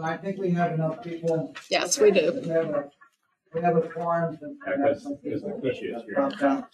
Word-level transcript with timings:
So 0.00 0.06
I 0.06 0.16
think 0.16 0.38
we 0.38 0.50
have 0.52 0.72
enough 0.72 1.02
people. 1.02 1.54
Yes, 1.70 2.00
we 2.00 2.10
do. 2.10 2.40
We 2.42 2.48
have 2.48 2.70
a, 2.70 2.84
we 3.54 3.60
have 3.60 3.76
a 3.76 3.82
forum 3.90 4.38
and. 4.40 4.56
Yeah, 4.66 4.76
we 4.76 4.82
have 4.82 4.92
'cause- 4.94 5.02
some 5.02 5.16
'cause 5.16 5.72
is 5.74 5.78
here. 5.78 6.02
dropped 6.14 6.42
out. 6.42 6.68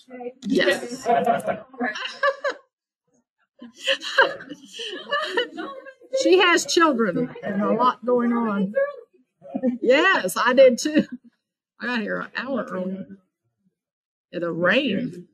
Yes. 0.46 1.06
She 6.22 6.38
has 6.38 6.64
children 6.64 7.34
and 7.42 7.62
a 7.62 7.72
lot 7.72 8.04
going 8.04 8.32
on. 8.32 8.72
Yes, 9.82 10.36
I 10.36 10.52
did 10.54 10.78
too. 10.78 11.04
I 11.80 11.86
got 11.86 12.00
here 12.00 12.20
an 12.20 12.30
hour 12.36 12.64
early. 12.64 13.04
It'll 14.32 14.50
rain. 14.52 15.28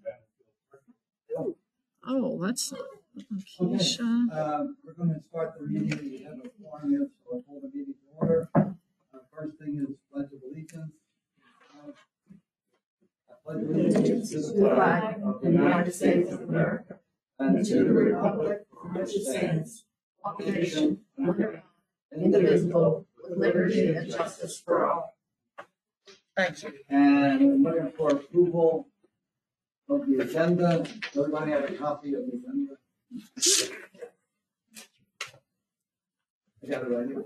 Oh, 2.06 2.38
that's 2.42 2.72
Keisha. 3.18 4.00
Um, 4.00 4.76
we're 4.84 4.94
gonna 4.94 5.20
start 5.22 5.54
the 5.58 5.66
meeting, 5.66 6.10
we 6.10 6.22
have 6.24 6.38
a 6.44 6.48
forum 6.60 6.90
here, 6.90 7.08
so 7.24 7.36
I'll 7.36 7.42
call 7.42 7.60
the 7.60 7.68
meeting 7.68 7.94
to 7.94 8.16
order. 8.18 8.48
Uh, 8.54 8.64
First 9.36 9.58
thing 9.58 9.86
is 9.86 9.96
pledge 10.12 10.26
of 10.32 10.40
allegiance. 10.50 10.92
Uh, 11.74 11.92
I 13.30 13.34
pledge 13.44 13.64
allegiance 13.64 14.30
to 14.30 14.40
the 14.40 14.70
flag 14.74 15.20
of 15.24 15.40
the 15.42 15.50
United 15.50 15.92
States 15.92 16.32
of 16.32 16.42
America 16.42 17.00
and 17.38 17.64
to 17.64 17.84
the 17.84 17.92
republic 17.92 18.66
for 18.70 18.88
which 18.88 19.14
it 19.14 19.24
stands, 19.24 19.84
one 20.20 20.36
nation, 20.38 21.00
under 21.18 21.32
God, 21.32 21.62
indivisible, 22.16 23.06
with 23.22 23.38
liberty 23.38 23.88
and 23.94 24.10
justice 24.10 24.60
for 24.60 24.90
all. 24.90 25.16
Thank 26.36 26.62
you. 26.62 26.72
And 26.88 27.62
we're 27.64 27.72
looking 27.72 27.92
for 27.92 28.10
approval 28.10 28.88
of 29.88 30.06
the 30.06 30.20
agenda. 30.20 30.82
Does 31.12 31.26
Everybody 31.26 31.50
have 31.52 31.64
a 31.64 31.74
copy 31.74 32.14
of 32.14 32.22
the 32.26 32.38
agenda? 32.38 32.76
I 36.62 36.66
got 36.70 36.82
it 36.82 36.90
right 36.90 37.08
here. 37.08 37.24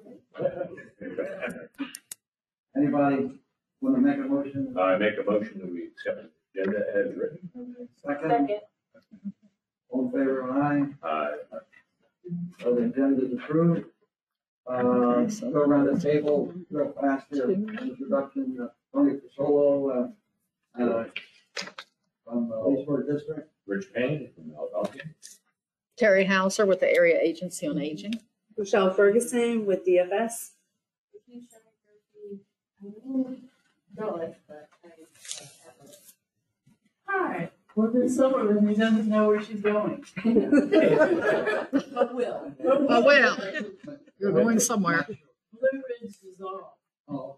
Anybody 2.77 3.41
want 3.81 3.97
to 3.97 4.01
make 4.01 4.17
a 4.17 4.21
motion? 4.21 4.75
I 4.79 4.97
make 4.97 5.15
a 5.19 5.31
motion 5.31 5.61
that 5.61 5.71
we 5.73 5.89
accept 5.89 6.29
the 6.55 6.63
agenda 6.63 6.79
as 6.95 7.17
written. 7.17 7.89
Second? 8.05 8.51
All 9.91 10.07
in 10.07 10.11
favor, 10.13 10.51
aye. 10.53 10.87
Uh, 11.03 11.59
So 12.61 12.75
the 12.75 12.83
agenda 12.85 13.25
is 13.27 13.33
approved. 13.35 13.85
Uh, 14.67 15.27
go 15.53 15.61
around 15.61 15.87
the 15.95 16.01
table 16.01 16.53
real 16.71 16.93
fast 17.01 17.27
here. 17.31 17.49
Introduction, 17.51 18.59
uh, 18.61 18.67
Tony 18.93 19.13
Fasolo, 19.21 20.13
uh, 20.79 20.83
uh, 20.83 21.05
from 22.25 22.49
the 22.49 22.57
Leesburg 22.59 23.07
District. 23.09 23.49
Rich 23.69 23.93
Payne 23.95 24.31
from 24.35 24.53
Algonquin. 24.59 25.15
Terry 25.97 26.27
Hauser 26.27 26.67
with 26.67 26.81
the 26.81 26.93
Area 26.93 27.19
Agency 27.21 27.67
on 27.67 27.75
mm-hmm. 27.75 27.83
Aging. 27.83 28.21
Michelle 28.57 28.93
Ferguson 28.93 29.65
with 29.67 29.87
DFS. 29.87 30.51
Hi, 37.09 37.51
well, 37.75 37.91
this 37.93 38.17
summer, 38.17 38.51
and 38.51 38.69
he 38.69 38.75
doesn't 38.75 39.09
know 39.09 39.29
where 39.29 39.43
she's 39.43 39.61
going. 39.61 40.05
But 40.23 42.15
will. 42.15 42.53
Oh, 42.65 43.03
well, 43.03 43.39
you're 44.19 44.33
going 44.33 44.59
somewhere. 44.59 45.07
Blue 45.07 45.69
Ridge 45.73 46.17
Dissolve, 46.23 46.65
Oh, 47.09 47.37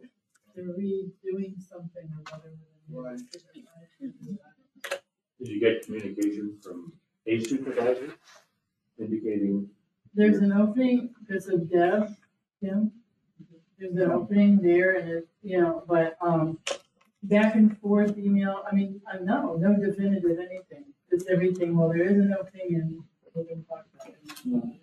they're 0.55 0.64
redoing 0.64 1.61
something 1.61 2.09
or 2.12 2.23
whatever. 2.31 2.56
Right. 2.91 3.20
Did 5.39 5.48
you 5.48 5.61
get 5.61 5.84
communication 5.84 6.59
from 6.62 6.95
a 7.27 7.39
supervisor 7.41 8.14
indicating? 8.98 9.68
There's 10.14 10.38
an 10.38 10.52
opening, 10.52 11.14
because 11.20 11.48
of 11.48 11.70
Deb, 11.70 12.08
Tim, 12.62 12.92
there's 13.78 13.94
an 13.94 14.10
opening 14.10 14.58
there 14.58 14.96
and 14.96 15.08
it, 15.10 15.28
you 15.42 15.61
know, 15.61 15.84
but, 15.86 16.17
um, 16.20 16.58
back 17.23 17.55
and 17.55 17.78
forth 17.78 18.17
email, 18.18 18.64
I 18.70 18.74
mean, 18.74 19.00
I 19.12 19.18
know, 19.18 19.56
no 19.56 19.74
definitive 19.77 20.39
anything. 20.39 20.84
It's 21.11 21.27
everything, 21.28 21.77
well, 21.77 21.89
there 21.89 22.02
is 22.02 22.17
an 22.17 22.34
opening 22.39 22.74
and 22.74 23.02
we're 23.34 23.45
gonna 23.45 23.62
talk 23.62 23.86
about 23.95 24.08
it. 24.08 24.80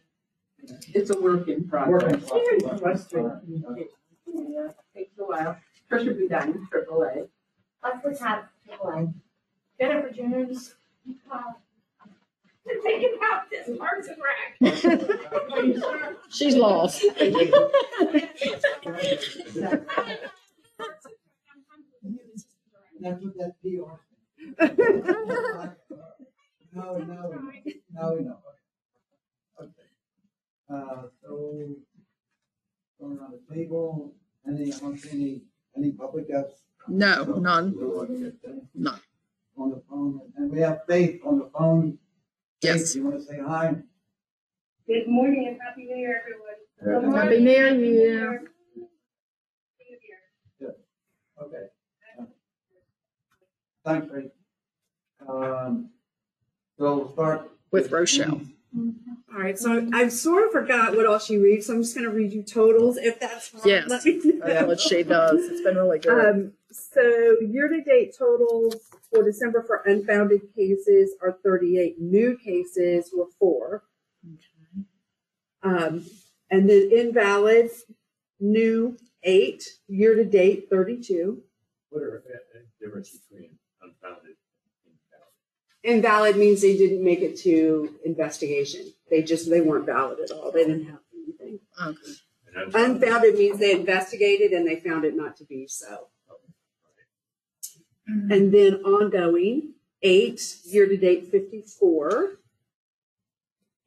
It's 0.93 1.09
a 1.09 1.19
work 1.21 1.47
in 1.47 1.67
progress. 1.67 2.29
Very 2.29 2.59
progress. 2.59 2.81
frustrating 2.81 3.39
communication. 3.41 3.89
Yeah, 4.33 4.71
takes 4.95 5.17
a 5.19 5.23
while. 5.23 5.57
Trisha 5.89 6.15
Budine, 6.17 6.67
triple 6.69 7.03
A. 7.03 7.27
Leslie 7.83 8.15
Tabb, 8.15 8.45
AAA. 8.67 9.13
Jennifer 9.79 10.09
Jones. 10.09 10.75
uh, 11.31 11.53
Thinking 12.65 13.17
about 13.17 13.49
this 13.49 13.69
Parks 13.77 14.07
and 14.07 14.17
Rec. 14.17 16.15
She's 16.29 16.55
lost. 16.55 17.03
That's 23.01 23.21
what 23.21 23.37
that 23.37 23.53
PR. 23.61 23.99
No, 26.73 26.97
no, 26.97 27.51
no, 27.93 28.15
no. 28.15 28.37
Okay. 29.61 29.71
Uh, 30.69 31.03
so, 31.21 31.69
going 32.99 33.17
around 33.17 33.33
the 33.33 33.55
table, 33.55 34.13
any, 34.47 34.73
I 34.73 34.79
don't 34.79 34.97
see 34.97 35.09
any, 35.11 35.41
any 35.77 35.91
public 35.91 36.27
guests? 36.27 36.63
No, 36.87 37.23
none. 37.23 37.75
None. 38.73 38.99
On 39.57 39.69
the 39.69 39.81
phone, 39.89 40.21
and 40.35 40.51
we 40.51 40.59
have 40.61 40.81
Faith 40.87 41.21
on 41.25 41.39
the 41.39 41.49
phone. 41.57 41.97
Faith, 42.65 42.75
Yes. 42.81 42.95
You 42.95 43.03
wanna 43.03 43.21
say 43.21 43.39
hi? 43.39 43.75
Good 44.87 45.07
morning 45.07 45.47
and 45.47 45.59
happy 45.61 45.83
new 45.85 45.95
year, 45.95 46.21
everyone. 46.21 47.11
Good 47.11 47.15
Happy. 47.15 47.39
New 47.39 47.49
Year. 47.51 47.71
New 47.71 47.91
Year. 47.91 48.43
Okay. 51.41 51.65
Thanks, 53.83 54.07
Faith. 54.11 54.31
Um, 55.27 55.89
so 56.77 56.95
we'll 56.95 57.13
start. 57.13 57.51
With 57.71 57.91
Rochelle. 57.91 58.41
All 59.33 59.41
right, 59.41 59.57
so 59.59 59.89
I 59.93 60.07
sort 60.07 60.45
of 60.45 60.51
forgot 60.51 60.95
what 60.95 61.05
all 61.05 61.19
she 61.19 61.37
reads, 61.37 61.65
so 61.67 61.73
I'm 61.73 61.81
just 61.81 61.93
gonna 61.95 62.09
read 62.09 62.31
you 62.31 62.41
totals 62.41 62.97
if 62.97 63.19
that's 63.19 63.53
wrong. 63.53 63.63
Yes. 63.65 63.89
Let 63.89 64.05
me 64.05 64.21
know. 64.23 64.45
That's 64.45 64.67
what 64.67 64.79
she 64.79 65.03
does. 65.03 65.43
It's 65.49 65.61
been 65.61 65.75
really 65.75 65.99
good. 65.99 66.25
Um, 66.35 66.53
so 66.91 67.37
year-to-date 67.41 68.15
totals 68.17 68.75
for 69.11 69.23
December 69.23 69.63
for 69.65 69.77
unfounded 69.85 70.41
cases 70.55 71.11
are 71.21 71.37
thirty-eight. 71.43 71.99
New 71.99 72.37
cases 72.37 73.11
were 73.15 73.27
four. 73.39 73.83
Um, 75.63 76.05
and 76.51 76.69
then 76.69 76.89
invalid, 76.91 77.71
new, 78.39 78.97
eight, 79.23 79.63
year-to-date, 79.87 80.67
thirty-two. 80.69 81.41
What 81.89 82.03
are 82.03 82.23
the 82.25 82.85
difference 82.85 83.09
between 83.11 83.51
unfounded 83.81 84.35
and 84.85 84.95
invalid? 85.83 85.83
Invalid 85.83 86.37
means 86.37 86.61
they 86.61 86.77
didn't 86.77 87.03
make 87.03 87.21
it 87.21 87.37
to 87.41 87.95
investigation. 88.05 88.93
They 89.09 89.23
just, 89.23 89.49
they 89.49 89.61
weren't 89.61 89.85
valid 89.85 90.19
at 90.19 90.31
all. 90.31 90.51
They 90.51 90.65
didn't 90.65 90.85
have 90.85 90.99
anything. 91.13 91.59
Okay. 91.81 91.97
Unfounded- 92.55 92.75
Unfounded 92.75 93.35
means 93.35 93.59
they 93.59 93.71
investigated 93.73 94.51
and 94.51 94.67
they 94.67 94.79
found 94.79 95.03
it 95.05 95.15
not 95.15 95.35
to 95.37 95.45
be 95.45 95.67
so. 95.67 96.07
And 98.07 98.53
then 98.53 98.75
ongoing, 98.83 99.73
eight, 100.01 100.57
year-to-date 100.65 101.31
fifty-four. 101.31 102.37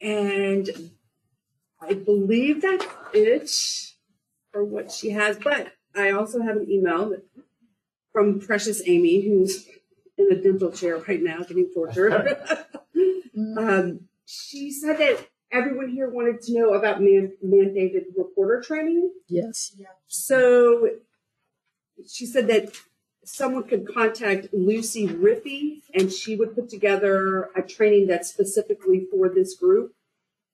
And 0.00 0.90
I 1.80 1.94
believe 1.94 2.62
that's 2.62 2.86
it 3.12 3.50
for 4.52 4.64
what 4.64 4.90
she 4.90 5.10
has, 5.10 5.38
but 5.38 5.72
I 5.94 6.10
also 6.10 6.40
have 6.42 6.56
an 6.56 6.70
email 6.70 7.12
from 8.12 8.40
Precious 8.40 8.82
Amy, 8.86 9.20
who's 9.22 9.66
in 10.16 10.32
a 10.32 10.40
dental 10.40 10.72
chair 10.72 10.98
right 10.98 11.22
now 11.22 11.42
getting 11.42 11.70
tortured. 11.72 12.36
Um, 13.56 14.08
she 14.26 14.72
said 14.72 14.98
that 14.98 15.28
everyone 15.52 15.90
here 15.90 16.10
wanted 16.10 16.42
to 16.42 16.54
know 16.58 16.74
about 16.74 17.00
man- 17.00 17.36
mandated 17.44 18.06
reporter 18.16 18.60
training. 18.60 19.12
Yes. 19.28 19.76
So 20.08 20.88
she 22.06 22.26
said 22.26 22.48
that 22.48 22.72
someone 23.28 23.64
could 23.64 23.86
contact 23.92 24.48
Lucy 24.52 25.06
Riffey 25.06 25.82
and 25.94 26.10
she 26.12 26.36
would 26.36 26.54
put 26.54 26.68
together 26.68 27.50
a 27.54 27.62
training 27.62 28.06
that's 28.06 28.28
specifically 28.28 29.06
for 29.10 29.28
this 29.28 29.54
group. 29.54 29.92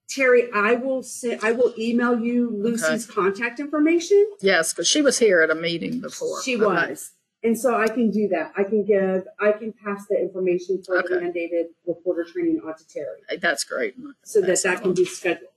Terry, 0.09 0.50
I 0.53 0.75
will 0.75 1.03
say, 1.03 1.38
I 1.43 1.53
will 1.53 1.73
email 1.79 2.19
you 2.19 2.50
Lucy's 2.50 3.06
contact 3.06 3.59
information. 3.59 4.29
Yes, 4.41 4.73
because 4.73 4.87
she 4.87 5.00
was 5.03 5.19
here 5.19 5.41
at 5.41 5.50
a 5.50 5.55
meeting 5.55 6.00
before. 6.00 6.43
She 6.43 6.56
Okay. 6.56 6.65
was. 6.65 7.12
And 7.43 7.59
so 7.59 7.75
I 7.79 7.88
can 7.88 8.11
do 8.11 8.26
that. 8.29 8.53
I 8.56 8.65
can 8.65 8.85
give, 8.85 9.27
I 9.38 9.53
can 9.53 9.73
pass 9.73 10.06
the 10.09 10.19
information 10.19 10.82
for 10.82 11.03
the 11.03 11.09
mandated 11.17 11.67
reporter 11.87 12.25
training 12.25 12.61
on 12.67 12.75
to 12.77 12.87
Terry 12.87 13.20
Hey, 13.29 13.37
That's 13.37 13.65
great. 13.65 13.94
so 14.25 14.41
that 14.41 14.62
that 14.62 14.82
can 14.82 14.94
be 14.94 15.05
scheduled. 15.05 15.50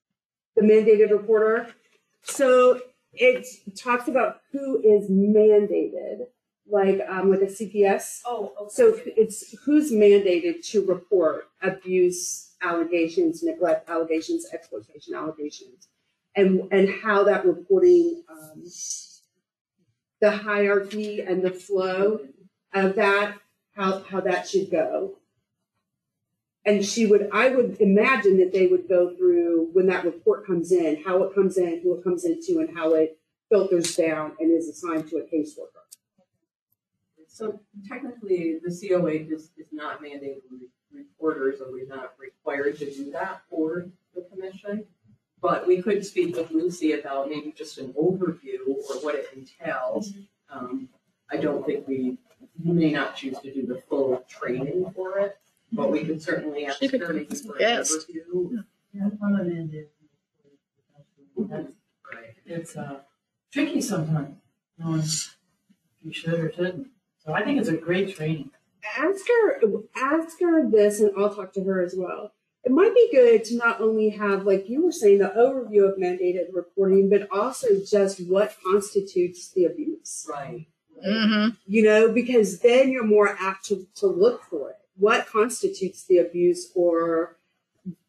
the 0.57 0.63
mandated 0.63 1.11
reporter. 1.11 1.75
So 2.23 2.81
it 3.17 3.47
talks 3.77 4.09
about 4.09 4.41
who 4.53 4.81
is 4.83 5.11
mandated, 5.11 6.27
like 6.71 7.01
um, 7.09 7.31
like 7.31 7.41
a 7.41 7.47
CPS. 7.47 8.21
Oh, 8.25 8.53
okay. 8.61 8.71
So 8.71 8.99
it's 9.05 9.55
who's 9.65 9.93
mandated 9.93 10.65
to 10.71 10.85
report 10.87 11.49
abuse 11.63 12.55
allegations, 12.63 13.43
neglect 13.43 13.89
allegations, 13.89 14.47
exploitation 14.53 15.15
allegations, 15.15 15.89
and, 16.35 16.69
and 16.73 16.89
how 16.89 17.25
that 17.25 17.45
reporting, 17.45 18.25
um, 18.29 18.65
the 20.21 20.31
hierarchy 20.31 21.21
and 21.21 21.43
the 21.43 21.51
flow 21.51 22.21
of 22.73 22.97
that, 22.97 23.37
how, 23.77 24.01
how 24.01 24.21
that 24.21 24.49
should 24.49 24.71
go. 24.71 25.17
And 26.67 26.85
she 26.85 27.05
would, 27.07 27.29
I 27.33 27.51
would 27.51 27.79
imagine 27.81 28.39
that 28.39 28.53
they 28.53 28.67
would 28.67 28.89
go 28.89 29.15
through 29.15 29.69
when 29.73 29.87
that 29.89 30.05
report 30.05 30.47
comes 30.47 30.73
in, 30.73 31.03
how 31.05 31.23
it 31.23 31.35
comes 31.35 31.59
in, 31.59 31.81
who 31.83 31.99
it 31.99 32.03
comes 32.03 32.25
into, 32.25 32.61
and 32.61 32.75
how 32.75 32.95
it 32.95 33.19
filters 33.51 33.95
down 33.95 34.33
and 34.41 34.51
is 34.51 34.69
assigned 34.69 35.09
to 35.11 35.17
a 35.19 35.23
caseworker. 35.23 35.85
So 37.29 37.61
technically, 37.89 38.61
the 38.65 38.71
COA 38.71 39.11
is, 39.11 39.51
is 39.59 39.67
not 39.73 40.01
mandating 40.01 40.41
re- 40.51 40.69
reporters, 40.93 41.61
or 41.61 41.73
we're 41.73 41.87
not 41.87 42.15
required 42.19 42.79
to 42.79 42.91
do 42.91 43.11
that 43.11 43.43
for 43.51 43.87
the 44.15 44.23
commission. 44.23 44.85
But 45.43 45.67
we 45.67 45.83
could 45.83 46.07
speak 46.07 46.37
with 46.37 46.51
Lucy 46.51 46.93
about 46.93 47.29
maybe 47.29 47.53
just 47.55 47.77
an 47.79 47.93
overview 47.93 48.61
or 48.69 48.97
what 49.03 49.15
it 49.15 49.27
entails. 49.37 50.13
Um, 50.49 50.89
I 51.31 51.37
don't 51.37 51.67
think 51.67 51.87
we, 51.87 52.17
we 52.65 52.73
may 52.73 52.93
not 52.93 53.17
choose 53.17 53.39
to 53.41 53.53
do 53.53 53.67
the 53.67 53.83
full 53.89 54.25
training 54.29 54.91
for 54.95 55.19
it, 55.19 55.37
but 55.75 55.91
we 55.91 56.05
could 56.05 56.23
certainly 56.23 56.67
ask 56.67 56.79
She 56.79 56.89
could 56.89 57.01
her 57.01 57.07
come 57.09 57.17
maybe 57.17 57.33
as 57.33 57.43
for 57.43 57.53
an 57.55 57.59
guest. 57.59 58.09
overview. 58.09 58.65
Yeah, 58.93 59.09
I'm 59.23 59.35
an 59.35 59.71
That's- 61.37 61.67
Right. 62.13 62.35
It's, 62.47 62.77
uh, 62.77 63.01
tricky 63.53 63.81
sometimes, 63.81 64.37
knowing 64.79 65.01
if 65.01 65.37
you 66.03 66.13
should 66.13 66.35
or 66.39 66.53
shouldn't. 66.53 66.89
So 67.19 67.33
I 67.33 67.43
think 67.45 67.59
it's 67.59 67.69
a 67.69 67.77
great 67.77 68.15
training. 68.15 68.51
ask 68.99 69.27
her 69.29 69.61
ask 69.97 70.39
her 70.41 70.69
this 70.71 71.01
and 71.01 71.11
I'll 71.17 71.35
talk 71.35 71.53
to 71.55 71.65
her 71.65 71.83
as 71.83 71.95
well. 71.97 72.33
It 72.65 72.71
might 72.73 72.95
be 72.95 73.09
good 73.13 73.45
to 73.45 73.57
not 73.57 73.81
only 73.81 74.11
have, 74.11 74.45
like 74.47 74.69
you 74.69 74.85
were 74.85 74.93
saying, 74.93 75.19
the 75.19 75.33
overview 75.37 75.89
of 75.91 75.99
mandated 75.99 76.47
reporting, 76.53 77.09
but 77.11 77.29
also 77.31 77.67
just 77.85 78.27
what 78.27 78.57
constitutes 78.65 79.51
the 79.53 79.65
abuse. 79.65 80.27
Right. 80.31 80.67
Mm-hmm. 81.07 81.57
You 81.67 81.83
know, 81.83 82.13
because 82.13 82.61
then 82.61 82.91
you're 82.91 83.05
more 83.05 83.37
apt 83.41 83.65
to, 83.67 83.87
to 83.97 84.07
look 84.07 84.43
for 84.45 84.71
it. 84.71 84.77
What 84.97 85.27
constitutes 85.27 86.05
the 86.07 86.19
abuse 86.19 86.71
or, 86.75 87.37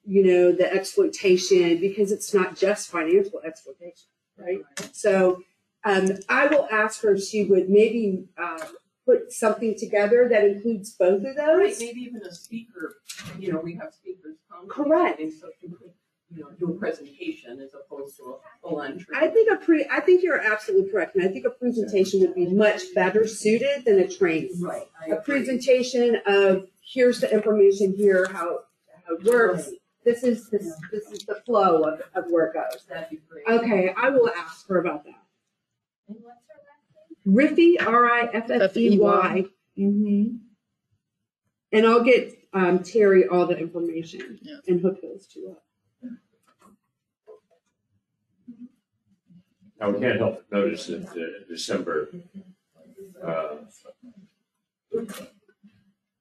you 0.06 0.24
know, 0.24 0.52
the 0.52 0.72
exploitation, 0.72 1.80
because 1.80 2.12
it's 2.12 2.34
not 2.34 2.56
just 2.56 2.90
financial 2.90 3.42
exploitation, 3.46 4.08
right? 4.38 4.62
So 4.92 5.42
um, 5.84 6.10
I 6.30 6.48
will 6.48 6.68
ask 6.72 7.02
her 7.02 7.16
if 7.16 7.24
she 7.24 7.44
would 7.46 7.70
maybe 7.70 8.26
uh, 8.38 8.66
put 9.06 9.32
something 9.32 9.76
together 9.78 10.28
that 10.30 10.44
includes 10.46 10.92
both 10.92 11.20
of 11.24 11.36
Right, 11.36 11.36
those. 11.36 11.80
maybe 11.80 12.02
even 12.02 12.22
a 12.24 12.34
speaker, 12.34 12.96
you 13.40 13.52
know, 13.52 13.60
we 13.60 13.76
have 13.76 13.94
speakers 13.94 14.36
come. 14.52 14.68
Correct. 14.68 15.20
And 15.20 15.34
so 15.34 15.50
you 15.62 15.78
you 16.32 16.44
know, 16.44 16.50
do 16.60 16.72
a 16.72 16.78
presentation 16.80 17.60
as 17.62 17.70
opposed 17.74 18.18
to 18.18 18.24
a 18.24 18.38
full 18.68 18.82
on 18.82 19.00
I 19.14 19.28
training. 19.30 19.34
think 19.34 19.52
a 19.52 19.56
pre, 19.64 19.86
I 19.90 20.00
think 20.02 20.24
you're 20.24 20.40
absolutely 20.42 20.92
correct, 20.92 21.16
and 21.16 21.24
I 21.24 21.30
think 21.32 21.46
a 21.46 21.52
presentation 21.52 22.20
would 22.22 22.36
be 22.36 22.48
much 22.48 22.82
better 22.94 23.28
suited 23.28 23.86
than 23.86 24.00
a 24.00 24.08
training. 24.08 24.60
Right. 24.60 24.84
A 25.12 25.18
presentation 25.18 26.18
of 26.26 26.68
here's 26.86 27.20
the 27.20 27.32
information 27.32 27.94
here, 27.96 28.28
how 28.32 28.60
how 29.08 29.16
it 29.16 29.24
works. 29.24 29.70
This 30.04 30.24
is 30.24 30.50
this 30.50 30.72
this 30.92 31.06
is 31.12 31.26
the 31.26 31.36
flow 31.46 31.84
of, 31.84 32.02
of 32.14 32.30
where 32.30 32.48
it 32.48 32.54
goes. 32.54 32.86
That'd 32.88 33.10
be 33.10 33.20
great. 33.28 33.46
Okay, 33.48 33.94
I 33.98 34.10
will 34.10 34.30
ask 34.30 34.68
her 34.70 34.80
about 34.80 35.04
that. 35.06 35.24
And 36.08 36.18
what's 36.22 36.38
her 36.48 37.36
last 37.42 37.56
Riffey, 37.56 37.76
R 37.86 38.06
I 38.10 38.30
F 38.34 38.50
F 38.52 38.78
E 38.78 39.00
Y. 39.00 39.46
Mhm. 39.78 40.40
And 41.72 41.86
I'll 41.86 42.04
get 42.04 42.38
um, 42.54 42.84
Terry 42.84 43.28
all 43.28 43.46
the 43.48 43.58
information 43.58 44.40
Yeah. 44.42 44.58
and 44.68 44.80
hook 44.80 45.02
those 45.02 45.28
two 45.28 45.50
up. 45.52 45.64
Now, 49.80 49.90
we 49.90 50.00
can't 50.00 50.18
help 50.18 50.46
but 50.50 50.58
notice 50.58 50.88
that 50.88 51.06
uh, 51.10 51.44
December, 51.50 52.08
uh, 53.22 53.56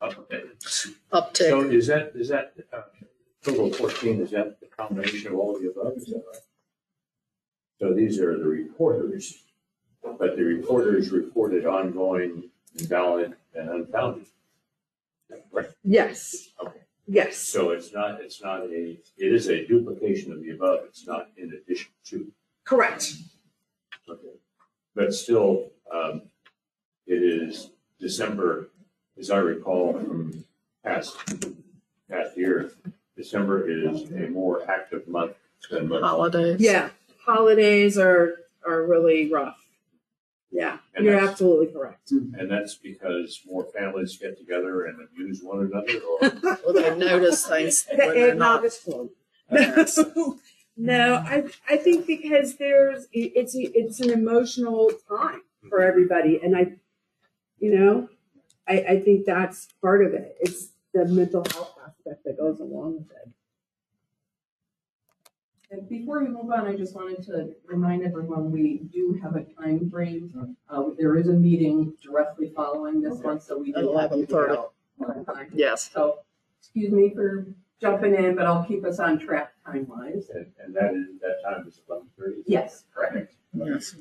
updates. 0.02 0.62
So 0.62 0.90
Uptick. 1.12 1.72
is 1.72 1.86
that, 1.88 2.12
is 2.14 2.28
that, 2.28 2.54
uh, 2.72 2.82
total 3.42 3.72
fourteen, 3.72 4.20
is 4.22 4.30
that 4.30 4.60
the 4.60 4.66
combination 4.66 5.32
of 5.32 5.38
all 5.38 5.56
of 5.56 5.62
the 5.62 5.70
above, 5.70 5.96
is 5.96 6.06
that 6.06 6.22
right? 6.32 6.40
So 7.80 7.92
these 7.92 8.18
are 8.20 8.38
the 8.38 8.44
reporters, 8.46 9.42
but 10.02 10.36
the 10.36 10.42
reporters 10.44 11.10
reported 11.10 11.66
ongoing, 11.66 12.50
invalid, 12.78 13.34
and 13.54 13.68
unfounded. 13.68 14.26
Right, 15.52 15.66
Yes. 15.82 16.50
okay. 16.62 16.80
Yes. 17.06 17.36
So 17.36 17.70
it's 17.70 17.92
not, 17.92 18.20
it's 18.20 18.42
not 18.42 18.62
a, 18.62 18.98
it 19.18 19.32
is 19.32 19.48
a 19.48 19.66
duplication 19.66 20.32
of 20.32 20.42
the 20.42 20.50
above, 20.50 20.80
it's 20.86 21.06
not 21.06 21.28
in 21.36 21.52
addition 21.52 21.90
to. 22.06 22.30
Correct. 22.64 23.12
Okay. 24.08 24.28
But 24.94 25.12
still, 25.12 25.70
um, 25.92 26.22
it 27.06 27.22
is 27.22 27.70
December, 28.00 28.68
as 29.18 29.30
I 29.30 29.38
recall 29.38 29.92
from 29.94 30.44
past, 30.84 31.16
past 32.10 32.36
year, 32.36 32.72
December 33.16 33.68
is 33.68 34.10
a 34.12 34.28
more 34.28 34.68
active 34.70 35.06
month 35.08 35.32
than 35.70 35.88
most. 35.88 36.02
Holidays. 36.02 36.60
Yeah, 36.60 36.90
holidays 37.24 37.96
are 37.98 38.36
are 38.66 38.82
really 38.86 39.30
rough. 39.32 39.60
Yeah, 40.50 40.78
And 40.94 41.04
you're 41.04 41.14
that's- 41.14 41.30
absolutely 41.32 41.66
correct. 41.72 42.12
And 42.12 42.48
that's 42.48 42.76
because 42.76 43.40
more 43.44 43.64
families 43.64 44.16
get 44.16 44.38
together 44.38 44.84
and 44.84 45.00
abuse 45.02 45.40
one 45.42 45.60
another 45.60 45.98
or? 46.00 46.58
Well, 46.64 46.72
they 46.74 46.96
notice 46.96 47.44
things 47.44 47.84
when 47.88 47.98
The 47.98 48.14
they're 48.14 48.28
eggnog 48.30 48.38
not. 48.60 48.64
is 48.64 48.76
flowing. 48.76 49.10
No, 49.50 50.38
no, 50.76 51.14
I 51.26 51.44
I 51.68 51.76
think 51.76 52.06
because 52.06 52.56
there's 52.56 53.06
it's 53.12 53.54
it's 53.56 54.00
an 54.00 54.10
emotional 54.10 54.90
time 55.08 55.42
for 55.68 55.80
everybody, 55.80 56.40
and 56.42 56.56
I, 56.56 56.72
you 57.58 57.74
know, 57.76 58.08
I 58.68 58.80
I 58.88 59.00
think 59.00 59.26
that's 59.26 59.68
part 59.80 60.04
of 60.04 60.14
it. 60.14 60.36
It's 60.40 60.68
the 60.92 61.04
mental 61.06 61.44
health 61.52 61.76
aspect 61.86 62.24
that 62.24 62.38
goes 62.38 62.60
along 62.60 62.98
with 62.98 63.10
it. 63.10 63.28
And 65.70 65.88
before 65.88 66.22
we 66.22 66.28
move 66.28 66.50
on, 66.52 66.66
I 66.66 66.76
just 66.76 66.94
wanted 66.94 67.24
to 67.24 67.52
remind 67.66 68.04
everyone, 68.04 68.52
we 68.52 68.78
do 68.92 69.18
have 69.22 69.34
a 69.34 69.42
time 69.60 69.90
frame. 69.90 70.56
Uh, 70.68 70.84
there 70.96 71.16
is 71.16 71.28
a 71.28 71.32
meeting 71.32 71.94
directly 72.02 72.52
following 72.54 73.00
this 73.00 73.18
one, 73.18 73.40
so 73.40 73.58
we 73.58 73.72
do 73.72 73.96
have 73.96 74.10
to 74.10 74.18
get 74.20 74.28
11:30. 74.28 74.50
out 74.56 74.72
on 75.00 75.24
time. 75.24 75.50
Yes. 75.52 75.90
So, 75.92 76.18
excuse 76.60 76.92
me 76.92 77.10
for 77.12 77.46
jumping 77.80 78.14
in, 78.14 78.36
but 78.36 78.46
I'll 78.46 78.64
keep 78.64 78.84
us 78.84 79.00
on 79.00 79.18
track 79.18 79.52
time 79.66 79.86
wise. 79.88 80.30
And, 80.32 80.46
and 80.62 80.74
that 80.76 80.94
is, 80.94 81.06
that 81.22 81.42
time 81.42 81.66
is 81.66 81.80
eleven 81.88 82.08
thirty? 82.16 82.42
Yes, 82.46 82.84
correct. 82.94 83.34
Yes. 83.52 83.96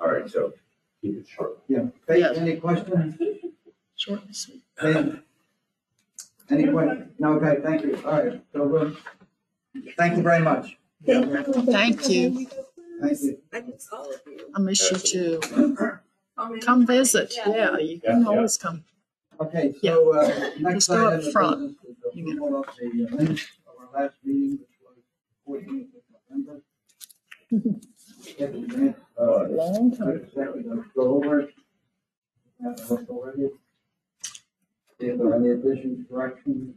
All 0.00 0.10
right, 0.10 0.28
so 0.28 0.52
keep 1.00 1.16
it 1.18 1.28
short. 1.28 1.58
Yeah, 1.68 1.86
okay, 2.08 2.18
Yes. 2.20 2.36
any 2.38 2.56
questions? 2.56 3.14
Short 3.98 4.24
and 4.24 4.34
sweet. 4.36 4.62
Ben? 4.80 5.22
Any 6.50 6.68
questions? 6.68 7.12
No, 7.18 7.32
okay, 7.34 7.60
thank 7.62 7.82
you, 7.82 7.96
all 8.06 8.12
right, 8.12 8.40
so, 8.52 8.76
uh, 8.76 8.90
thank 9.98 10.16
you 10.16 10.22
very 10.22 10.42
much. 10.42 10.78
Thank 11.04 12.08
you. 12.08 12.46
Thank 13.02 13.20
you. 13.22 13.38
I 13.52 13.60
miss 13.60 13.88
all 13.92 14.08
of 14.12 14.20
you. 14.26 14.50
I 14.54 14.60
miss 14.60 14.90
you 14.90 14.98
too. 14.98 15.40
Come 16.62 16.86
visit. 16.86 17.34
Yeah, 17.36 17.76
you 17.78 18.00
can 18.00 18.18
Yeah, 18.18 18.20
yeah. 18.20 18.26
always 18.28 18.56
come. 18.56 18.84
Okay, 19.40 19.74
so, 19.82 20.14
uh, 20.14 20.50
next 20.60 20.86
Just 20.86 20.88
go 20.88 21.06
up 21.06 21.12
item 21.14 21.26
of 21.26 21.32
front. 21.32 21.60
business 21.60 21.76
is 21.84 21.96
the 22.14 22.30
approval 22.30 22.60
of 22.60 22.66
the 22.78 22.86
uh, 23.06 23.16
minutes 23.16 23.46
of 23.66 23.74
our 23.94 24.02
last 24.02 24.14
meeting, 24.24 24.58
which 24.60 24.68
was 24.82 24.96
fourteenth 25.44 25.88
of 25.94 26.02
November. 26.30 26.62
Get 28.38 28.52
the 28.52 28.58
minutes, 28.76 29.00
uh, 29.20 29.48
Long 29.50 29.96
time. 29.96 30.26
Let's 30.34 30.88
go 30.94 31.02
over 31.16 31.40
it. 31.40 31.50
Have 32.62 32.78
a 32.90 32.94
look 32.94 33.10
over 33.10 33.30
it. 33.36 33.52
See 35.00 35.06
if 35.08 35.18
there 35.18 35.34
any 35.34 35.50
additions, 35.50 36.06
corrections. 36.10 36.74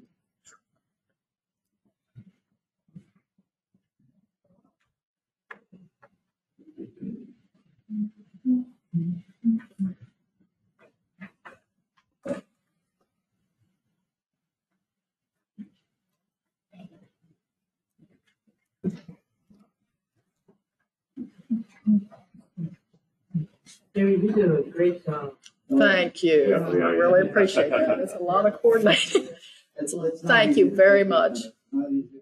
Jerry, 23.96 24.20
you 24.22 24.32
do 24.32 24.58
a 24.58 24.70
great 24.70 25.06
job. 25.06 25.34
Thank 25.78 26.24
you. 26.24 26.48
Yeah, 26.50 26.68
I 26.68 26.72
yeah, 26.72 26.84
really 26.86 27.30
appreciate 27.30 27.70
that. 27.70 28.00
It's 28.00 28.14
a 28.14 28.20
lot 28.24 28.46
of 28.46 28.54
coordinating. 28.62 29.24
It's- 29.24 29.38
it's 29.78 29.94
not 29.94 30.14
Thank 30.28 30.58
you 30.58 30.70
very 30.70 31.04
much. 31.04 31.40
Not 31.72 31.90
easy. 31.92 32.22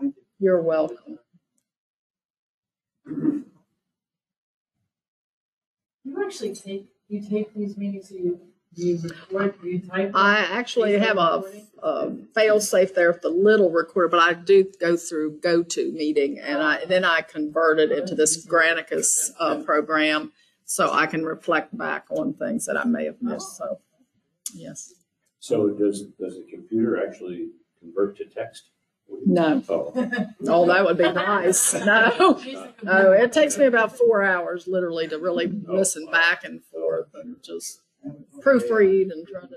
Thank 0.00 0.14
you. 0.16 0.22
You're 0.38 0.62
welcome. 0.62 1.18
You 6.04 6.24
actually 6.24 6.54
take, 6.54 6.86
you 7.08 7.20
take 7.28 7.52
these 7.54 7.76
meetings, 7.76 8.08
so 8.08 8.14
you 8.14 8.40
You 8.74 9.00
record, 9.30 9.64
you 9.64 9.80
type. 9.80 10.12
I 10.14 10.38
actually 10.38 10.98
have 10.98 11.18
a, 11.18 11.42
a 11.82 12.12
fail 12.34 12.60
safe 12.60 12.94
there 12.94 13.10
with 13.12 13.22
the 13.22 13.28
little 13.30 13.70
recorder, 13.70 14.08
but 14.08 14.20
I 14.20 14.34
do 14.34 14.70
go 14.80 14.96
through 14.96 15.40
GoTo 15.40 15.90
meeting 15.92 16.38
and 16.38 16.62
I, 16.62 16.84
then 16.84 17.04
I 17.04 17.22
convert 17.22 17.80
it 17.80 17.90
into 17.90 18.14
this 18.14 18.46
Granicus, 18.46 19.30
uh, 19.40 19.56
program. 19.62 20.32
So 20.70 20.92
I 20.92 21.06
can 21.06 21.24
reflect 21.24 21.76
back 21.76 22.04
on 22.10 22.34
things 22.34 22.66
that 22.66 22.76
I 22.76 22.84
may 22.84 23.06
have 23.06 23.22
missed. 23.22 23.56
So, 23.56 23.80
yes. 24.52 24.92
So 25.40 25.70
does, 25.70 26.02
does 26.20 26.36
the 26.36 26.46
computer 26.50 27.02
actually 27.02 27.48
convert 27.80 28.18
to 28.18 28.26
text? 28.26 28.64
No. 29.24 29.62
Oh, 29.66 29.92
Oh, 30.46 30.66
that 30.66 30.84
would 30.84 30.98
be 30.98 31.10
nice. 31.10 31.72
No. 31.86 32.38
No, 32.82 33.12
it 33.12 33.32
takes 33.32 33.56
me 33.56 33.64
about 33.64 33.96
four 33.96 34.22
hours 34.22 34.68
literally 34.68 35.08
to 35.08 35.18
really 35.18 35.50
oh, 35.66 35.72
listen 35.72 36.06
back 36.10 36.44
and 36.44 36.62
forth 36.64 37.08
and 37.14 37.42
just 37.42 37.80
proofread 38.44 39.10
and 39.10 39.26
try 39.26 39.40
to. 39.40 39.56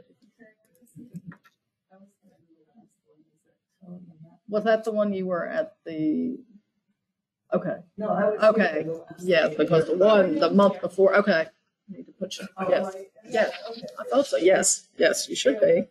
Was 4.48 4.64
that 4.64 4.86
the 4.86 4.92
one 4.94 5.12
you 5.12 5.26
were 5.28 5.46
at 5.46 5.76
the? 5.86 6.38
Okay, 7.54 7.78
No, 7.98 8.10
I 8.10 8.30
was. 8.30 8.40
Okay. 8.56 8.88
yes, 9.20 9.56
because 9.56 9.86
the 9.88 9.98
one, 9.98 10.40
the 10.40 10.50
month 10.52 10.80
before, 10.82 11.16
okay. 11.18 11.48
Need 11.90 12.06
to 12.06 12.12
put 12.14 12.38
you, 12.38 12.48
Oh, 12.58 12.70
yes, 12.70 12.86
right. 12.96 13.06
yes. 13.30 13.52
Okay. 13.72 13.88
I 14.00 14.04
thought 14.10 14.26
so, 14.28 14.38
yes, 14.38 14.88
yes, 14.98 15.28
you 15.28 15.36
should 15.36 15.60
be. 15.60 15.84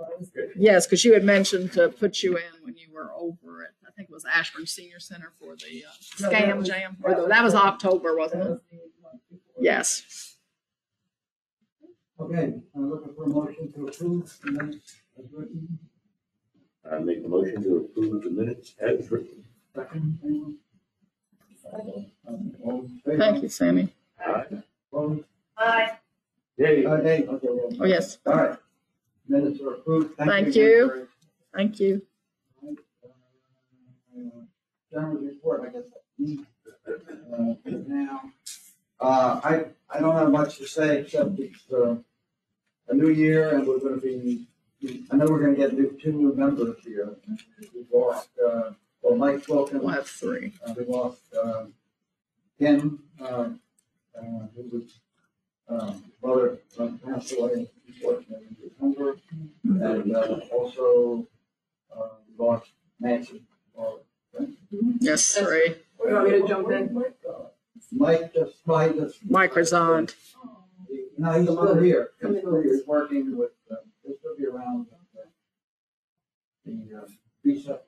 Oh, 0.00 0.04
I 0.04 0.08
was- 0.18 0.32
Yes, 0.56 0.86
because 0.86 1.04
you 1.04 1.12
had 1.14 1.22
mentioned 1.24 1.72
to 1.74 1.90
put 1.90 2.22
you 2.24 2.36
in 2.36 2.42
when 2.64 2.76
you 2.76 2.88
were 2.92 3.12
over 3.16 3.62
at, 3.64 3.70
I 3.86 3.92
think 3.92 4.08
it 4.10 4.12
was 4.12 4.24
Ashburn 4.24 4.66
Senior 4.66 4.98
Center 4.98 5.32
for 5.38 5.54
the 5.56 5.84
uh, 5.84 5.90
No, 6.22 6.30
that 6.30 6.42
Scam 6.44 6.56
was- 6.56 6.68
Jam, 6.68 6.96
or 7.04 7.14
the- 7.14 7.26
that 7.28 7.44
was 7.44 7.54
October, 7.54 8.16
wasn't 8.16 8.42
it? 8.42 8.48
was 8.48 8.60
the 8.70 9.02
month 9.02 9.20
before. 9.30 9.62
Yes. 9.62 10.36
Okay, 12.18 12.60
I'm 12.74 12.90
looking 12.90 13.14
for 13.14 13.24
a 13.24 13.28
motion 13.28 13.72
to 13.72 13.86
approve 13.86 14.38
the 14.44 14.50
minutes 14.52 14.94
as 15.18 15.24
written. 15.32 15.78
I 16.90 16.98
make 16.98 17.22
the 17.22 17.28
motion 17.28 17.62
to 17.62 17.76
approve 17.76 18.24
the 18.24 18.30
minutes 18.30 18.74
as 18.80 19.08
written. 19.10 19.44
Second, 19.74 20.18
anyone? 20.24 20.44
Um, 20.46 20.56
all 20.56 21.48
in 21.50 21.56
favor? 21.56 21.59
Thank 23.16 23.42
you, 23.42 23.48
Sammy. 23.48 23.92
Opposed? 24.92 25.24
Aye. 25.56 25.92
Oh, 27.80 27.84
yes. 27.84 28.18
All 28.26 28.34
right. 28.36 28.58
Minutes 29.28 29.60
are 29.62 29.74
approved. 29.74 30.16
Thank 30.16 30.48
again 30.48 30.52
you. 30.52 30.88
for- 30.88 31.08
Thank 31.54 31.80
you. 31.80 32.02
General 34.92 35.16
report, 35.18 35.62
I 35.62 35.72
guess, 35.72 35.84
uh, 36.88 37.54
now. 37.86 38.32
Uh, 39.00 39.40
I, 39.44 39.64
I 39.88 40.00
don't 40.00 40.16
have 40.16 40.30
much 40.30 40.58
to 40.58 40.66
say 40.66 41.00
except 41.00 41.38
it's, 41.38 41.70
uh, 41.72 41.96
a 42.88 42.94
new 42.94 43.08
year 43.10 43.50
and 43.56 43.66
we're 43.66 43.78
gonna 43.78 43.96
be, 43.98 44.46
I 45.10 45.16
know 45.16 45.26
we're 45.26 45.40
gonna 45.40 45.54
get 45.56 45.74
new, 45.74 45.96
two 46.02 46.12
new 46.12 46.34
members 46.34 46.76
here. 46.84 47.14
We've 47.74 47.86
lost, 47.92 48.30
uh, 48.44 48.72
well, 49.02 49.16
Mike 49.16 49.46
Wilkins, 49.48 49.80
We'll 49.82 49.92
have 49.92 50.06
three. 50.06 50.52
uh, 50.66 50.74
we 50.76 50.84
lost, 50.84 51.22
uh, 51.34 51.66
Kim, 52.58 53.02
uh, 53.20 53.24
uh, 53.24 53.50
who 54.54 54.62
was, 54.72 55.00
um, 55.68 56.04
mother, 56.22 56.58
um, 56.78 56.98
passed 56.98 57.32
away, 57.32 57.70
unfortunately, 57.86 58.46
in 58.48 58.68
December. 58.68 59.16
And, 59.64 60.14
uh, 60.16 60.40
also, 60.52 61.26
uh, 61.96 62.08
we 62.28 62.44
lost 62.44 62.70
Nancy, 62.98 63.42
uh, 63.78 63.92
Yes, 65.00 65.32
three. 65.36 65.76
You 66.04 66.14
want 66.14 66.30
me 66.30 66.40
to 66.40 66.46
jump 66.48 66.70
in? 66.70 67.04
Mike 67.92 68.32
just, 68.34 68.66
Mike 68.66 68.94
just. 68.94 69.18
Mike 69.28 69.56
resigned. 69.56 70.14
No, 71.18 71.32
he's 71.32 71.42
still 71.48 71.74
here. 71.78 72.10
He's 72.20 72.38
still 72.38 72.60
here. 72.62 72.72
He's 72.74 72.86
working 72.86 73.36
with, 73.36 73.50
uh, 73.70 73.76
he'll 74.04 74.16
still 74.18 74.36
be 74.36 74.46
around. 74.46 74.86
uh, 74.92 75.22
The, 76.64 76.98
uh, 77.02 77.06
visa. 77.44 77.80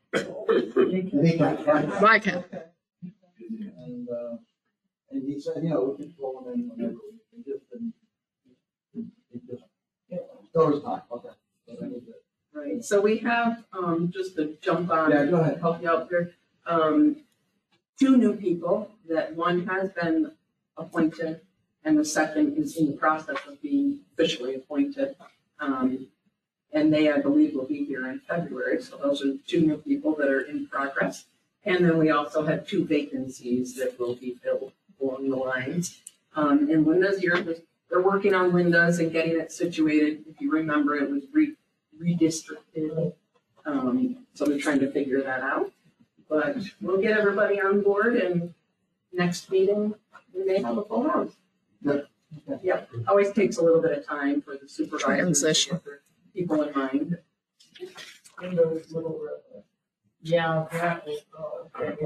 And, 3.84 4.08
uh, 4.08 4.36
and 5.10 5.22
he 5.22 5.40
said, 5.40 5.62
you 5.62 5.70
know, 5.70 5.94
we 5.98 6.04
can 6.04 6.14
call 6.18 6.44
him 6.46 6.52
in 6.54 6.68
whenever, 6.68 6.94
we 7.36 7.42
just, 7.44 7.68
didn't- 7.70 7.94
he 8.94 9.40
just, 9.48 9.64
still 10.48 10.72
his 10.72 10.82
time, 10.82 11.02
okay. 11.10 11.28
So 11.66 11.74
that 11.80 11.90
was 11.90 12.02
it. 12.08 12.22
Right, 12.54 12.84
so 12.84 13.00
we 13.00 13.18
have, 13.18 13.64
um, 13.72 14.10
just 14.12 14.36
to 14.36 14.56
jump 14.60 14.90
on. 14.90 15.10
Yeah, 15.10 15.26
go 15.26 15.36
ahead. 15.40 15.58
Help 15.60 15.82
you 15.82 15.88
out 15.90 16.08
here, 16.10 16.32
um, 16.66 17.16
two 17.98 18.16
new 18.16 18.36
people, 18.36 18.90
that 19.08 19.34
one 19.34 19.66
has 19.66 19.90
been 19.90 20.32
appointed 20.76 21.40
and 21.84 21.98
the 21.98 22.04
second 22.04 22.56
is 22.56 22.76
in 22.76 22.86
the 22.86 22.92
process 22.96 23.36
of 23.48 23.60
being 23.62 24.00
officially 24.12 24.54
appointed. 24.54 25.16
Um, 25.58 26.08
and 26.72 26.92
they, 26.92 27.10
I 27.10 27.18
believe, 27.18 27.54
will 27.54 27.66
be 27.66 27.84
here 27.84 28.08
in 28.08 28.20
February, 28.20 28.82
so 28.82 28.96
those 28.96 29.22
are 29.24 29.34
two 29.46 29.60
new 29.60 29.76
people 29.76 30.14
that 30.16 30.28
are 30.28 30.40
in 30.40 30.66
progress. 30.66 31.26
And 31.64 31.84
then 31.84 31.98
we 31.98 32.10
also 32.10 32.44
have 32.46 32.66
two 32.66 32.84
vacancies 32.84 33.76
that 33.76 33.98
will 33.98 34.16
be 34.16 34.34
filled 34.42 34.72
along 35.00 35.30
the 35.30 35.36
lines. 35.36 36.00
Um, 36.34 36.70
and 36.70 36.86
Linda's 36.86 37.18
here, 37.18 37.36
they're 37.90 38.00
working 38.00 38.34
on 38.34 38.52
Linda's 38.52 38.98
and 38.98 39.12
getting 39.12 39.38
it 39.38 39.52
situated. 39.52 40.24
If 40.28 40.40
you 40.40 40.50
remember, 40.50 40.96
it 40.96 41.10
was 41.10 41.24
re- 41.32 41.54
redistricted. 42.02 43.12
Um, 43.64 44.24
so 44.34 44.44
they're 44.44 44.58
trying 44.58 44.80
to 44.80 44.90
figure 44.90 45.22
that 45.22 45.42
out. 45.42 45.70
But 46.28 46.56
we'll 46.80 47.00
get 47.00 47.16
everybody 47.16 47.60
on 47.60 47.82
board 47.82 48.16
and 48.16 48.54
next 49.12 49.50
meeting, 49.50 49.94
we 50.34 50.44
may 50.44 50.62
have 50.62 50.78
a 50.78 50.84
full 50.84 51.08
house. 51.08 51.32
Good. 51.84 52.06
Yep, 52.62 52.90
always 53.08 53.30
takes 53.32 53.58
a 53.58 53.62
little 53.62 53.82
bit 53.82 53.98
of 53.98 54.06
time 54.06 54.40
for 54.40 54.56
the 54.56 54.66
supervisors. 54.66 55.02
to 55.02 55.06
Transition. 55.06 55.80
Get 56.34 56.48
their 56.48 56.58
People 56.58 56.62
in 56.62 56.74
mind. 56.74 57.18
In 58.42 58.56
those 58.56 58.90
little, 58.92 59.20
uh, 59.56 59.60
Yeah, 60.22 60.62
apparently. 60.62 61.18
Oh, 61.38 61.68
okay. 61.78 61.96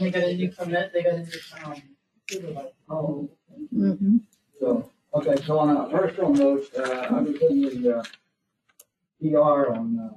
They 0.00 0.10
got 0.10 0.24
a 0.24 0.34
new 0.36 0.50
commit, 0.52 0.92
they 0.92 1.02
got 1.02 1.14
a 1.14 1.18
new, 1.18 1.30
um, 1.64 1.82
supervisor. 2.28 2.68
Oh, 2.88 3.30
hmm 3.72 4.18
So, 4.60 4.90
okay, 5.14 5.36
so 5.42 5.58
on 5.58 5.76
a 5.76 5.88
personal 5.90 6.32
note, 6.32 6.66
uh, 6.78 6.82
I 6.82 7.20
was 7.20 7.40
in 7.42 7.82
the, 7.82 7.98
uh, 7.98 8.04
ER 9.24 9.72
on, 9.74 9.98
uh, 9.98 10.16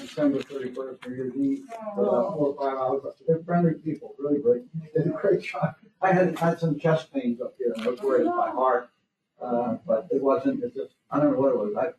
December 0.00 0.42
thirty-first, 0.42 1.06
New 1.06 1.14
Year's 1.14 1.34
Eve, 1.36 1.64
for 1.94 2.02
about 2.06 2.34
four 2.34 2.48
or 2.48 2.54
five 2.56 2.78
hours. 2.78 3.02
They're 3.26 3.40
friendly 3.44 3.74
people, 3.74 4.14
really 4.18 4.40
great. 4.40 4.62
They 4.94 5.02
did 5.02 5.12
a 5.12 5.16
great 5.16 5.42
job. 5.42 5.74
I 6.00 6.12
had, 6.12 6.38
had 6.38 6.58
some 6.58 6.78
chest 6.78 7.12
pains 7.12 7.40
up 7.42 7.54
here, 7.58 7.72
and 7.76 7.84
I 7.86 7.90
was 7.90 8.00
worried 8.00 8.22
about 8.22 8.36
my 8.36 8.50
heart, 8.50 8.90
uh, 9.40 9.76
but 9.86 10.08
it 10.10 10.22
wasn't, 10.22 10.64
it's 10.64 10.74
just, 10.74 10.94
I 11.10 11.20
don't 11.20 11.32
know 11.32 11.40
what 11.40 11.52
it 11.52 11.58
was. 11.58 11.94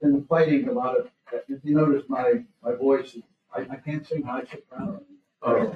Been 0.00 0.24
fighting 0.26 0.68
a 0.68 0.72
lot 0.72 0.96
of, 0.96 1.10
if 1.48 1.58
you 1.64 1.74
notice 1.74 2.04
my, 2.08 2.44
my 2.62 2.74
voice, 2.74 3.16
I, 3.52 3.62
I 3.62 3.76
can't 3.76 4.06
sing 4.06 4.22
high 4.22 4.44
soprano. 4.44 5.02
Oh. 5.42 5.74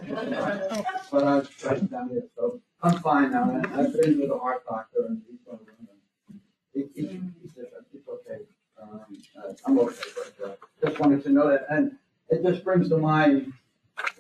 But 1.11 1.25
I 1.25 1.39
was 1.39 1.49
trying 1.49 1.87
down 1.87 2.09
here, 2.11 2.23
so 2.37 2.61
I'm 2.83 2.99
fine 3.01 3.33
now, 3.33 3.51
and 3.51 3.67
I've 3.67 3.93
been 3.93 4.21
to 4.21 4.27
the 4.29 4.39
heart 4.39 4.65
doctor, 4.65 5.07
and 5.09 5.23
he's 5.29 5.41
gonna 5.45 5.59
run 5.59 5.89
it. 6.75 6.81
It, 6.81 6.91
it, 6.95 7.21
it's, 7.43 7.55
it's 7.93 8.09
okay, 8.09 8.43
um, 8.81 9.01
uh, 9.37 9.53
I'm 9.67 9.79
okay, 9.81 9.97
but, 10.17 10.51
uh, 10.51 10.55
just 10.85 11.01
wanted 11.01 11.23
to 11.25 11.31
know 11.31 11.49
that, 11.49 11.67
and 11.69 11.97
it 12.29 12.43
just 12.45 12.65
brings 12.65 12.89
to 12.91 12.99
mind, 12.99 13.53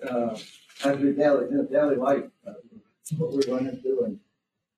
uh, 0.08 0.36
as 0.84 1.00
your 1.00 1.12
daily, 1.12 1.48
know, 1.50 1.64
daily 1.70 1.96
life, 1.96 2.24
uh, 2.46 2.54
what 3.18 3.32
we're 3.32 3.42
going 3.42 3.66
to 3.66 3.76
do, 3.76 4.02
and 4.04 4.18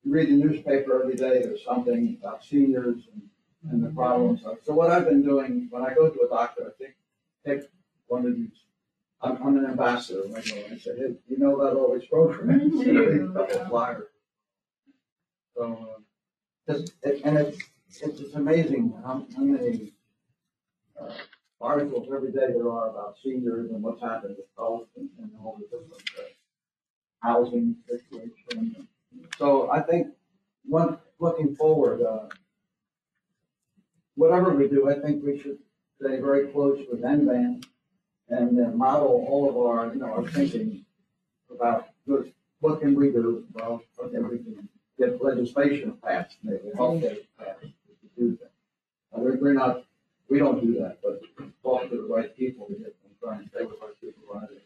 you 0.02 0.12
read 0.12 0.28
the 0.28 0.32
newspaper 0.32 1.02
every 1.02 1.16
day, 1.16 1.42
there's 1.42 1.64
something 1.64 2.18
about 2.20 2.44
seniors 2.44 3.08
and, 3.12 3.22
and 3.70 3.82
the 3.84 3.90
problems, 3.90 4.44
Are. 4.44 4.58
so 4.64 4.74
what 4.74 4.90
I've 4.90 5.06
been 5.06 5.22
doing, 5.22 5.68
when 5.70 5.82
I 5.82 5.94
go 5.94 6.10
to 6.10 6.20
a 6.20 6.28
doctor, 6.28 6.66
I 6.66 6.82
think, 6.82 6.94
take 7.46 7.68
one 8.08 8.26
of 8.26 8.36
these 8.36 8.50
I'm, 9.22 9.42
I'm 9.42 9.56
an 9.56 9.64
ambassador, 9.66 10.24
and 10.24 10.36
I 10.36 10.40
go, 10.42 10.56
and 10.56 10.74
I 10.74 10.78
said, 10.78 10.96
hey, 10.98 11.14
you 11.28 11.38
know 11.38 11.54
about 11.58 11.76
all 11.76 11.98
these 11.98 12.06
programs? 12.08 12.78
A 12.86 13.32
couple 13.32 13.66
flyers. 13.68 14.08
So, 15.56 15.96
uh, 16.68 16.72
just, 16.72 16.92
it- 17.02 17.22
and 17.24 17.38
it's, 17.38 17.58
it's 18.02 18.18
just 18.18 18.34
amazing 18.34 18.92
how, 19.04 19.24
how 19.34 19.42
many, 19.42 19.92
uh, 21.00 21.10
articles 21.60 22.08
every 22.14 22.32
day 22.32 22.48
there 22.52 22.68
are 22.70 22.90
about 22.90 23.16
seniors 23.24 23.70
and 23.70 23.82
what's 23.82 24.02
happened 24.02 24.36
with 24.36 24.46
health 24.58 24.88
and, 24.96 25.08
and 25.18 25.30
all 25.42 25.56
the 25.58 25.64
different, 25.64 25.92
uh, 26.18 26.22
housing 27.26 27.76
situation. 27.88 28.86
So 29.38 29.70
I 29.70 29.80
think, 29.80 30.08
one, 30.66 30.98
looking 31.18 31.56
forward, 31.56 32.02
uh, 32.02 32.28
whatever 34.16 34.50
we 34.50 34.68
do, 34.68 34.88
I 34.88 34.98
think 35.00 35.24
we 35.24 35.38
should 35.40 35.58
stay 36.00 36.20
very 36.20 36.48
close 36.48 36.84
with 36.90 37.02
NVAN 37.02 37.64
and 38.28 38.58
then 38.58 38.76
model 38.76 39.26
all 39.28 39.48
of 39.48 39.56
our, 39.56 39.92
you 39.92 40.00
know, 40.00 40.12
our 40.12 40.26
thinking 40.28 40.84
about 41.50 41.88
what, 42.06 42.26
what 42.60 42.80
can 42.80 42.94
we 42.94 43.10
do? 43.10 43.44
Well, 43.52 43.82
okay, 44.02 44.18
we 44.18 44.38
can 44.38 44.68
get 44.98 45.22
legislation 45.22 45.98
passed, 46.02 46.36
maybe, 46.42 46.70
healthcare 46.76 47.18
passed, 47.38 47.60
to 47.62 48.08
do 48.18 48.38
that. 48.40 48.52
Uh, 49.14 49.20
We're, 49.20 49.36
we're 49.36 49.52
not, 49.52 49.84
we 50.28 50.38
don't 50.38 50.64
do 50.64 50.78
that, 50.80 50.98
but 51.02 51.20
talk 51.62 51.90
to 51.90 51.96
the 51.96 52.14
right 52.14 52.34
people 52.36 52.66
to 52.66 52.72
get 52.72 53.00
them 53.02 53.12
trying 53.22 53.44
to 53.44 53.48
stay 53.50 53.64
with 53.64 53.82
our 53.82 53.90
supervisors. 54.00 54.62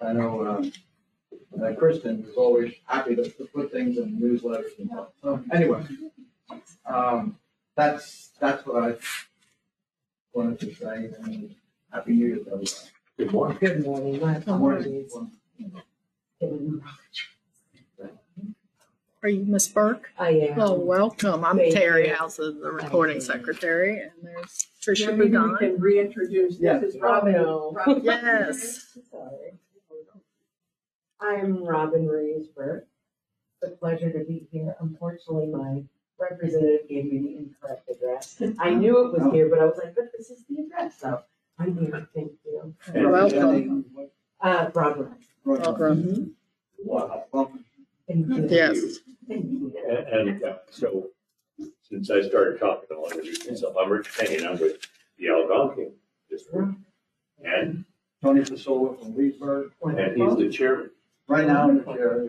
I 0.00 0.12
know, 0.12 0.46
um, 0.46 0.72
uh, 1.60 1.72
Kristen 1.74 2.24
is 2.28 2.36
always 2.36 2.72
happy 2.86 3.16
to, 3.16 3.28
to 3.28 3.44
put 3.46 3.72
things 3.72 3.98
in 3.98 4.20
newsletters 4.20 4.78
and 4.78 4.88
stuff. 4.88 5.08
So 5.20 5.42
anyway, 5.52 5.84
um, 6.86 7.36
that's, 7.76 8.30
that's 8.40 8.64
what 8.64 8.82
I 8.84 8.94
wanted 10.32 10.60
to 10.60 10.74
say, 10.74 11.10
and 11.20 11.54
happy 11.92 12.12
new 12.12 12.26
year 12.26 12.36
to 12.36 12.52
everybody. 12.52 13.47
Good 13.60 13.84
morning. 13.84 14.18
Good 14.20 14.20
morning, 14.20 14.20
my 14.20 14.36
apologies. 14.36 15.16
Are 19.22 19.28
you 19.28 19.44
Miss 19.46 19.66
Burke? 19.66 20.12
I 20.16 20.30
am. 20.30 20.56
Well, 20.56 20.76
welcome. 20.78 21.44
I'm 21.44 21.56
Thank 21.56 21.74
Terry 21.74 22.08
you. 22.08 22.14
Houses, 22.14 22.60
the 22.62 22.70
recording 22.70 23.16
you. 23.16 23.20
secretary, 23.20 24.00
and 24.00 24.12
there's 24.22 24.68
Tricia 24.80 25.08
Maybe 25.16 25.30
we 25.32 25.36
Budon. 25.36 25.58
can 25.58 25.80
reintroduce, 25.80 26.60
Yeah. 26.60 26.78
this 26.78 26.94
is 26.94 27.00
Robin. 27.00 27.32
No. 27.32 27.72
Robin- 27.72 28.04
Yes. 28.04 28.96
Sorry. 29.10 29.58
I'm 31.20 31.64
Robin 31.64 32.06
Reesberg. 32.06 32.84
It's 33.60 33.72
a 33.72 33.76
pleasure 33.76 34.12
to 34.12 34.24
be 34.24 34.46
here. 34.52 34.76
Unfortunately, 34.78 35.48
my 35.48 35.82
representative 36.20 36.88
gave 36.88 37.06
me 37.12 37.18
the 37.18 37.36
incorrect 37.38 37.88
address. 37.90 38.40
I 38.60 38.72
knew 38.74 39.04
it 39.04 39.12
was 39.12 39.22
oh. 39.24 39.30
here, 39.32 39.48
but 39.48 39.58
I 39.58 39.64
was 39.64 39.78
like, 39.82 39.96
but 39.96 40.12
this 40.16 40.30
is 40.30 40.44
the 40.48 40.62
address, 40.62 41.00
so 41.00 41.22
I'm 41.58 41.76
here. 41.76 42.08
Thank 42.14 42.32
you. 42.64 42.74
You're 42.94 43.10
welcome. 43.10 43.84
Uh, 44.40 44.68
Broad 44.70 44.98
Run. 44.98 45.16
Welcome. 45.44 46.34
Wow. 46.84 47.24
Welcome. 47.32 47.64
Thank 48.06 48.28
you. 48.28 48.46
Yes. 48.48 48.78
Thank 49.28 49.44
you. 49.44 49.74
And, 49.88 50.28
and 50.28 50.44
uh, 50.44 50.56
so, 50.70 51.08
since 51.82 52.10
I 52.10 52.22
started 52.22 52.58
talking, 52.60 52.88
I'll 52.92 53.04
introduce 53.10 53.48
myself. 53.48 53.74
I'm 53.80 53.90
Rich 53.90 54.16
Penny, 54.16 54.44
I'm 54.46 54.58
with 54.58 54.86
the 55.18 55.28
Algonquin 55.28 55.92
District. 56.30 56.72
And, 57.44 57.84
Tony 58.22 58.40
Fasola 58.40 58.98
from 58.98 59.16
Leesburg, 59.16 59.70
and 59.82 60.16
he's 60.20 60.36
the 60.36 60.50
chairman. 60.50 60.90
right 61.28 61.46
now, 61.46 61.68
I'm 61.68 61.78
the 61.78 61.84
chair. 61.84 62.28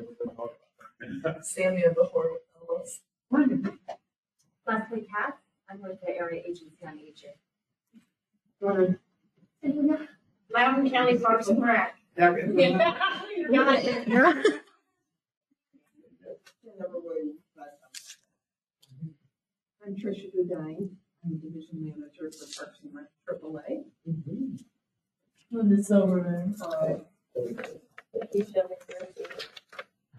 Samia 1.41 1.95
before 1.95 2.37
almost. 2.69 3.01
Leslie 3.31 5.07
Katz, 5.11 5.41
I'm 5.69 5.81
with 5.81 5.99
the 6.01 6.15
Area 6.15 6.43
Agency 6.45 6.85
on 6.85 6.99
Aging. 6.99 7.35
Loudoun 10.53 10.89
County 10.89 11.17
Parks 11.17 11.47
and 11.47 11.61
Rec. 11.63 11.95
Got 12.17 12.37
it. 12.39 12.49
I'm 19.85 19.95
Tricia 19.95 20.31
Goodine, 20.33 20.89
I'm 21.25 21.37
Division 21.39 21.83
Manager 21.83 22.31
for 22.31 22.45
Parks 22.57 22.79
and 22.83 22.93
Rec 22.93 23.05
AAA. 23.27 23.83
Linda 25.51 25.83
Silverman, 25.83 26.55
uh, 26.61 26.95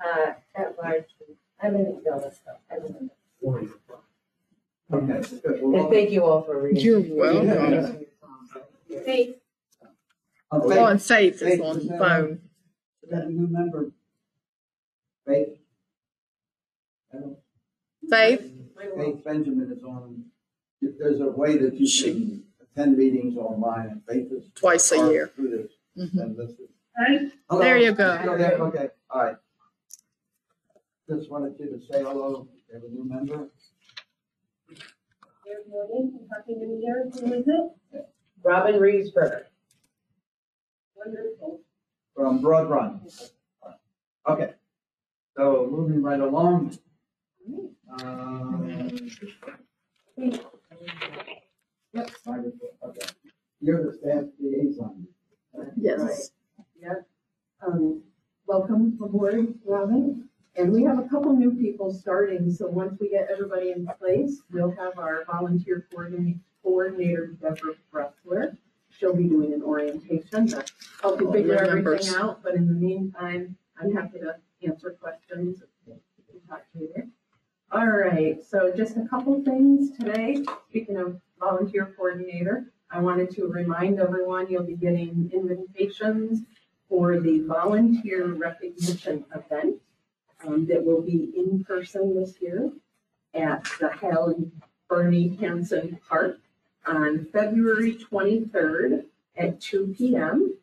Uh, 0.03 0.33
at 0.55 0.79
large, 0.79 1.05
I 1.63 1.69
live 1.71 1.87
in 1.87 2.03
Dallas, 2.03 2.41
I 2.71 2.79
live 2.79 2.97
in. 3.01 3.11
Okay, 4.93 5.23
And 5.79 5.91
thank 5.91 6.11
you 6.11 6.25
all 6.25 6.43
for 6.43 6.63
reading. 6.63 6.83
You're 6.83 7.03
welcome. 7.15 8.07
Faith, 9.05 9.37
Oh, 10.53 10.87
and 10.87 11.01
Faith, 11.01 11.39
Faith 11.39 11.55
is 11.55 11.61
on 11.61 11.87
the 11.87 11.99
phone. 11.99 12.41
is 13.03 13.11
that 13.11 13.25
a 13.25 13.31
new 13.31 13.47
member? 13.47 13.93
Faith? 15.27 15.59
Faith? 18.09 18.53
Faith 18.97 19.25
Benjamin 19.25 19.71
is 19.71 19.85
on, 19.85 20.25
if 20.81 20.99
there's 20.99 21.21
a 21.21 21.29
way 21.29 21.57
that 21.57 21.75
you 21.75 21.87
can 22.03 22.43
attend 22.61 22.99
meetings 22.99 23.37
online, 23.37 23.89
and 23.91 24.03
Faith 24.09 24.33
is. 24.33 24.51
Twice 24.57 24.91
a 24.91 24.97
year. 25.11 25.31
Through 25.37 25.51
this, 25.51 25.73
mm-hmm. 26.05 26.19
and 26.19 26.37
this 26.37 26.51
is. 26.51 26.69
Hi. 26.99 27.31
Hello. 27.49 27.63
There 27.63 27.79
you 27.79 27.93
go. 27.93 28.37
There, 28.37 28.59
okay, 28.61 28.89
all 29.11 29.23
right. 29.23 29.37
Just 31.09 31.31
wanted 31.31 31.55
you 31.61 31.67
to 31.67 31.81
say 31.91 32.03
hello, 32.03 32.49
we 32.69 32.75
have 32.75 32.83
a 32.83 32.89
new 32.89 33.05
member. 33.05 33.51
Good 34.69 35.69
morning, 35.69 36.19
and 36.19 36.29
happy 36.33 36.55
new 36.55 36.81
year. 36.83 37.09
Who 37.13 37.33
is 37.35 37.47
it? 37.47 38.09
Robin 38.43 38.75
Reesberg. 38.77 39.45
Wonderful. 41.05 41.61
from 42.15 42.41
Broad 42.41 42.69
Run. 42.69 43.01
Okay, 44.29 44.51
so 45.37 45.69
moving 45.71 46.03
right 46.03 46.21
along. 46.21 46.79
Um, 48.03 48.91
Yep, 51.93 52.11
okay. 52.85 53.07
You're 53.61 53.85
the 53.85 53.93
staff 53.95 54.25
liaison. 54.39 55.07
Yes. 55.77 56.31
Um, 57.67 58.03
welcome 58.47 58.97
aboard, 59.03 59.55
Robin. 59.65 60.29
And 60.57 60.73
we 60.73 60.85
have 60.85 60.99
a 60.99 61.09
couple 61.09 61.33
new 61.33 61.53
people 61.53 61.93
starting, 61.93 62.53
so 62.53 62.67
once 62.69 62.97
we 63.01 63.09
get 63.09 63.29
everybody 63.31 63.73
in 63.73 63.89
place, 63.99 64.41
we'll 64.53 64.71
have 64.73 64.99
our 64.99 65.25
volunteer 65.25 65.87
coordinator, 65.91 66.39
coordinator 66.63 67.27
Deborah 67.41 67.75
Bressler. 67.93 68.57
She'll 69.01 69.17
be 69.17 69.25
doing 69.25 69.55
an 69.55 69.63
orientation 69.63 70.47
to 70.49 70.63
help 71.01 71.23
you 71.23 71.33
figure 71.33 71.57
remembers. 71.57 72.07
everything 72.07 72.23
out, 72.23 72.43
but 72.43 72.55
in 72.55 72.67
the 72.67 72.75
meantime, 72.75 73.57
I'm 73.81 73.95
happy 73.95 74.19
to 74.19 74.37
answer 74.63 74.91
questions. 75.01 75.63
if 75.87 75.97
you 76.35 76.41
talk 76.47 76.65
later. 76.75 77.09
All 77.73 77.87
right, 77.87 78.45
so 78.45 78.71
just 78.77 78.99
a 78.99 79.09
couple 79.09 79.43
things 79.43 79.97
today. 79.97 80.45
Speaking 80.69 80.99
of 80.99 81.19
volunteer 81.39 81.95
coordinator, 81.97 82.73
I 82.91 83.01
wanted 83.01 83.31
to 83.37 83.47
remind 83.47 84.01
everyone 84.01 84.51
you'll 84.51 84.65
be 84.65 84.77
getting 84.77 85.31
invitations 85.33 86.43
for 86.87 87.19
the 87.21 87.41
volunteer 87.41 88.27
recognition 88.27 89.25
event 89.35 89.77
um, 90.47 90.67
that 90.67 90.85
will 90.85 91.01
be 91.01 91.33
in 91.35 91.65
person 91.65 92.15
this 92.15 92.35
year 92.43 92.71
at 93.33 93.65
the 93.79 93.89
Hal 93.89 94.29
and 94.29 94.53
Berni 94.91 95.37
Hanson 95.37 95.99
Park 96.07 96.41
on 96.87 97.27
February 97.33 97.95
twenty-third 97.95 99.05
at 99.37 99.61
two 99.61 99.95
P 99.97 100.17
M. 100.17 100.55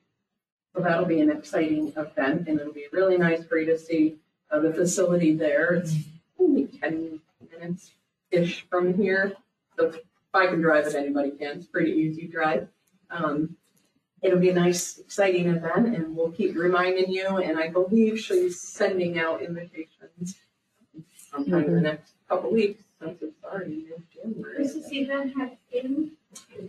So 0.76 0.82
that'll 0.82 1.06
be 1.06 1.22
an 1.22 1.32
exciting 1.32 1.94
event 1.96 2.48
and 2.48 2.60
it'll 2.60 2.74
be 2.74 2.88
really 2.92 3.18
nice 3.18 3.44
for 3.46 3.58
you 3.58 3.66
to 3.68 3.78
see 3.78 4.18
uh, 4.52 4.60
the 4.60 4.74
facility 4.74 5.34
there. 5.36 5.74
It's 5.74 5.96
only 6.40 6.68
ten 6.68 7.20
minutes-ish 7.52 8.68
from 8.70 8.94
here. 8.94 9.34
So 9.78 9.88
if 9.88 9.96
I 10.34 10.48
can 10.48 10.62
drive 10.62 10.86
it, 10.88 10.96
anybody 10.96 11.32
can. 11.32 11.58
It's 11.58 11.66
pretty 11.66 11.92
easy 11.92 12.28
drive. 12.28 12.68
Um, 13.10 13.56
it'll 14.22 14.40
be 14.40 14.50
a 14.50 14.54
nice, 14.54 15.00
exciting 15.00 15.48
event 15.48 15.96
and 15.96 16.16
we'll 16.16 16.32
keep 16.32 16.56
reminding 16.56 17.12
you. 17.12 17.38
And 17.38 17.58
I 17.58 17.70
believe 17.70 18.20
she's 18.20 18.62
sending 18.62 19.18
out 19.18 19.42
invitations 19.42 20.36
sometime 21.32 21.66
in 21.66 21.76
the 21.76 21.82
next 21.82 22.14
couple 22.28 22.52
weeks 22.52 22.84
since 23.02 23.22
it's 23.22 23.44
already 23.44 23.86
mid-January. 23.90 24.58
Does 24.64 24.74
this 24.74 24.92
event 24.92 25.34
have 25.38 25.52
in? 25.72 26.12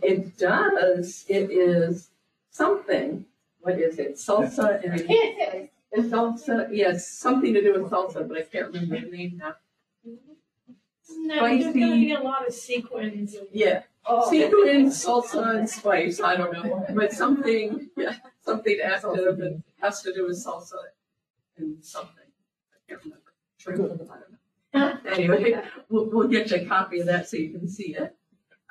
It 0.01 0.37
does. 0.37 1.25
It 1.27 1.51
is 1.51 2.09
something. 2.51 3.25
What 3.61 3.79
is 3.79 3.99
it? 3.99 4.15
Salsa 4.15 4.83
and 4.83 5.01
it's 5.91 6.07
salsa. 6.13 6.67
Yes, 6.71 7.07
something 7.07 7.53
to 7.53 7.61
do 7.61 7.73
with 7.81 7.91
salsa, 7.91 8.27
but 8.27 8.37
I 8.37 8.41
can't 8.43 8.71
remember 8.73 9.01
the 9.01 9.15
name 9.17 9.37
now. 9.41 9.55
No, 11.11 11.45
there's 11.47 11.65
gonna 11.73 11.95
be 11.95 12.13
a 12.13 12.19
lot 12.19 12.47
of 12.47 12.53
sequins. 12.53 13.33
and- 13.35 13.47
Yeah, 13.51 13.83
Oh. 14.05 14.29
sequin, 14.29 14.87
salsa, 14.87 15.57
and 15.57 15.69
spice. 15.69 16.21
I 16.21 16.35
don't 16.37 16.53
know, 16.53 16.85
but 16.93 17.11
something. 17.11 17.89
Yeah, 17.97 18.15
something 18.45 18.79
active 18.83 19.39
and 19.39 19.63
has 19.81 20.01
to 20.03 20.13
do 20.13 20.27
with 20.27 20.37
salsa 20.37 20.77
and 21.57 21.83
something. 21.83 22.13
I 22.73 22.77
can't 22.87 23.03
remember. 23.03 23.33
Shrimp, 23.57 23.79
I 23.81 23.87
don't 23.87 24.31
know. 24.73 24.99
Anyway, 25.11 25.61
we'll, 25.89 26.05
we'll 26.05 26.27
get 26.27 26.51
you 26.51 26.57
a 26.57 26.65
copy 26.65 26.99
of 26.99 27.07
that 27.07 27.29
so 27.29 27.37
you 27.37 27.49
can 27.49 27.67
see 27.67 27.95
it. 27.95 28.15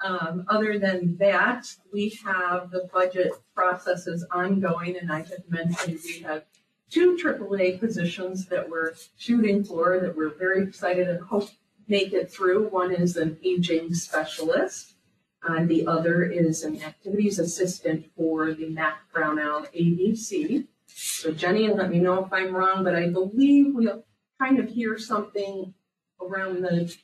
Um, 0.05 0.45
other 0.49 0.79
than 0.79 1.17
that, 1.19 1.67
we 1.93 2.17
have 2.25 2.71
the 2.71 2.89
budget 2.93 3.33
processes 3.55 4.25
ongoing, 4.31 4.97
and 4.97 5.11
I 5.11 5.19
had 5.19 5.43
mentioned 5.49 5.99
we 6.05 6.21
have 6.21 6.45
two 6.89 7.17
AAA 7.17 7.81
positions 7.81 8.47
that 8.47 8.69
we're 8.69 8.95
shooting 9.17 9.65
for 9.65 9.99
that 10.01 10.17
we're 10.17 10.35
very 10.35 10.63
excited 10.63 11.09
and 11.09 11.21
hope 11.21 11.51
make 11.89 12.13
it 12.13 12.31
through. 12.31 12.69
One 12.69 12.93
is 12.93 13.17
an 13.17 13.39
aging 13.43 13.93
specialist, 13.95 14.95
and 15.43 15.69
the 15.69 15.87
other 15.87 16.23
is 16.25 16.63
an 16.63 16.81
activities 16.83 17.39
assistant 17.39 18.07
for 18.17 18.53
the 18.55 18.69
Mac 18.69 19.13
Brownell 19.13 19.67
ADC. 19.75 20.67
So 20.87 21.33
Jenny, 21.33 21.69
let 21.69 21.91
me 21.91 21.99
know 21.99 22.25
if 22.25 22.33
I'm 22.33 22.55
wrong, 22.55 22.85
but 22.85 22.95
I 22.95 23.09
believe 23.09 23.75
we'll 23.75 24.05
kind 24.41 24.59
of 24.61 24.69
hear 24.69 24.99
something 24.99 25.75
around 26.21 26.63
the 26.63 26.95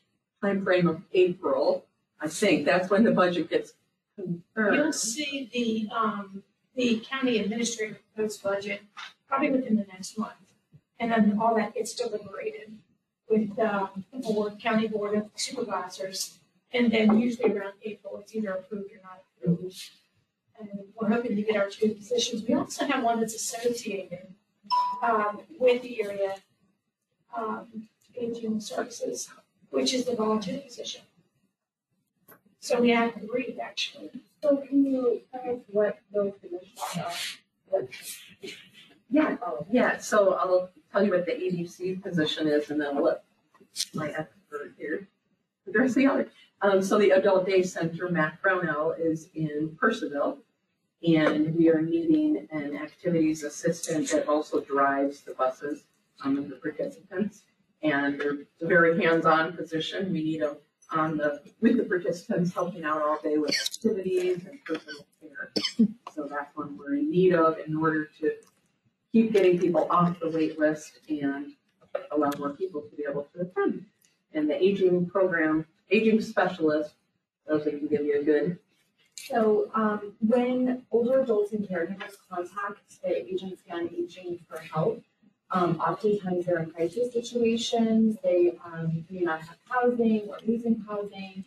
timeframe 0.45 0.89
of 0.89 1.03
April. 1.13 1.85
I 2.21 2.29
think 2.29 2.65
that's 2.65 2.91
when 2.91 3.05
the 3.05 3.11
budget 3.13 3.51
gets 3.51 3.73
confirmed. 4.17 4.77
You'll 4.77 4.93
see 4.93 5.51
the, 5.53 5.95
um, 5.95 6.43
the 6.75 7.05
county 7.09 7.39
administrator 7.39 7.99
proposed 8.15 8.43
budget 8.43 8.83
probably 9.29 9.51
within 9.51 9.77
the 9.77 9.87
next 9.93 10.19
month. 10.19 10.33
And 11.01 11.11
then 11.11 11.39
all 11.41 11.55
that 11.57 11.75
gets 11.75 11.95
deliberated 11.95 12.73
with, 13.29 13.59
um, 13.59 14.05
the 14.13 14.19
board, 14.19 14.61
county 14.61 14.87
board 14.89 15.17
of 15.17 15.31
supervisors. 15.35 16.39
And 16.73 16.91
then 16.93 17.19
usually 17.19 17.53
around 17.53 17.75
April, 17.83 18.19
it's 18.21 18.35
either 18.35 18.51
approved 18.51 18.91
or 18.93 19.01
not 19.03 19.23
approved. 19.43 19.91
And 20.59 20.69
we're 20.95 21.09
hoping 21.09 21.35
to 21.37 21.43
get 21.43 21.57
our 21.57 21.69
two 21.69 21.91
positions. 21.95 22.45
We 22.47 22.55
also 22.55 22.87
have 22.87 23.03
one 23.03 23.21
that's 23.21 23.35
associated, 23.35 24.29
um, 25.03 25.41
with 25.59 25.83
the 25.83 26.03
area, 26.03 26.37
um, 27.37 27.89
aging 28.17 28.61
services, 28.61 29.29
which 29.75 29.93
is 29.93 30.05
the 30.05 30.15
volunteer 30.15 30.61
position. 30.61 31.03
So 32.61 32.81
we 32.81 32.91
have 32.91 33.13
three 33.15 33.59
actually. 33.61 34.11
So 34.43 34.57
can 34.59 34.85
you 34.85 35.21
tell 35.33 35.55
us 35.55 35.61
what 35.69 35.99
those 36.13 36.33
positions 36.41 36.79
are? 36.97 37.13
What, 37.69 37.89
Yeah, 39.11 39.37
oh, 39.45 39.67
yeah, 39.71 39.99
so 39.99 40.35
I'll 40.35 40.71
tell 40.93 41.05
you 41.05 41.11
what 41.11 41.27
the 41.27 41.33
ADC 41.33 42.03
position 42.03 42.47
is 42.47 42.71
and 42.71 42.81
then 42.81 42.97
I'll 42.97 43.03
let 43.03 43.25
my 43.95 44.11
expert 44.11 44.75
here 44.79 45.09
address 45.67 45.95
the 45.95 46.07
other. 46.07 46.29
Um, 46.63 46.83
so 46.83 46.99
the 46.99 47.11
Adult 47.11 47.45
Day 47.45 47.63
Center, 47.63 48.09
Matt 48.09 48.41
Brownell 48.41 48.93
is 48.93 49.29
in 49.35 49.77
Purcellville. 49.81 50.39
And 51.07 51.55
we 51.55 51.69
are 51.69 51.83
needing 51.83 52.49
an 52.51 52.77
activities 52.77 53.43
assistant 53.43 54.09
that 54.11 54.27
also 54.27 54.61
drives 54.61 55.21
the 55.21 55.35
buses, 55.35 55.83
um, 56.25 56.39
of 56.39 56.49
the 56.49 56.57
participants. 56.57 57.43
And 57.85 58.21
it's 58.21 58.63
a 58.63 58.67
very 58.67 59.01
hands-on 59.01 59.53
position. 59.53 60.13
We 60.13 60.25
need 60.25 60.41
them 60.41 60.57
on 60.91 61.17
the, 61.17 61.41
with 61.61 61.77
the 61.77 61.85
participants, 61.85 62.53
helping 62.53 62.85
out 62.85 63.03
all 63.03 63.21
day 63.23 63.37
with 63.37 63.51
activities 63.51 64.47
and 64.47 64.59
personal 64.65 65.07
care. 65.21 65.53
So 66.15 66.27
that's 66.29 66.57
one 66.57 66.77
we're 66.79 66.95
in 66.95 67.11
need 67.11 67.35
of 67.35 67.59
in 67.65 67.77
order 67.77 68.09
to 68.21 68.33
keep 69.13 69.33
getting 69.33 69.59
people 69.59 69.87
off 69.91 70.19
the 70.19 70.31
wait 70.31 70.59
list 70.59 71.01
and 71.09 71.53
allow 72.11 72.31
more 72.39 72.51
people 72.51 72.83
to 72.83 72.97
be 72.97 73.05
able 73.09 73.29
to 73.35 73.43
attend. 73.43 73.85
And 74.33 74.49
the 74.49 74.61
aging 74.61 75.07
program, 75.07 75.67
aging 75.91 76.21
specialist, 76.21 76.95
those 77.47 77.65
that 77.65 77.79
can 77.79 77.87
give 77.87 78.05
you 78.05 78.21
a 78.21 78.25
good, 78.25 78.59
so, 79.17 79.71
um, 79.75 80.13
when 80.21 80.83
older 80.91 81.21
adults 81.21 81.53
and 81.53 81.67
caregivers 81.67 82.17
contact 82.29 83.01
the 83.03 83.17
agency 83.17 83.71
on 83.71 83.89
aging 83.97 84.41
for 84.49 84.59
help, 84.59 85.03
um, 85.55 85.79
oftentimes 85.79 86.47
they're 86.47 86.59
in 86.59 86.71
crisis 86.71 87.13
situations, 87.13 88.17
they, 88.25 88.59
um, 88.65 89.05
may 89.09 89.21
not 89.21 89.41
have 89.41 89.57
housing 89.69 90.23
or 90.29 90.39
losing 90.45 90.85
housing. 90.89 91.45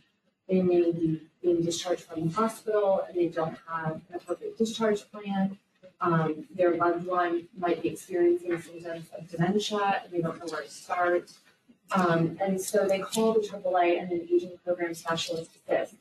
They 0.47 0.61
may 0.61 0.91
be 0.91 1.21
being 1.43 1.61
discharged 1.61 2.03
from 2.03 2.29
the 2.29 2.33
hospital 2.33 3.03
and 3.05 3.17
they 3.17 3.27
don't 3.27 3.57
have 3.67 3.95
an 3.95 4.15
appropriate 4.15 4.57
discharge 4.57 5.11
plan. 5.11 5.57
Um, 5.99 6.45
their 6.55 6.77
loved 6.77 7.05
one 7.05 7.49
might 7.57 7.81
be 7.81 7.89
experiencing 7.89 8.61
symptoms 8.61 9.09
of 9.17 9.29
dementia 9.29 10.01
and 10.03 10.13
they 10.13 10.21
don't 10.21 10.39
know 10.39 10.45
where 10.53 10.63
to 10.63 10.69
start. 10.71 11.29
Um, 11.91 12.37
and 12.41 12.61
so 12.61 12.87
they 12.87 12.99
call 12.99 13.33
the 13.33 13.39
AAA 13.41 14.01
and 14.01 14.11
an 14.11 14.27
aging 14.31 14.57
program 14.63 14.93
specialist 14.93 15.51
assists. 15.67 15.95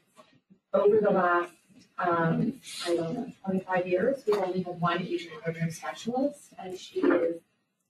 Over 0.72 1.00
the 1.00 1.10
last, 1.10 1.52
um, 1.98 2.60
I 2.86 2.94
don't 2.94 3.14
know, 3.14 3.32
twenty-five 3.44 3.86
years, 3.88 4.22
we've 4.26 4.36
only 4.36 4.62
had 4.62 4.80
one 4.80 5.02
aging 5.02 5.30
program 5.42 5.70
specialist 5.70 6.52
and 6.58 6.78
she 6.78 7.00
is 7.00 7.40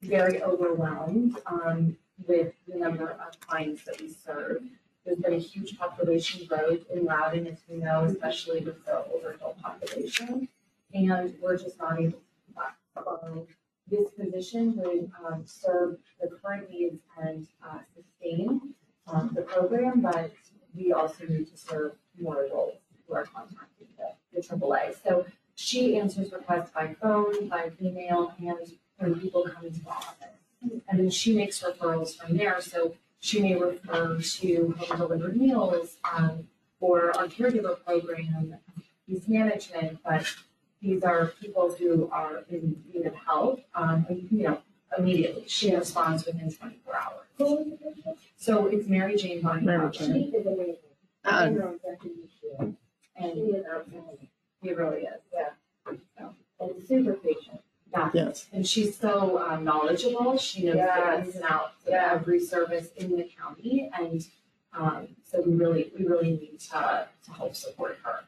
very 0.06 0.42
overwhelmed, 0.42 1.38
um, 1.46 1.96
with 2.26 2.54
the 2.66 2.76
number 2.76 3.10
of 3.10 3.38
clients 3.40 3.84
that 3.84 4.00
we 4.00 4.08
serve. 4.08 4.62
There's 5.04 5.18
been 5.18 5.34
a 5.34 5.38
huge 5.38 5.78
population 5.78 6.46
growth 6.46 6.80
in 6.90 7.04
Loudoun, 7.04 7.46
as 7.46 7.58
we 7.68 7.76
know, 7.76 8.04
especially 8.04 8.60
with 8.60 8.84
the 8.84 9.04
adult 9.34 9.60
population. 9.62 10.48
And 10.94 11.34
we're 11.40 11.58
just 11.58 11.78
not 11.78 12.00
able 12.00 12.12
to 12.12 13.00
up. 13.00 13.46
This 13.88 14.10
position 14.10 14.74
would, 14.76 15.10
um, 15.24 15.44
serve 15.46 15.98
the 16.20 16.28
current 16.28 16.70
needs 16.70 17.00
and, 17.22 17.46
uh, 17.62 17.78
sustain, 17.94 18.74
um, 19.06 19.30
the 19.34 19.42
program, 19.42 20.00
but 20.00 20.32
we 20.74 20.92
also 20.92 21.24
need 21.26 21.48
to 21.48 21.56
serve 21.56 21.92
more 22.18 22.44
adults 22.44 22.78
who 23.06 23.14
are 23.14 23.24
contacting 23.24 23.86
the, 23.96 24.12
the 24.32 24.42
AAA. 24.42 24.94
So 25.04 25.24
she 25.54 25.98
answers 25.98 26.32
requests 26.32 26.70
by 26.70 26.94
phone, 26.94 27.48
by 27.48 27.70
email, 27.80 28.34
and 28.38 28.76
when 28.98 29.20
people 29.20 29.44
come 29.44 29.64
into 29.64 29.80
the 29.80 29.90
office. 29.90 30.28
And 30.88 30.98
then 31.00 31.11
she 31.11 31.35
makes 31.35 31.62
referrals 31.62 32.16
from 32.16 32.37
there, 32.37 32.61
so 32.61 32.94
she 33.20 33.40
may 33.40 33.54
refer 33.54 34.18
to 34.20 34.74
home 34.78 34.98
delivered 34.98 35.37
meals, 35.37 35.96
um, 36.12 36.48
or 36.80 37.16
our 37.16 37.26
caregiver 37.26 37.82
program, 37.85 38.56
youth 39.06 39.28
management, 39.28 39.98
but 40.04 40.26
these 40.82 41.02
are 41.02 41.32
people 41.40 41.74
who 41.78 42.09
are 42.11 42.44
in 42.50 42.82
need 42.92 43.06
of 43.06 43.14
help, 43.14 43.61
um, 43.74 44.06
and, 44.09 44.28
you 44.30 44.42
know, 44.44 44.59
immediately. 44.98 45.44
She 45.46 45.74
responds 45.74 46.26
within 46.26 46.50
twenty-four 46.52 46.94
hours. 46.94 47.26
So 48.37 48.66
it's 48.66 48.87
Mary 48.88 49.16
Jane 49.16 49.40
Barney. 49.42 49.66
Mary 49.66 49.80
Hopkins. 49.80 50.09
Jane. 50.09 50.30
She 50.32 50.37
is. 50.38 50.76
Uh, 51.24 51.30
And 51.30 51.56
her 51.56 51.74
executive 51.74 52.30
chair. 52.40 52.68
And 53.16 53.32
he 53.32 53.40
is 53.56 53.64
outstanding. 53.72 54.28
He 54.62 54.72
really 54.72 55.02
is, 55.02 55.20
yeah. 55.35 55.50
So, 56.18 56.35
And 56.61 56.87
super 56.87 57.14
patient. 57.14 57.61
Yeah. 57.96 58.11
Yes. 58.14 58.46
And 58.52 58.66
she's 58.66 58.96
so 58.96 59.38
um, 59.38 59.64
knowledgeable. 59.64 60.37
She 60.38 60.64
knows 60.64 60.74
the 60.74 60.78
Yes. 60.78 61.26
ins 61.26 61.35
and 61.37 61.44
outs 61.44 61.74
of 61.87 61.92
Yeah. 61.92 62.12
every 62.12 62.40
service 62.40 62.88
in 62.96 63.16
the 63.16 63.28
county. 63.40 63.90
And 63.98 64.26
um, 64.72 65.09
so 65.24 65.40
we 65.40 65.54
really, 65.54 65.90
we 65.98 66.06
really 66.06 66.32
need 66.32 66.61
to, 66.70 67.09
to 67.24 67.30
help 67.32 67.54
support 67.56 67.98
her. 68.04 68.20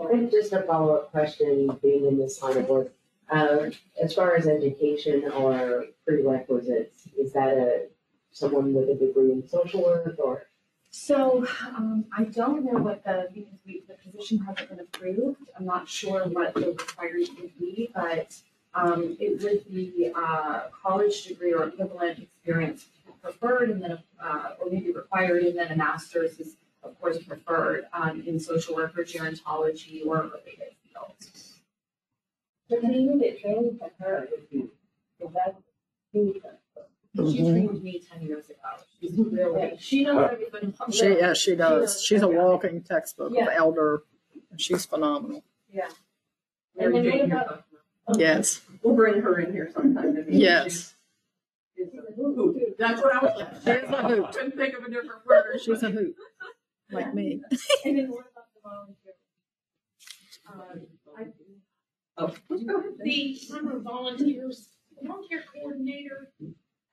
And 0.00 0.30
just 0.30 0.52
a 0.52 0.62
follow-up 0.62 1.10
question, 1.10 1.76
being 1.82 2.06
in 2.06 2.18
this 2.18 2.40
line 2.42 2.56
of 2.56 2.68
work, 2.68 2.92
um, 3.30 3.72
as 4.02 4.14
far 4.14 4.36
as 4.36 4.46
education 4.46 5.24
or 5.32 5.86
prerequisites, 6.06 7.08
is 7.18 7.32
that 7.32 7.54
a, 7.58 7.86
someone 8.30 8.72
with 8.74 8.88
a 8.88 8.94
degree 8.94 9.32
in 9.32 9.46
social 9.46 9.84
work 9.84 10.14
or? 10.18 10.44
So 10.90 11.46
um, 11.66 12.06
I 12.16 12.24
don't 12.24 12.64
know 12.64 12.78
what 12.80 13.04
the, 13.04 13.28
because 13.34 13.58
we, 13.66 13.82
the 13.88 13.94
position 13.94 14.38
hasn't 14.38 14.70
been 14.70 14.80
approved. 14.80 15.42
I'm 15.58 15.66
not 15.66 15.88
sure 15.88 16.24
what 16.28 16.54
the 16.54 16.68
requirement 16.68 17.30
would 17.40 17.58
be, 17.58 17.90
but 17.94 18.34
um, 18.74 19.16
it 19.18 19.42
would 19.42 19.64
be 19.72 20.10
uh, 20.14 20.62
college 20.82 21.24
degree 21.24 21.52
or 21.52 21.64
equivalent 21.68 22.18
experience 22.20 22.86
preferred 23.22 23.70
and 23.70 23.82
then, 23.82 23.98
uh, 24.22 24.52
or 24.60 24.70
maybe 24.70 24.92
required, 24.92 25.42
and 25.42 25.58
then 25.58 25.72
a 25.72 25.76
master's 25.76 26.38
is 26.38 26.54
of 26.84 26.98
course 27.00 27.18
preferred 27.22 27.86
um, 27.92 28.22
in 28.26 28.38
social 28.38 28.74
work 28.76 28.96
or 28.96 29.02
gerontology 29.04 30.06
or 30.06 30.18
related 30.22 30.74
fields. 30.84 31.54
The 32.70 32.80
team 32.80 33.18
that 33.18 33.40
trained 33.40 33.78
for 33.80 33.90
her 34.04 34.28
would 34.30 34.48
be, 34.50 34.68
is 35.20 35.32
that, 35.32 35.56
She 36.12 36.40
Mhm. 37.16 37.52
trained 37.52 37.82
me 37.82 37.98
ten 38.08 38.22
years 38.22 38.48
ago. 38.48 38.58
She's 39.00 39.12
really, 39.16 39.76
she 39.80 40.04
knows 40.04 40.30
everybody. 40.30 40.72
She, 40.92 41.08
yeah, 41.18 41.32
she 41.32 41.56
does. 41.56 42.00
She's 42.02 42.22
a 42.22 42.28
walking 42.28 42.82
textbook 42.82 43.32
of 43.36 43.48
elder. 43.48 44.02
and 44.50 44.60
She's 44.60 44.86
phenomenal. 44.86 45.42
And 46.78 46.94
then 46.94 47.04
what 47.06 47.20
about- 47.24 47.64
Yes. 48.16 48.60
We'll 48.82 48.94
bring 48.94 49.20
her 49.22 49.38
in 49.40 49.52
here 49.52 49.70
sometime. 49.72 50.08
I 50.16 50.20
mean, 50.22 50.26
Yes. 50.28 50.64
she's- 50.64 50.94
she's 51.76 51.98
a 51.98 52.12
hoot. 52.14 52.76
That's 52.78 53.02
what 53.02 53.14
I 53.14 53.18
was 53.24 53.36
like. 53.36 53.62
She 53.62 53.70
is 53.86 53.90
a 53.92 54.08
hoot. 54.08 54.32
Couldn't 54.32 54.56
think 54.56 54.74
of 54.74 54.84
a 54.84 54.90
different 54.90 55.26
word. 55.26 55.60
She's 55.60 55.82
a 55.82 55.90
hoot, 55.90 56.14
like 56.90 57.14
me. 57.14 57.42
And 57.84 57.98
then 57.98 58.10
what 58.10 58.26
about 58.32 58.46
the 58.54 58.60
volunteer? 58.62 59.14
Um, 60.50 60.86
I, 61.18 61.26
Oh, 62.20 62.34
let's 62.48 62.64
go 62.64 62.78
ahead. 62.78 62.94
The 63.00 63.38
number 63.50 63.76
of 63.76 63.82
volunteers, 63.84 64.70
the 65.00 65.06
volunteer 65.06 65.44
coordinator 65.54 66.32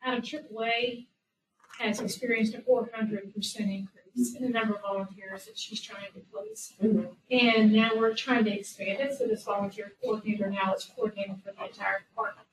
out 0.04 0.18
of 0.20 0.24
AAA 0.24 1.08
has 1.80 2.00
experienced 2.00 2.54
a 2.54 2.62
four 2.62 2.90
hundred 2.94 3.34
percent 3.34 3.72
increase 3.72 4.05
in 4.16 4.44
the 4.44 4.50
number 4.50 4.76
of 4.76 4.82
volunteers 4.82 5.46
that 5.46 5.58
she's 5.58 5.82
trying 5.82 6.12
to 6.14 6.20
place. 6.32 6.74
Mhm. 6.82 7.16
And 7.30 7.74
now 7.74 7.92
we're 7.96 8.14
trying 8.14 8.46
to 8.46 8.52
expand 8.52 9.00
it, 9.02 9.18
so 9.18 9.28
this 9.28 9.44
volunteer 9.44 9.94
coordinator 10.02 10.50
now 10.50 10.74
is 10.74 10.86
coordinating 10.86 11.38
for 11.38 11.52
the 11.52 11.66
entire 11.66 12.00
department. 12.00 12.48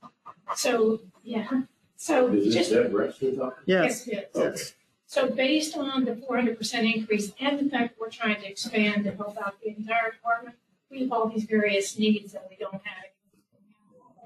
So, 0.56 1.00
yeah, 1.22 1.62
so 1.96 2.28
Is 2.28 2.46
this 2.46 2.54
just 2.54 2.70
Deb 2.72 2.92
Rex 2.92 3.18
talking? 3.18 3.64
Yes, 3.66 4.06
Yes, 4.06 4.08
yes. 4.08 4.26
yes. 4.34 4.74
So 5.06 5.28
based 5.30 5.76
on 5.76 6.04
the 6.04 6.16
four 6.16 6.36
hundred 6.36 6.56
percent 6.58 6.86
increase 6.86 7.32
and 7.38 7.58
the 7.60 7.70
fact 7.70 7.98
we're 8.00 8.10
trying 8.10 8.40
to 8.40 8.48
expand 8.48 9.06
and 9.06 9.16
help 9.16 9.36
out 9.38 9.60
the 9.60 9.68
entire 9.68 10.10
department, 10.12 10.56
we 10.90 11.00
have 11.00 11.12
all 11.12 11.28
these 11.28 11.44
various 11.44 11.98
needs 11.98 12.32
that 12.32 12.46
we 12.50 12.56
don't 12.56 12.72
have. 12.84 13.04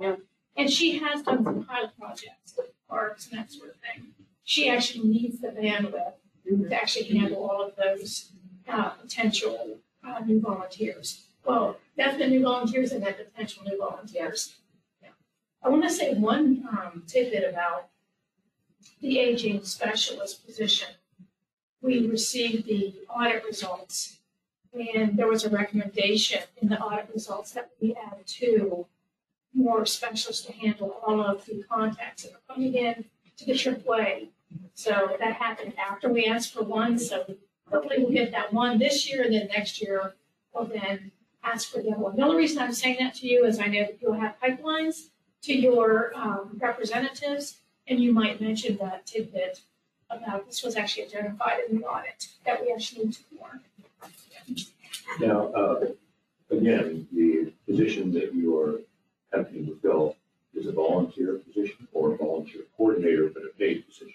Yeah. 0.01 0.17
And 0.57 0.71
she 0.71 0.99
has 0.99 1.23
done 1.23 1.45
some 1.45 1.65
pilot 1.65 1.91
projects 1.99 2.55
with 2.57 2.71
parks 2.89 3.29
and 3.29 3.39
that 3.39 3.51
sort 3.53 3.71
of 3.71 3.77
thing. 3.77 4.15
She 4.45 4.69
actually 4.71 5.09
needs 5.09 5.41
the 5.41 5.49
bandwidth 5.49 6.15
to 6.47 6.75
actually 6.75 7.19
handle 7.19 7.49
all 7.49 7.63
of 7.63 7.77
those 7.77 8.33
uh, 8.69 8.91
potential 8.91 9.79
uh, 10.07 10.21
new 10.21 10.41
volunteers. 10.41 11.25
Well, 11.45 11.77
that's 11.97 12.19
the 12.19 12.27
new 12.27 12.43
volunteers 12.43 12.93
and 12.93 13.03
then 13.03 13.15
potential 13.15 13.65
new 13.65 13.79
volunteers. 13.79 14.57
I 15.63 15.69
want 15.69 15.83
to 15.83 15.91
say 15.91 16.15
one 16.15 16.65
um, 16.71 17.03
tidbit 17.09 17.49
about 17.49 17.89
the 19.01 19.19
aging 19.19 19.65
specialist 19.65 20.47
position. 20.47 20.89
We 21.83 22.07
received 22.07 22.67
the 22.67 22.95
audit 23.09 23.45
results, 23.45 24.19
and 24.73 25.17
there 25.17 25.27
was 25.27 25.45
a 25.45 25.51
recommendation 25.51 26.43
in 26.63 26.69
the 26.69 26.81
audit 26.81 27.11
results 27.13 27.51
that 27.53 27.71
we 27.81 27.95
add 27.95 28.27
two 28.27 28.87
more 29.55 29.87
specialists 29.87 30.45
to 30.47 30.53
handle 30.53 31.01
all 31.05 31.21
of 31.21 31.45
the 31.47 31.65
contacts 31.69 32.23
that 32.23 32.33
are 32.33 32.55
coming 32.55 32.75
in 32.75 33.05
to 33.37 33.47
the 33.47 33.53
AAA. 33.53 34.29
So 34.75 35.17
that 35.19 35.33
happened 35.33 35.73
after 35.79 36.13
we 36.13 36.27
asked 36.27 36.53
for 36.53 36.63
one, 36.63 36.99
so 36.99 37.25
hopefully 37.71 37.97
we'll 37.99 38.13
get 38.13 38.31
that 38.33 38.53
one 38.53 38.79
this 38.79 39.11
year, 39.11 39.23
and 39.23 39.35
then 39.35 39.49
next 39.49 39.81
year 39.81 40.15
we'll 40.53 40.67
then 40.67 41.13
ask 41.43 41.71
for 41.71 41.81
the 41.81 41.93
other 41.93 42.03
one. 42.03 42.17
The 42.17 42.23
only 42.23 42.37
reason 42.37 42.59
I'm 42.59 42.73
saying 42.73 42.99
that 43.01 43.15
to 43.17 43.27
you 43.27 43.47
is 43.47 43.59
I 43.59 43.67
know 43.67 43.85
that 43.85 43.99
you'll 44.03 44.21
have 44.21 44.35
pipelines 44.41 45.09
to 45.43 45.55
your 45.55 46.13
um, 46.15 46.59
representatives, 46.61 47.59
and 47.87 48.01
you 48.01 48.13
might 48.13 48.41
mention 48.41 48.77
that 48.79 49.07
tidbit 49.07 49.61
about 50.11 50.47
this 50.47 50.63
was 50.63 50.77
actually 50.77 51.05
identified 51.05 51.61
in 51.69 51.79
the 51.79 51.85
audit, 51.85 52.29
that 52.45 52.61
we 52.61 52.73
actually 52.73 53.07
need 53.07 53.15
two 53.15 53.37
more. 53.39 53.61
Now, 55.21 55.47
uh, 55.55 55.87
again, 56.51 57.09
the 57.13 57.53
position 57.67 58.13
that 58.13 58.35
you 58.35 58.59
are 58.59 58.81
attempting 59.33 59.67
to 59.67 59.79
fill 59.81 60.17
is 60.55 60.67
a 60.67 60.73
volunteer 60.73 61.35
position 61.35 61.89
or 61.93 62.15
a 62.15 62.17
volunteer 62.17 62.63
coordinator, 62.77 63.29
but 63.29 63.43
a 63.43 63.49
paid 63.59 63.87
position. 63.87 64.15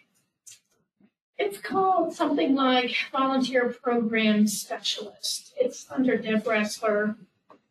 It's 1.41 1.58
called 1.58 2.13
something 2.13 2.54
like 2.54 2.95
volunteer 3.12 3.69
program 3.82 4.45
specialist. 4.45 5.54
It's 5.58 5.89
under 5.89 6.15
Deb 6.15 6.43
Bressler. 6.43 7.15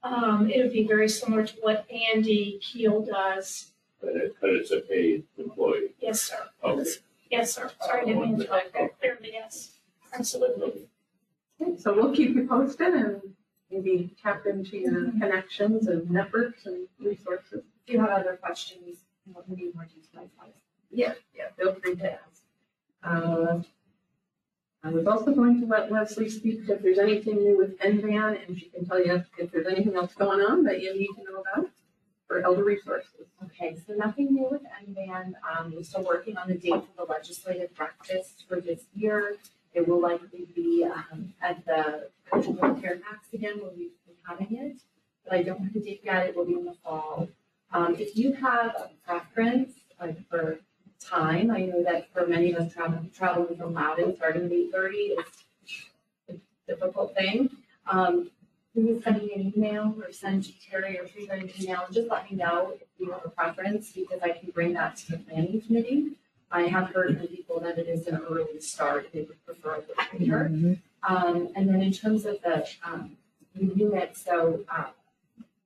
Um, 0.03 0.51
it 0.51 0.61
would 0.61 0.73
be 0.73 0.89
very 0.89 1.09
similar 1.09 1.47
to 1.47 1.55
what 1.61 1.87
Andy 1.89 2.59
Keel 2.61 3.03
does. 3.03 3.71
But 4.01 4.17
it, 4.17 4.35
but 4.41 4.51
it's 4.51 4.73
a 4.73 4.81
paid 4.81 5.23
employee. 5.39 5.95
Yes, 6.01 6.21
sir. 6.21 6.49
Okay. 6.65 6.91
Yes, 7.31 7.55
sir. 7.55 7.71
Sorry, 7.81 8.03
I 8.03 8.05
didn't 8.07 8.23
mean 8.23 8.39
to 8.39 8.45
talk 8.45 8.65
that 8.75 8.99
clearly. 8.99 9.31
Yes, 9.35 9.79
absolutely. 10.13 10.89
So 11.79 11.95
we'll 11.95 12.13
keep 12.13 12.35
you 12.35 12.49
posted 12.49 12.93
and 12.95 13.21
maybe 13.71 14.17
tap 14.21 14.47
into 14.47 14.79
your 14.79 15.13
connections 15.13 15.87
and 15.87 16.11
networks 16.11 16.67
and 16.67 16.89
resources. 16.99 17.63
If 17.87 17.93
you 17.95 18.01
have 18.01 18.11
other 18.11 18.37
questions, 18.43 19.05
you 19.27 19.33
know, 19.33 19.45
we 19.47 19.55
need 19.55 19.75
more 19.77 19.85
details. 19.85 20.31
Yeah, 20.91 21.13
yeah, 21.37 21.51
feel 21.57 21.75
free 21.75 21.95
to 21.95 22.13
ask. 22.15 22.40
Uh, 23.03 23.63
I 24.83 24.89
was 24.89 25.07
also 25.07 25.33
going 25.33 25.61
to 25.61 25.67
let 25.67 25.93
Leslie 25.93 26.31
speak 26.31 26.61
if 26.69 26.83
there's 26.83 26.99
anything 26.99 27.37
new 27.37 27.57
with 27.59 27.79
NVAN 27.81 28.47
and 28.47 28.59
she 28.59 28.67
can 28.71 28.87
tell 28.87 29.05
you 29.05 29.23
if 29.39 29.51
there's 29.53 29.67
anything 29.67 29.95
else 29.95 30.15
going 30.15 30.41
on 30.41 30.65
that 30.65 30.81
you 30.81 30.99
need 30.99 31.09
to 31.09 31.25
know 31.25 31.41
about 31.41 31.71
for 32.27 32.43
elder 32.43 32.65
resources. 32.65 33.27
Okay, 33.45 33.77
so 33.87 33.93
nothing 33.95 34.33
new 34.33 34.49
with 34.51 34.63
NVAN. 34.87 35.33
Um, 35.51 35.75
we're 35.75 35.83
still 35.83 36.05
working 36.05 36.37
on 36.39 36.49
the 36.49 36.55
date 36.55 36.73
for 36.73 37.05
the 37.05 37.13
legislative 37.13 37.75
breakfast 37.75 38.45
for 38.49 38.61
this 38.61 38.85
year. 38.95 39.37
It 39.75 39.87
will 39.87 40.01
likely 40.01 40.47
be, 40.55 40.85
um, 40.85 41.35
at 41.43 41.65
the 41.67 42.09
Cultural 42.31 42.75
Care 42.77 43.01
Max 43.01 43.33
again, 43.33 43.59
where 43.61 43.73
we've 43.77 43.91
been 44.07 44.17
having 44.27 44.57
it. 44.57 44.79
But 45.25 45.35
I 45.35 45.43
don't 45.43 45.63
have 45.63 45.77
a 45.77 45.81
date 45.81 46.01
yet. 46.05 46.29
It 46.29 46.37
will 46.37 46.47
be 46.47 46.55
in 46.55 46.65
the 46.65 46.75
fall. 46.83 47.29
Um, 47.73 47.97
if 47.97 48.17
you 48.17 48.33
have 48.33 48.75
a 48.77 48.91
preference, 49.07 49.75
like 50.01 50.17
for 50.29 50.61
time, 51.01 51.51
I 51.51 51.61
know 51.61 51.83
that 51.85 52.13
for 52.13 52.27
many 52.27 52.53
of 52.53 52.61
us 52.61 52.73
traveling, 52.73 53.11
traveling 53.15 53.57
from 53.57 53.75
Loudoun, 53.75 54.17
starting 54.17 54.45
at 54.45 54.53
eight 54.53 54.71
thirty 54.73 55.17
is 55.17 55.25
a 56.29 56.35
difficult 56.69 57.15
thing. 57.15 57.51
Um, 57.91 58.31
please 58.75 59.03
send 59.03 59.23
me 59.23 59.33
an 59.35 59.53
email 59.57 59.97
or 59.99 60.13
send 60.13 60.45
to 60.45 60.53
Terry 60.61 60.99
or 60.99 61.07
Teresa 61.07 61.33
an 61.33 61.51
email, 61.61 61.83
and 61.87 61.95
just 61.95 62.09
let 62.09 62.31
me 62.31 62.37
know 62.37 62.73
if 62.81 62.87
you 62.99 63.11
have 63.11 63.23
a 63.25 63.31
preference, 63.31 63.93
because 63.93 64.21
I 64.23 64.31
can 64.31 64.51
bring 64.51 64.75
that 64.75 64.97
to 64.99 65.13
the 65.13 65.19
planning 65.19 65.61
committee. 65.61 66.13
I 66.53 66.63
have 66.63 66.91
heard 66.91 67.19
from 67.19 67.29
people 67.29 67.61
that 67.61 67.79
it 67.79 67.89
is 67.89 68.07
an 68.07 68.21
early 68.29 68.61
start, 68.61 69.09
they 69.13 69.23
would 69.23 69.45
prefer 69.47 69.77
a 69.77 69.79
little 69.79 69.95
later. 70.19 70.79
Um, 71.09 71.49
and 71.57 71.69
then 71.69 71.81
in 71.81 71.93
terms 71.93 72.27
of 72.27 72.43
the, 72.43 72.69
um, 72.85 73.17
the 73.55 73.67
unit, 73.67 74.17
so, 74.17 74.65
uh, 74.69 74.87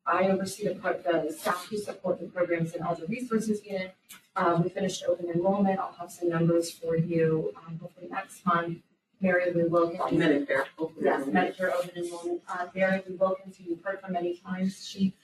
I 0.06 0.28
oversee 0.28 0.68
the, 0.68 0.74
the 0.74 1.32
staff 1.32 1.66
who 1.70 1.78
support 1.78 2.20
the 2.20 2.26
programs 2.26 2.74
in 2.74 2.82
Elder 2.82 3.06
Resources 3.08 3.64
Unit. 3.64 3.94
Uh, 4.36 4.60
we 4.62 4.68
finished 4.68 5.04
open 5.08 5.26
enrollment, 5.30 5.78
I'll 5.78 5.92
have 5.92 6.10
some 6.10 6.28
numbers 6.28 6.70
for 6.70 6.96
you, 6.96 7.52
um, 7.56 7.78
hopefully 7.80 8.08
next 8.10 8.44
month. 8.44 8.78
Mary 9.20 9.52
Lou 9.52 9.68
Wilkins. 9.68 10.20
Medicare. 10.20 10.64
hopefully. 10.76 11.06
Yes, 11.06 11.24
Medicare 11.26 11.72
open 11.72 11.90
enrollment. 11.96 12.42
Uh, 12.48 12.66
Mary 12.74 13.02
Lou 13.08 13.16
Wilkins, 13.16 13.56
who 13.56 13.64
you've 13.70 13.82
heard 13.82 14.00
from 14.00 14.12
many 14.12 14.36
times, 14.38 14.86
she 14.86 15.14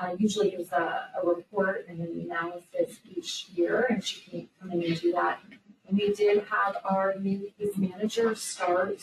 uh, 0.00 0.14
usually 0.18 0.50
gives 0.50 0.70
a, 0.72 1.08
a 1.22 1.26
report 1.26 1.86
and 1.88 2.00
an 2.00 2.20
analysis 2.20 2.98
each 3.08 3.48
year, 3.54 3.86
and 3.88 4.04
she 4.04 4.20
can 4.28 4.48
come 4.60 4.72
in 4.72 4.82
and 4.82 5.00
do 5.00 5.12
that. 5.12 5.38
And 5.86 5.96
we 5.96 6.12
did 6.12 6.44
have 6.50 6.76
our 6.84 7.14
new 7.18 7.50
case 7.58 7.76
manager 7.76 8.34
start, 8.34 9.00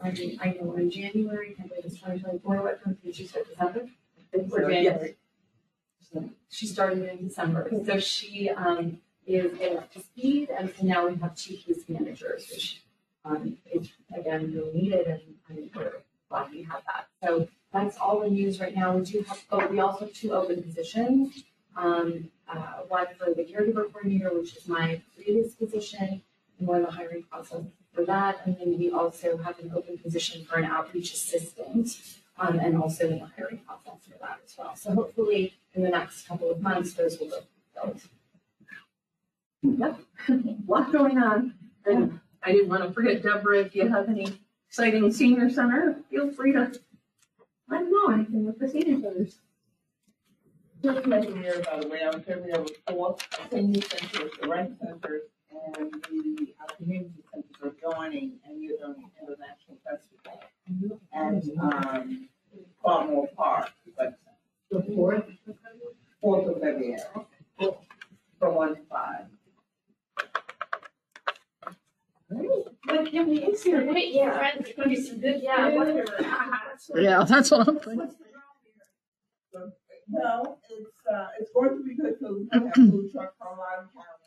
I 0.00 0.10
mean, 0.10 0.38
I 0.40 0.56
know 0.60 0.74
in 0.76 0.90
January, 0.90 1.56
I 1.58 1.66
believe 1.66 1.84
it's 1.86 1.98
twenty 1.98 2.20
twenty-four, 2.20 2.62
what, 2.62 2.82
from 2.82 2.98
she 3.12 3.26
start 3.26 3.48
December? 3.48 3.88
Or 4.52 4.70
January. 4.70 5.16
She 6.48 6.66
started 6.66 7.08
in 7.08 7.28
December, 7.28 7.70
so 7.84 7.98
she, 7.98 8.50
um, 8.50 8.98
is 9.26 9.56
getting 9.58 9.78
up 9.78 9.92
to 9.92 10.00
speed, 10.00 10.50
and 10.56 10.72
so 10.76 10.84
now 10.86 11.08
we 11.08 11.16
have 11.16 11.34
two 11.34 11.56
case 11.56 11.82
managers, 11.88 12.46
which, 12.50 12.82
um, 13.24 13.56
is 13.72 13.88
again, 14.14 14.52
really 14.52 14.72
needed, 14.72 15.06
and 15.06 15.20
I'm 15.48 15.70
we're 15.74 15.92
glad 16.28 16.50
we 16.50 16.62
have 16.64 16.82
that. 16.86 17.06
So 17.22 17.48
that's 17.72 17.96
all 17.96 18.20
the 18.20 18.30
news 18.30 18.60
right 18.60 18.74
now. 18.74 18.96
We 18.96 19.04
do 19.04 19.22
have, 19.22 19.42
oh, 19.50 19.66
we 19.66 19.80
also 19.80 20.04
have 20.04 20.14
two 20.14 20.32
open 20.32 20.62
positions. 20.62 21.44
Um, 21.76 22.30
uh, 22.48 22.82
one 22.88 23.06
for 23.18 23.34
the 23.34 23.42
caregiver 23.42 23.90
coordinator, 23.90 24.30
which 24.32 24.56
is 24.56 24.68
my 24.68 25.00
previous 25.16 25.54
position, 25.54 26.22
and 26.58 26.68
we're 26.68 26.76
in 26.76 26.82
the 26.82 26.90
hiring 26.90 27.22
process 27.24 27.62
for 27.92 28.04
that. 28.04 28.42
And 28.44 28.56
then 28.58 28.78
we 28.78 28.90
also 28.90 29.36
have 29.38 29.58
an 29.58 29.72
open 29.74 29.98
position 29.98 30.44
for 30.44 30.58
an 30.58 30.66
outreach 30.66 31.12
assistant, 31.12 31.98
um, 32.38 32.58
and 32.58 32.76
also 32.76 33.08
in 33.08 33.18
the 33.18 33.26
hiring 33.36 33.58
process 33.58 34.04
for 34.04 34.18
that 34.20 34.40
as 34.44 34.54
well. 34.58 34.76
So 34.76 34.94
hopefully 34.94 35.54
in 35.74 35.82
the 35.82 35.90
next 35.90 36.26
couple 36.26 36.50
of 36.50 36.60
months, 36.60 36.94
those 36.94 37.18
will 37.18 37.28
go 37.28 37.40
filled. 37.74 38.00
Yep, 39.62 40.00
a 40.28 40.40
lot 40.66 40.92
going 40.92 41.18
on. 41.18 41.54
And 41.86 42.20
I 42.42 42.52
didn't 42.52 42.68
want 42.68 42.82
to 42.82 42.92
forget 42.92 43.22
Deborah, 43.22 43.60
if 43.60 43.74
you 43.74 43.88
have 43.88 44.08
any 44.08 44.38
exciting 44.68 45.12
senior 45.12 45.50
center, 45.50 45.96
feel 46.10 46.30
free 46.30 46.52
to 46.52 46.72
let 47.68 47.84
me 47.84 47.90
know 47.90 48.12
anything 48.12 48.44
with 48.44 48.58
the 48.58 48.68
senior 48.68 49.00
centers. 49.00 49.36
Just 50.82 51.06
letting 51.06 51.42
you, 51.42 51.62
by 51.64 51.80
the 51.80 51.88
way, 51.88 52.00
I'm 52.04 52.22
sure 52.24 52.38
we 52.40 52.50
have 52.50 52.68
four 52.88 53.16
senior 53.50 53.80
centers, 53.80 54.32
the 54.40 54.48
rec 54.48 54.68
centers, 54.82 55.22
and 55.50 55.92
the 55.92 56.54
uh, 56.60 56.74
community 56.76 57.24
centers 57.32 57.50
are 57.62 57.92
joining, 57.92 58.32
and 58.44 58.62
you're 58.62 58.76
doing 58.76 59.10
international 59.22 59.78
festival. 59.82 60.42
And, 61.12 61.42
um, 61.60 62.28
Farmore 62.84 63.34
Park, 63.34 63.70
but. 63.96 64.18
The 64.70 64.82
fourth? 64.94 65.24
Fourth 66.20 66.48
of 66.48 66.60
February, 66.60 66.96
from 68.38 68.54
one 68.54 68.74
to 68.74 68.80
five. 68.90 69.26
But 72.86 73.10
can 73.10 73.28
we, 73.28 73.42
it's 73.42 73.62
here, 73.62 73.86
wait, 73.92 74.14
yeah, 74.14 74.28
right, 74.28 74.54
there's 74.58 74.74
gonna 74.74 74.88
be 74.88 74.96
some 74.96 75.20
good. 75.20 75.40
Yeah, 75.42 75.68
whatever. 75.68 76.04
Yeah, 76.96 77.24
that's 77.24 77.50
what 77.50 77.68
I'm 77.68 77.78
thinking. 77.78 78.10
No, 80.08 80.58
it's, 80.68 80.90
uh, 81.10 81.28
it's 81.40 81.50
going 81.52 81.78
to 81.78 81.84
be 81.84 81.94
good 81.94 82.16
food, 82.20 82.48
we 82.52 82.58
have 82.58 82.74
food 82.74 83.10
truck 83.12 83.34
from 83.38 83.58
Loudoun 83.58 83.88
County. 83.94 84.24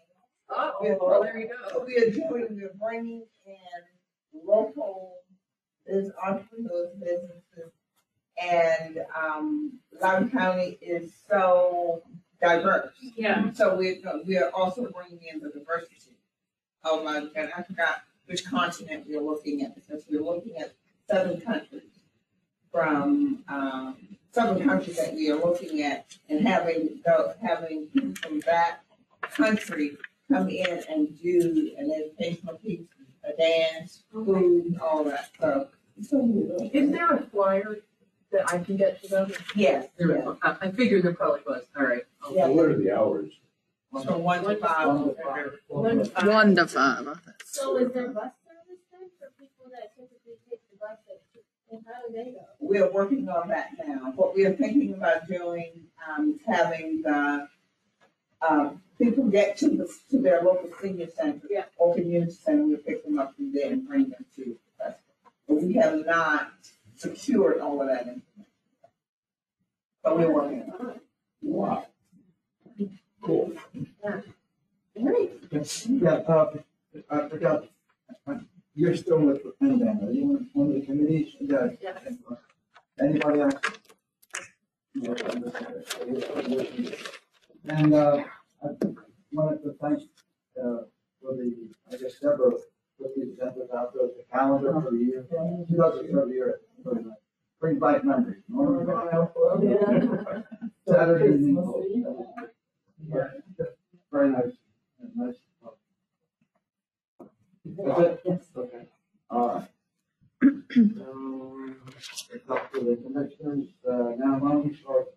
Oh, 0.50 0.97
well, 1.02 1.23
there 1.23 1.38
you 1.38 1.50
go. 1.50 1.84
We 1.86 1.97
are 1.97 2.10
doing, 2.10 2.47
we're 2.52 2.71
bringing 2.80 3.26
in 3.45 4.41
local, 4.45 5.17
is 5.88 6.12
entrepreneurs, 6.23 6.89
businesses. 7.00 7.71
And, 8.41 9.00
um, 9.15 9.80
Loudoun 10.00 10.30
County 10.30 10.78
is 10.82 11.12
so 11.28 12.04
diverse. 12.41 12.91
Yeah. 13.15 13.52
So 13.54 13.76
we're, 13.76 13.97
we 14.26 14.38
are 14.38 14.52
also 14.54 14.91
bringing 14.91 15.19
in 15.34 15.39
the 15.39 15.50
diversity 15.50 16.17
of 16.84 17.04
Loudoun 17.04 17.32
County. 17.34 17.52
I 17.58 17.63
forgot 17.63 18.04
which 18.28 18.45
continent 18.45 19.06
we're 19.08 19.21
looking 19.21 19.63
at, 19.63 19.73
because 19.73 20.04
we're 20.10 20.21
looking 20.21 20.58
at 20.58 20.73
seven 21.10 21.41
countries. 21.41 21.82
From, 22.71 23.43
um, 23.47 23.95
seven 24.34 24.63
countries 24.63 24.97
that 24.97 25.15
we 25.15 25.32
are 25.32 25.39
looking 25.39 25.82
at 25.82 26.15
and 26.30 26.47
having, 26.47 27.02
the 27.04 27.36
having 27.41 27.88
people 27.88 28.13
from 28.21 28.39
that 28.41 28.82
country 29.32 29.97
come 30.32 30.47
in 30.50 30.84
and 30.88 31.19
do 31.19 31.71
an 31.80 31.91
educational 31.91 32.56
piece, 32.58 32.86
a 33.23 33.34
dance, 33.36 34.04
food, 34.12 34.78
all 34.80 35.04
that, 35.06 35.32
so. 35.39 35.69
It's 35.98 36.10
gonna 36.12 36.24
be 36.24 36.44
really 36.44 36.68
Is 36.68 36.72
good. 36.90 36.94
there 36.94 37.12
a 37.14 37.22
flyer 37.28 37.78
that 38.32 38.50
I 38.54 38.60
can 38.60 38.78
get 38.78 39.02
to 39.04 39.08
them? 39.10 39.32
Yes, 39.56 39.88
There 39.98 40.08
we 40.08 40.14
yes. 40.16 40.28
I 40.42 40.58
I 40.62 40.72
figured 40.72 41.04
there 41.04 41.14
probably 41.14 41.42
was, 41.48 41.64
all 41.78 41.86
right. 41.86 42.04
Yeah. 42.32 42.46
So 42.46 42.52
what 42.52 42.66
are 42.66 42.78
the 42.78 42.92
hours? 42.92 43.32
So 44.04 44.18
one 44.18 44.44
to 44.44 44.56
five. 44.58 44.88
One 44.88 45.04
to 45.10 45.16
five. 45.16 45.52
One 45.68 46.56
to 46.56 46.68
five, 46.68 47.08
I 47.08 47.14
think. 47.14 47.44
So 47.46 47.78
is 47.78 47.92
there 47.94 48.10
bus 48.10 48.32
service 48.46 48.84
then 48.92 49.10
for 49.20 49.30
people 49.40 49.72
that 49.72 49.96
typically 49.96 50.36
take 50.50 50.62
the 50.70 50.78
bus 50.78 50.98
at, 51.10 51.22
and 51.72 51.84
how 51.86 52.08
do 52.08 52.14
they 52.14 52.32
go? 52.32 52.46
We're 52.60 52.92
working 52.92 53.28
on 53.30 53.48
that 53.50 53.70
now. 53.88 54.12
What 54.16 54.36
we 54.36 54.46
are 54.46 54.54
thinking 54.54 54.94
about 54.94 55.28
doing, 55.28 55.72
um, 56.08 56.36
is 56.36 56.42
having 56.46 57.02
the, 57.02 57.48
um, 58.48 58.82
people 59.00 59.24
get 59.30 59.58
to 59.58 59.70
the, 59.70 59.90
to 60.12 60.20
their 60.22 60.42
local 60.44 60.70
senior 60.82 61.08
center. 61.10 61.48
Yeah. 61.50 61.66
Or 61.78 61.96
community 61.96 62.32
center, 62.34 62.64
we 62.68 62.76
pick 62.76 63.04
them 63.06 63.18
up 63.20 63.36
from 63.36 63.54
there 63.54 63.72
and 63.72 63.88
bring 63.88 64.10
them 64.10 64.26
to 64.36 64.58
But 65.48 65.62
we 65.62 65.74
have 65.74 66.06
not 66.06 66.54
secured 66.96 67.60
all 67.60 67.82
of 67.82 67.88
that 67.88 68.02
information. 68.02 68.24
But 70.04 70.18
we're 70.18 70.34
working 70.34 70.72
on 70.80 70.90
it. 70.92 71.02
Wow. 71.42 71.88
Cool. 73.22 73.54
Yeah, 74.96 76.14
uh, 76.14 76.54
I 77.10 77.30
forgot, 77.30 77.66
you're 78.74 78.96
still 78.96 79.20
with 79.20 79.44
the 79.44 79.54
PennDOT, 79.62 80.08
are 80.08 80.12
you 80.12 80.24
on 80.24 80.50
one 80.54 80.68
of 80.68 80.74
the 80.76 80.82
committees? 80.86 81.36
Yeah. 81.40 81.70
Yes. 81.82 81.98
Anybody 83.00 83.42
else? 83.42 83.54
And, 87.70 87.94
uh, 87.94 88.24
I 88.64 88.68
wanted 89.32 89.64
to 89.64 89.76
thank, 89.82 90.00
uh, 90.60 90.84
for 91.22 91.36
the, 91.36 91.70
I 91.92 91.98
guess 91.98 92.20
Deborah 92.20 92.54
put 93.00 93.16
the 93.16 93.22
agendas 93.22 93.74
out 93.76 93.94
there, 93.94 94.08
the 94.08 94.24
calendar 94.32 94.74
for 94.82 94.92
the 94.92 94.98
year. 94.98 95.26
She 95.68 95.76
does 95.76 96.00
it 96.00 96.10
every 96.16 96.34
year. 96.36 96.62
Nice. 96.86 97.80
Back 97.80 98.04
memories. 98.06 98.44
Saturday 100.88 101.34
evening. 101.36 102.06
Very 104.12 104.30
nice, 104.32 104.54
nice. 105.16 105.36
That's 107.66 108.00
it? 108.00 108.22
Yes. 108.26 108.40
Okay, 108.56 108.88
all 109.30 109.48
right. 109.50 109.68
Um, 110.44 111.76
It's 112.34 112.50
up 112.50 112.72
to 112.74 112.80
the 112.80 112.96
commissioners, 112.98 113.66
uh, 113.90 114.12
now, 114.18 114.38
why 114.40 114.52
don't 114.52 114.68
we 114.68 114.74
start? 114.76 115.08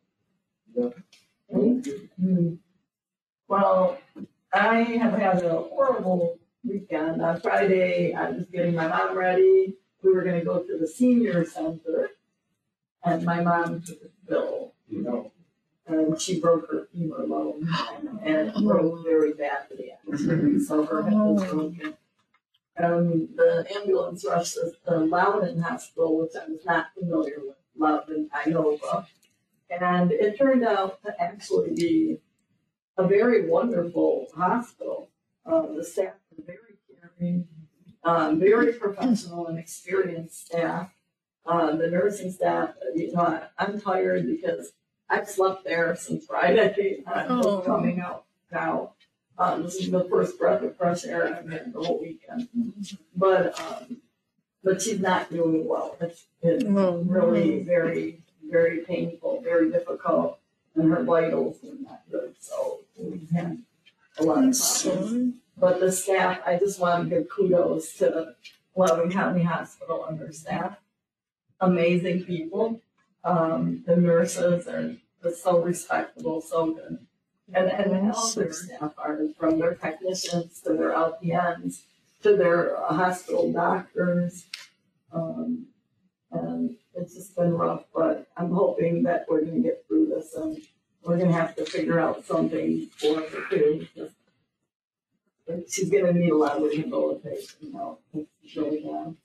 the-. 0.75 2.59
Well, 3.49 3.99
I 4.53 4.83
have 4.83 5.13
had 5.15 5.43
a 5.45 5.55
horrible 5.59 6.39
weekend. 6.65 7.23
On 7.23 7.41
Friday, 7.41 8.15
I 8.15 8.31
was 8.31 8.47
getting 8.47 8.75
my 8.75 8.89
mom 8.89 9.17
ready. 9.17 9.77
We 10.03 10.13
were 10.13 10.25
gonna 10.25 10.45
go 10.45 10.63
to 10.63 10.79
the 10.79 10.87
senior 10.87 11.45
center. 11.45 12.11
And 13.05 13.25
my 13.25 13.41
mom 13.43 13.83
took 13.83 14.03
a 14.03 14.09
spill, 14.25 14.75
you 14.89 15.03
know, 15.03 15.33
and 15.87 16.21
she 16.21 16.39
broke 16.39 16.71
her 16.71 16.87
femur 16.93 17.27
bone 17.27 17.67
and 18.23 18.49
it 18.49 18.55
broke 18.63 19.05
very 19.05 19.33
badly. 19.33 19.93
actually. 19.93 20.61
So 20.61 20.85
her 20.85 21.03
hip 21.03 21.15
was 21.15 21.45
broken. 21.51 21.95
And 22.77 23.29
the 23.37 23.67
ambulance 23.77 24.25
rushed 24.27 24.57
us 24.59 24.73
to 24.87 24.99
Loudoun 24.99 25.61
Hospital, 25.61 26.19
which 26.19 26.33
I 26.35 26.47
was 26.47 26.65
not 26.65 26.87
familiar 26.99 27.37
with, 27.39 27.57
Loudoun, 27.77 28.29
Iowa. 28.33 29.07
And 29.71 30.13
it 30.13 30.39
turned 30.39 30.65
out 30.65 31.03
to 31.05 31.23
actually 31.23 31.75
be 31.75 32.19
a 32.97 33.07
very 33.07 33.49
wonderful 33.49 34.29
hospital. 34.35 35.09
Uh, 35.47 35.67
the 35.75 35.85
staff 35.85 36.15
very 36.39 36.79
caring, 37.19 37.47
um, 38.05 38.39
very 38.41 38.73
professional 38.73 39.47
and 39.49 39.59
experienced 39.59 40.47
staff. 40.47 40.91
Uh, 41.47 41.75
the 41.77 41.91
nursing 41.91 42.31
staff, 42.31 42.71
you 42.95 43.13
know, 43.13 43.43
I'm 43.59 43.81
tired 43.81 44.27
because 44.27 44.73
I've 45.09 45.29
slept 45.29 45.65
there 45.65 45.97
since 45.97 46.27
Friday. 46.27 47.03
I'm 47.07 47.41
Oh. 47.41 47.61
coming 47.61 48.01
out 48.01 48.25
now. 48.53 48.93
Um, 49.39 49.63
this 49.63 49.77
is 49.77 49.91
the 49.91 50.05
first 50.05 50.39
breath 50.39 50.63
of 50.63 50.77
fresh 50.77 51.05
air 51.07 51.35
I've 51.35 51.51
had 51.51 51.73
the 51.73 51.81
whole 51.83 51.99
weekend. 52.01 52.49
But, 53.17 53.59
um, 53.59 53.97
but 54.63 54.83
she's 54.83 55.01
not 55.01 55.31
doing 55.31 55.67
well. 55.67 55.97
It's, 56.01 56.27
it's 56.43 56.65
Oh, 56.67 56.99
really 56.99 57.63
very, 57.63 58.21
very 58.51 58.81
painful, 58.81 59.41
very 59.43 59.71
difficult, 59.73 60.39
and 60.77 60.93
her 60.93 61.03
vitals 61.03 61.57
were 61.63 61.73
not 61.81 62.03
good, 62.11 62.35
so 62.39 62.81
we've 62.99 63.31
had 63.31 63.63
a 64.19 64.25
lot 64.25 64.45
of 64.45 64.55
problems. 64.59 65.33
But 65.61 65.81
the 65.81 65.93
staff, 65.93 66.41
I 66.47 66.57
just 66.57 66.81
want 66.81 67.11
to 67.11 67.17
give 67.17 67.29
kudos 67.29 67.93
to 67.99 68.35
Loudoun 68.75 69.11
County 69.11 69.43
Hospital 69.43 70.07
and 70.07 70.19
their 70.19 70.33
staff. 70.33 70.79
Amazing 71.61 72.25
people. 72.25 72.81
Um, 73.25 73.85
the 73.87 73.97
nurses 73.97 74.67
are 74.67 74.97
just 75.23 75.43
so 75.43 75.61
respectable, 75.61 76.41
so 76.41 76.73
good. 76.73 77.07
And, 77.53 77.69
and 77.69 78.13
all 78.13 78.31
their 78.33 78.53
staff 78.53 78.95
are, 78.97 79.21
from 79.39 79.59
their 79.59 79.75
technicians 79.75 80.61
to 80.63 80.73
their 80.73 80.93
LPNs 80.93 81.83
to 82.23 82.37
their 82.37 82.77
hospital 82.77 83.53
doctors. 83.53 84.47
Um, 85.13 85.67
and 86.31 86.77
it's 86.95 87.15
just 87.15 87.37
been 87.37 87.53
rough, 87.55 87.85
but 87.95 88.29
I'm 88.37 88.53
hoping 88.53 89.03
that 89.05 89.27
we're 89.29 89.45
gonna 89.45 89.61
get 89.61 89.85
through 89.87 90.07
this 90.07 90.35
and 90.35 90.59
we're 91.03 91.19
gonna 91.19 91.33
have 91.33 91.57
to 91.57 91.65
figure 91.65 91.99
out 91.99 92.25
something 92.25 92.89
for 92.97 93.21
her 93.21 93.49
too. 93.51 93.87
Just- 95.57 95.61
but 95.67 95.71
She's 95.73 95.91
gonna 95.91 96.13
need 96.13 96.31
a 96.31 96.37
lot 96.37 96.57
of 96.57 96.63
rehabilitation, 96.63 97.57
you 97.61 97.73
know, 97.73 97.99
it's 98.15 98.57
really 98.57 98.81
bad. 98.83 99.17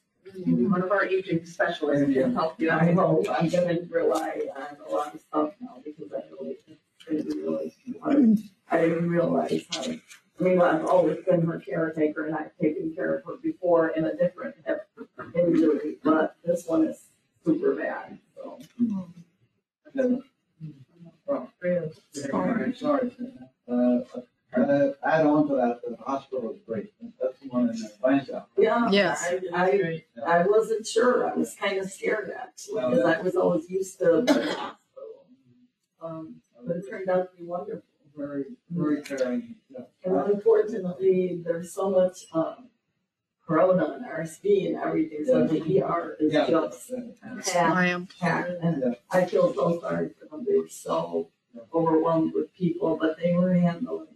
Maybe 0.45 0.65
one 0.65 0.81
of 0.81 0.91
our 0.91 1.05
aging 1.05 1.45
specialists 1.45 2.11
can 2.13 2.33
help 2.33 2.59
you 2.59 2.69
I 2.69 2.89
out. 2.89 2.95
hope, 2.95 3.27
I'm 3.29 3.47
gonna 3.49 3.79
rely 3.89 4.41
on 4.55 4.77
a 4.87 4.91
lot 4.91 5.13
of 5.15 5.21
stuff 5.21 5.53
now 5.61 5.81
because 5.83 6.11
I 6.11 6.21
really, 6.31 6.57
it's 6.67 6.79
gonna 7.07 7.23
be 7.23 7.41
really 7.41 7.75
hard. 8.01 8.37
I 8.71 8.81
didn't 8.81 9.09
realize 9.09 9.63
how, 9.69 9.83
I 9.83 10.43
mean, 10.43 10.59
I've 10.61 10.85
always 10.85 11.23
been 11.25 11.41
her 11.41 11.59
caretaker 11.59 12.25
and 12.25 12.35
I've 12.35 12.57
taken 12.57 12.93
care 12.93 13.15
of 13.15 13.23
her 13.25 13.37
before 13.37 13.89
in 13.89 14.05
a 14.05 14.15
different 14.17 14.55
hip 14.65 14.87
injury, 15.35 15.99
but 16.03 16.35
this 16.43 16.65
one 16.67 16.85
is 16.87 17.09
super 17.45 17.75
bad, 17.75 18.17
so. 18.35 18.59
Okay. 19.97 20.21
Well, 21.27 21.51
Sorry, 22.11 22.73
sorry. 22.75 23.11
Uh, 23.67 23.99
uh, 24.61 24.93
add 25.05 25.25
on 25.25 25.47
to 25.49 25.55
that, 25.55 25.81
the 25.87 25.95
hospital 26.03 26.51
is 26.53 26.59
great. 26.67 26.91
That's 27.21 27.39
the 27.39 27.47
one 27.49 27.69
in 27.69 27.75
the 27.75 27.91
Vance 28.03 28.29
out. 28.29 28.47
Yeah. 28.57 28.89
Yes. 28.91 29.25
I, 29.53 30.03
I, 30.25 30.39
I 30.39 30.43
wasn't 30.47 30.85
sure, 30.87 31.29
I 31.29 31.35
was 31.35 31.55
kind 31.55 31.77
of 31.77 31.89
scared 31.91 32.31
actually, 32.37 32.81
because 32.89 33.05
I 33.05 33.21
was 33.21 33.35
always 33.35 33.69
used 33.69 33.99
to 33.99 34.21
the 34.21 34.33
hospital. 34.33 34.77
Um, 36.01 36.35
but 36.65 36.77
it 36.77 36.89
turned 36.89 37.09
out 37.09 37.31
to 37.31 37.37
be 37.37 37.43
wonderful. 37.45 37.83
Very, 38.17 38.45
very 38.69 39.01
caring. 39.01 39.55
yeah. 39.69 39.81
And 40.05 40.15
unfortunately, 40.15 41.41
there's 41.43 41.73
so 41.73 41.89
much, 41.89 42.25
um, 42.33 42.69
corona 43.45 43.85
and 43.97 44.05
RSV 44.05 44.67
and 44.67 44.77
everything, 44.77 45.25
so 45.25 45.45
the 45.45 45.81
ER 45.83 46.15
is 46.19 46.33
Yeah. 46.33 46.47
just 46.49 46.91
packed, 47.21 47.55
I 47.55 47.87
am. 47.87 48.07
packed. 48.19 48.51
And 48.61 48.81
Yeah. 48.83 48.93
I 49.11 49.25
feel 49.25 49.53
so 49.53 49.79
sorry 49.81 50.09
for 50.17 50.25
them, 50.27 50.45
they 50.47 50.57
were 50.57 50.67
so 50.69 51.27
overwhelmed 51.73 52.33
with 52.33 52.53
people, 52.53 52.97
but 52.97 53.17
they 53.21 53.33
were 53.35 53.53
handling 53.53 54.07
it. 54.07 54.14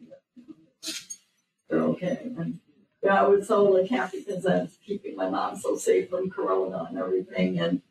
They're 1.69 1.82
okay, 1.82 2.19
and, 2.38 2.60
yeah, 3.03 3.21
I 3.23 3.27
was 3.27 3.47
so 3.47 3.63
like 3.65 3.89
happy 3.89 4.23
because 4.25 4.45
I 4.45 4.62
was 4.62 4.77
keeping 4.86 5.15
my 5.15 5.29
mom 5.29 5.55
so 5.55 5.77
safe 5.77 6.10
from 6.10 6.29
corona 6.29 6.86
and 6.89 6.97
everything, 6.97 7.60
and, 7.60 7.82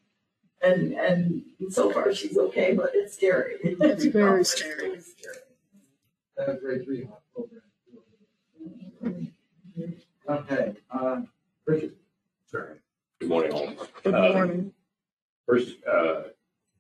and, 0.61 0.93
and 0.95 1.43
so 1.71 1.91
far 1.93 2.13
she's 2.13 2.37
okay, 2.37 2.75
but 2.75 2.91
it's 2.95 3.15
scary. 3.15 3.55
It's 3.63 4.05
very 4.07 4.45
scary. 4.45 4.83
really 4.89 5.01
scary. 5.01 5.37
That 6.37 6.49
was 6.49 6.59
grade 6.61 6.85
three 6.85 7.05
hospital. 7.05 7.49
Okay, 10.29 10.75
uh, 10.91 11.23
Richard. 11.67 11.95
Sorry. 12.47 12.75
Good 13.21 13.29
morning, 13.31 13.53
all. 13.53 13.73
Good 14.03 14.15
Uh, 14.15 14.33
morning. 14.33 14.73
First, 15.47 15.77
uh, 15.91 16.23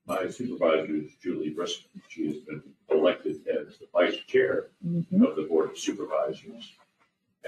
my 0.06 0.28
supervisor 0.28 0.94
is 0.96 1.14
Juli 1.22 1.54
Briskman. 1.54 2.02
She 2.08 2.26
has 2.26 2.36
been 2.38 2.62
elected 2.90 3.36
as 3.48 3.78
the 3.78 3.86
vice 3.92 4.16
chair 4.26 4.68
Mhm. 4.86 5.26
of 5.26 5.36
the 5.36 5.44
Board 5.48 5.70
of 5.70 5.78
Supervisors. 5.78 6.74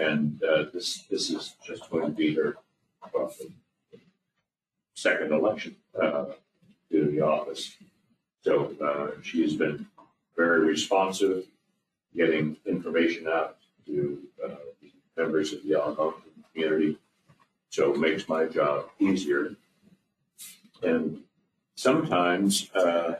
And 0.00 0.42
uh, 0.42 0.64
this, 0.72 1.04
this 1.10 1.28
is 1.28 1.54
just 1.62 1.90
going 1.90 2.06
to 2.06 2.10
be 2.10 2.34
her 2.34 2.56
uh, 3.04 3.28
second 4.94 5.30
election 5.30 5.76
uh, 6.00 6.24
to 6.90 7.04
the 7.10 7.20
office. 7.20 7.76
So 8.42 8.74
uh, 8.82 9.20
she 9.22 9.42
has 9.42 9.56
been 9.56 9.86
very 10.36 10.60
responsive, 10.60 11.44
getting 12.16 12.56
information 12.64 13.28
out 13.28 13.58
to 13.84 14.22
uh, 14.42 14.54
members 15.18 15.52
of 15.52 15.62
the 15.64 15.72
Algonkian 15.72 16.14
community. 16.54 16.96
So 17.68 17.92
it 17.92 18.00
makes 18.00 18.26
my 18.26 18.46
job 18.46 18.86
easier. 18.98 19.54
And 20.82 21.20
sometimes, 21.74 22.70
uh, 22.74 23.16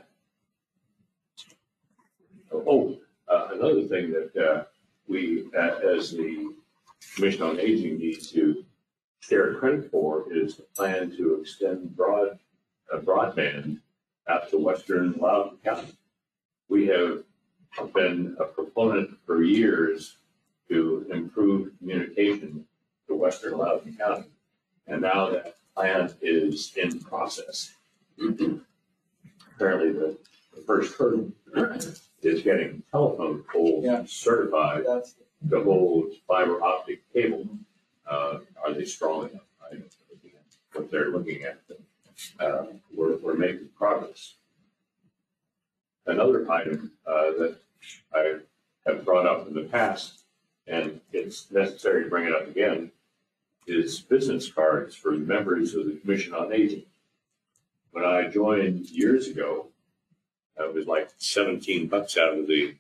oh, 2.55 2.97
another 3.29 3.83
thing 3.83 4.13
that 4.13 4.69
we, 5.07 5.45
as 5.55 6.13
the 6.13 6.55
Commission 7.15 7.43
on 7.43 7.59
Aging, 7.61 7.99
needs 7.99 8.31
to 8.33 8.65
share 9.21 9.55
credit 9.55 9.91
for 9.91 10.27
is 10.33 10.57
the 10.57 10.63
plan 10.63 11.11
to 11.17 11.41
extend 11.41 11.95
broad 11.97 12.39
uh, 12.93 12.99
broadband 12.99 13.79
out 14.29 14.51
to 14.51 14.59
western 14.59 15.13
Loudoun 15.21 15.59
County. 15.65 15.93
We 16.69 16.87
have 16.89 17.23
been 17.95 18.37
a 18.41 18.45
proponent 18.45 19.11
for 19.27 19.43
years 19.43 20.17
to 20.69 21.07
improve 21.13 21.73
communication 21.79 22.65
to 23.09 23.15
western 23.15 23.59
Loudoun 23.59 23.97
County. 23.97 24.29
And 24.87 25.03
now 25.03 25.31
that 25.31 25.57
plan 25.75 26.13
is 26.23 26.73
in 26.77 27.01
process. 27.01 27.75
Apparently, 28.19 29.93
the, 29.93 30.17
the 30.55 30.63
first 30.67 30.97
hurdle 30.97 31.31
is 32.23 32.43
getting 32.43 32.83
telephone 32.91 33.45
Yeah. 33.47 33.53
poles 33.53 34.11
certified 34.11 34.85
That's, 34.87 35.15
to 35.49 35.63
hold 35.63 36.13
fiber 36.29 36.63
optic 36.63 37.01
cable. 37.13 37.47
Uh, 38.09 38.41
are 38.63 38.75
they 38.75 38.85
strong 38.85 39.31
enough? 39.31 39.43
What 40.73 40.91
they're 40.91 41.11
looking 41.11 41.43
at. 41.43 41.61
Uh, 42.39 42.67
we're, 42.95 43.17
we're 43.17 43.35
making 43.35 43.71
progress. 43.77 44.35
Another 46.07 46.51
item, 46.51 46.93
uh, 47.07 47.31
that 47.39 47.57
I 48.15 48.37
have 48.87 49.05
brought 49.05 49.27
up 49.27 49.49
in 49.49 49.55
the 49.55 49.65
past, 49.65 50.23
and 50.67 51.01
it's 51.13 51.51
necessary 51.51 52.05
to 52.05 52.11
bring 52.11 52.27
it 52.27 52.35
up 52.35 52.47
again, 52.47 52.93
is 53.67 54.01
business 54.01 54.51
cards 54.51 54.95
for 54.95 55.11
members 55.13 55.75
of 55.75 55.87
the 55.87 55.97
Commission 55.97 56.35
on 56.35 56.53
Aging. 56.53 56.85
When 57.91 58.05
I 58.05 58.29
joined 58.29 58.91
years 58.91 59.27
ago, 59.27 59.67
it 60.57 60.73
was 60.73 60.87
like 60.87 61.11
seventeen 61.19 61.89
bucks 61.89 62.17
out 62.17 62.39
of 62.39 62.47
the, 62.47 62.77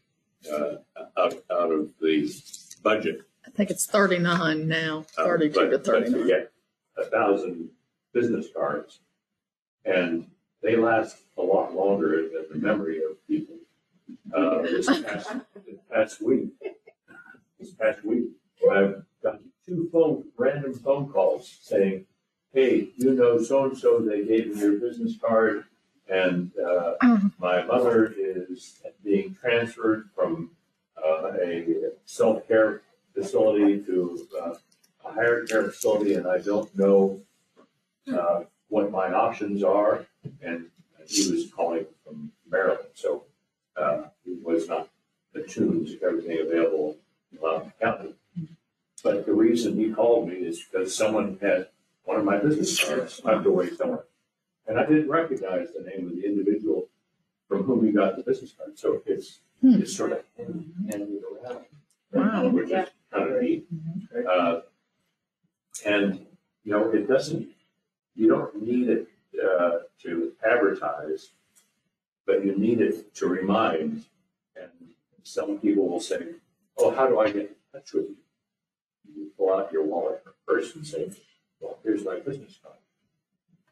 uh, 0.48 0.76
out, 1.16 1.34
out 1.50 1.70
of 1.72 1.90
the 2.00 2.42
budget. 2.82 3.22
I 3.46 3.50
think 3.50 3.70
it's 3.70 3.86
thirty-nine 3.86 4.68
now, 4.68 5.02
thirty-two 5.16 5.54
but- 5.54 5.70
to 5.70 5.78
But 5.78 5.86
thirty-nine. 5.86 6.20
to 6.22 6.26
get 6.26 6.52
a 6.96 7.04
thousand 7.04 7.70
business 8.12 8.46
cards, 8.54 9.00
and 9.84 10.26
they 10.62 10.76
last 10.76 11.16
a 11.38 11.42
lot 11.42 11.74
longer 11.74 12.28
than 12.28 12.46
the 12.50 12.66
memory 12.66 12.98
of 13.02 13.26
people. 13.26 13.56
Uh, 14.34 14.62
this 14.62 14.86
past, 14.86 15.30
this 15.66 15.76
past 15.90 16.22
week, 16.22 16.48
this 17.58 17.70
past 17.72 18.04
week, 18.04 18.24
I've 18.70 19.02
gotten 19.22 19.50
two 19.66 19.88
phone, 19.92 20.24
random 20.36 20.74
phone 20.74 21.08
calls 21.10 21.58
saying, 21.62 22.04
hey, 22.52 22.88
you 22.96 23.14
know 23.14 23.40
so-and-so, 23.40 24.00
they 24.00 24.24
gave 24.24 24.54
me 24.54 24.60
your 24.60 24.72
business 24.74 25.14
card, 25.20 25.64
and, 26.10 26.50
uh, 26.58 26.94
my 27.38 27.62
mother 27.64 28.12
is 28.18 28.80
being 29.04 29.34
transferred 29.40 30.10
from, 30.14 30.50
uh, 31.02 31.32
a 31.40 31.92
self-care 32.04 32.82
facility 33.14 33.80
to, 33.80 34.26
uh, 34.42 34.54
a 35.04 35.12
higher 35.12 35.44
care 35.46 35.64
facility 35.64 36.14
and 36.14 36.26
I 36.26 36.38
don't 36.38 36.74
know 36.76 37.20
uh, 38.12 38.44
what 38.68 38.90
my 38.90 39.12
options 39.12 39.62
are. 39.62 40.06
And 40.42 40.66
he 41.06 41.30
was 41.30 41.50
calling 41.50 41.86
from 42.04 42.32
Maryland, 42.48 42.88
so 42.94 43.24
uh, 43.76 44.04
he 44.24 44.34
was 44.42 44.68
not 44.68 44.88
attuned 45.34 45.86
to 45.88 46.02
everything 46.02 46.38
available 46.40 46.98
in 47.32 47.38
Loudoun 47.40 47.72
County. 47.80 48.14
But 49.02 49.26
the 49.26 49.32
reason 49.32 49.76
he 49.78 49.92
called 49.92 50.28
me 50.28 50.34
is 50.34 50.62
because 50.62 50.94
someone 50.94 51.38
had 51.40 51.68
one 52.04 52.18
of 52.18 52.24
my 52.24 52.38
business 52.38 52.82
cards 52.84 53.18
tucked 53.20 53.46
away 53.46 53.70
somewhere. 53.70 54.04
And 54.70 54.78
I 54.78 54.86
didn't 54.86 55.08
recognize 55.08 55.72
the 55.72 55.82
name 55.82 56.06
of 56.06 56.14
the 56.14 56.24
individual 56.24 56.88
from 57.48 57.64
whom 57.64 57.84
he 57.84 57.90
got 57.90 58.16
the 58.16 58.22
business 58.22 58.52
card. 58.56 58.78
So 58.78 59.02
it's, 59.04 59.40
Hmm. 59.60 59.80
it's 59.82 59.94
sort 59.96 60.12
of 60.12 60.24
handed 60.38 61.22
around. 61.24 61.64
Wow. 62.12 62.48
Which 62.50 62.70
is 62.70 62.88
kind 63.12 63.32
of 63.34 63.42
neat. 63.42 63.66
Uh, 64.28 64.60
And, 65.84 66.24
you 66.62 66.72
know, 66.72 66.90
it 66.92 67.08
doesn't, 67.08 67.48
you 68.14 68.28
don't 68.28 68.62
need 68.62 68.88
it 68.88 69.08
uh, 69.42 69.78
to 70.02 70.32
advertise, 70.44 71.30
but 72.26 72.44
you 72.44 72.56
need 72.56 72.80
it 72.80 73.12
to 73.14 73.26
remind. 73.26 74.04
And 74.56 74.70
some 75.24 75.58
people 75.58 75.88
will 75.88 76.00
say, 76.00 76.34
oh, 76.78 76.90
how 76.92 77.06
do 77.08 77.18
I 77.18 77.26
get 77.26 77.36
in 77.36 77.54
touch 77.72 77.92
with 77.94 78.06
you? 78.10 78.16
You 79.16 79.30
pull 79.36 79.52
out 79.52 79.72
your 79.72 79.84
wallet 79.84 80.22
or 80.26 80.34
purse 80.46 80.74
and 80.76 80.86
say, 80.86 81.10
well, 81.60 81.78
here's 81.82 82.04
my 82.04 82.20
business 82.20 82.58
card. 82.62 82.76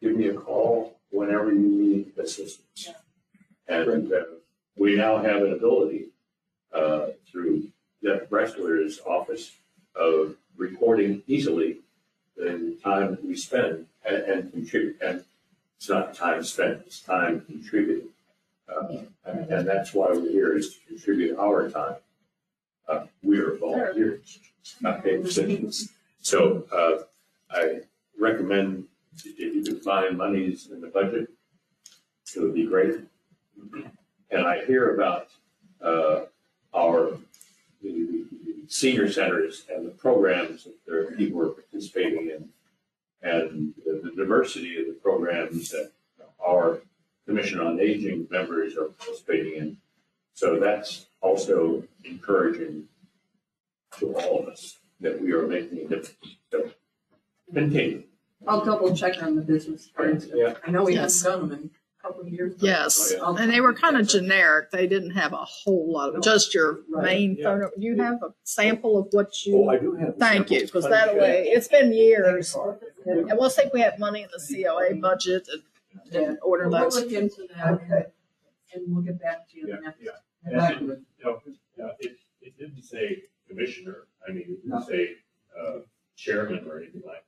Give 0.01 0.17
me 0.17 0.29
a 0.29 0.35
call 0.35 0.97
whenever 1.11 1.53
you 1.53 1.61
need 1.61 2.13
assistance. 2.19 2.91
And 3.67 4.13
uh, 4.13 4.25
we 4.77 4.97
now 4.97 5.19
have 5.19 5.43
an 5.43 5.53
ability 5.53 6.09
uh, 6.73 7.09
through 7.31 7.69
Jeff 8.03 8.29
Bressler's 8.29 9.01
office 9.07 9.53
of 9.97 10.37
recording 10.57 11.23
easily 11.27 11.79
the 12.37 12.77
time 12.83 13.11
that 13.11 13.25
we 13.25 13.37
spend 13.37 13.87
and, 14.05 14.17
and 14.17 14.53
contribute. 14.53 14.99
And 15.03 15.25
it's 15.77 15.89
not 15.89 16.15
time 16.15 16.43
spent, 16.45 16.83
it's 16.87 17.01
time 17.01 17.41
contributed. 17.43 18.09
Uh, 18.69 18.99
and, 19.25 19.51
and 19.51 19.69
that's 19.69 19.93
why 19.95 20.09
we're 20.09 20.31
here 20.31 20.57
is 20.57 20.75
to 20.75 20.81
contribute 20.87 21.39
our 21.39 21.69
time. 21.71 21.97
Uh, 22.89 23.07
we 23.23 23.39
are 23.39 23.57
volunteers, 23.57 24.39
not 24.81 25.03
paid 25.03 25.23
positions. 25.23 25.91
So, 26.21 26.65
uh, 26.73 27.05
I 27.51 27.81
recommend 28.19 28.88
if 29.25 29.39
you 29.39 29.63
could 29.63 29.83
find 29.83 30.17
monies 30.17 30.69
in 30.71 30.81
the 30.81 30.89
budget, 30.89 31.31
it 32.35 32.41
would 32.41 32.55
be 32.55 32.67
great. 32.67 32.97
And 34.31 34.47
I 34.47 34.65
hear 34.65 34.95
about, 34.95 35.29
uh, 35.83 36.27
our, 36.75 37.19
senior 38.69 39.11
centers 39.11 39.65
and 39.75 39.87
the 39.87 39.91
programs 39.91 40.69
that 40.87 41.17
people 41.17 41.41
are 41.41 41.49
participating 41.49 42.31
in 42.31 42.49
and 43.23 43.75
the, 43.85 44.01
the 44.05 44.11
diversity 44.15 44.79
of 44.79 44.87
the 44.87 44.93
programs 44.93 45.71
that 45.71 45.91
our 46.47 46.81
Commission 47.27 47.61
on 47.61 47.81
Aging 47.81 48.27
members 48.31 48.77
are 48.77 48.87
participating 48.87 49.55
in. 49.55 49.77
So 50.35 50.59
that's 50.59 51.07
also 51.21 51.83
encouraging 52.05 52.85
to 53.99 54.15
all 54.15 54.41
of 54.41 54.49
us 54.49 54.79
that 55.01 55.21
we 55.21 55.33
are 55.33 55.47
making 55.47 55.79
a 55.79 55.89
difference. 55.89 56.37
So 56.51 56.71
continue. 57.53 58.05
I'll 58.47 58.65
double 58.65 58.95
check 58.95 59.23
on 59.23 59.35
the 59.37 59.43
business 59.43 59.91
cards. 59.97 60.29
Yeah. 60.33 60.55
I 60.67 60.71
know 60.71 60.85
we 60.85 60.95
haven't 60.95 61.07
Yes. 61.11 61.23
done 61.23 61.49
them 61.49 61.59
in 61.59 61.71
a 61.71 62.03
couple 62.03 62.23
of 62.23 62.29
years. 62.29 62.55
Yes, 62.61 63.13
Oh, 63.21 63.37
and 63.37 63.51
they 63.51 63.61
were 63.61 63.75
kind 63.75 63.97
of 63.97 64.07
generic. 64.07 64.71
They 64.71 64.87
didn't 64.87 65.11
have 65.11 65.33
a 65.33 65.45
whole 65.45 65.93
lot 65.93 66.15
of, 66.15 66.23
just 66.23 66.55
your 66.55 66.81
Right. 66.89 67.05
main 67.05 67.37
Yeah. 67.37 67.45
photo. 67.45 67.71
You 67.77 67.97
have 68.03 68.23
a 68.23 68.33
sample 68.45 68.97
of 68.99 69.09
what 69.13 69.27
Oh, 69.29 69.51
you, 69.51 69.69
I 69.69 69.79
do 69.79 69.93
have. 69.95 70.15
the 70.15 70.21
thank 70.21 70.51
you, 70.51 70.61
samples. 70.61 70.71
because 70.85 70.91
that 70.91 71.17
way, 71.17 71.49
it's 71.49 71.69
been 71.69 71.93
years. 71.93 72.57
Yeah. 73.07 73.13
And 73.15 73.39
we'll 73.39 73.51
see 73.51 73.63
if 73.63 73.73
we 73.73 73.81
have 73.81 73.99
money 73.99 74.23
in 74.23 74.29
the 74.33 74.39
COA 74.41 74.95
budget 74.95 75.49
and, 75.53 76.15
and 76.15 76.39
order 76.43 76.69
We'll 76.69 76.83
those. 76.85 76.97
look 77.03 77.13
into 77.13 77.47
that 77.57 77.73
Okay. 77.75 78.07
and 78.73 78.85
we'll 78.95 79.03
get 79.03 79.21
back 79.21 79.49
to 79.51 79.59
you 79.59 79.69
Yeah, 79.69 79.77
on 79.77 79.83
that. 79.83 79.97
yeah. 80.01 80.13
Back 80.57 80.77
And, 80.79 80.89
with- 80.89 81.05
you 81.19 81.25
know, 81.25 81.43
uh, 81.85 81.93
it, 81.99 82.17
it 82.41 82.57
didn't 82.57 82.83
say 82.83 83.25
commissioner, 83.49 84.07
I 84.27 84.31
mean, 84.33 84.45
it 84.49 84.63
didn't 84.63 84.83
say, 84.87 85.17
uh, 85.61 85.81
chairman 86.17 86.67
or 86.69 86.79
anything 86.79 87.03
like 87.05 87.25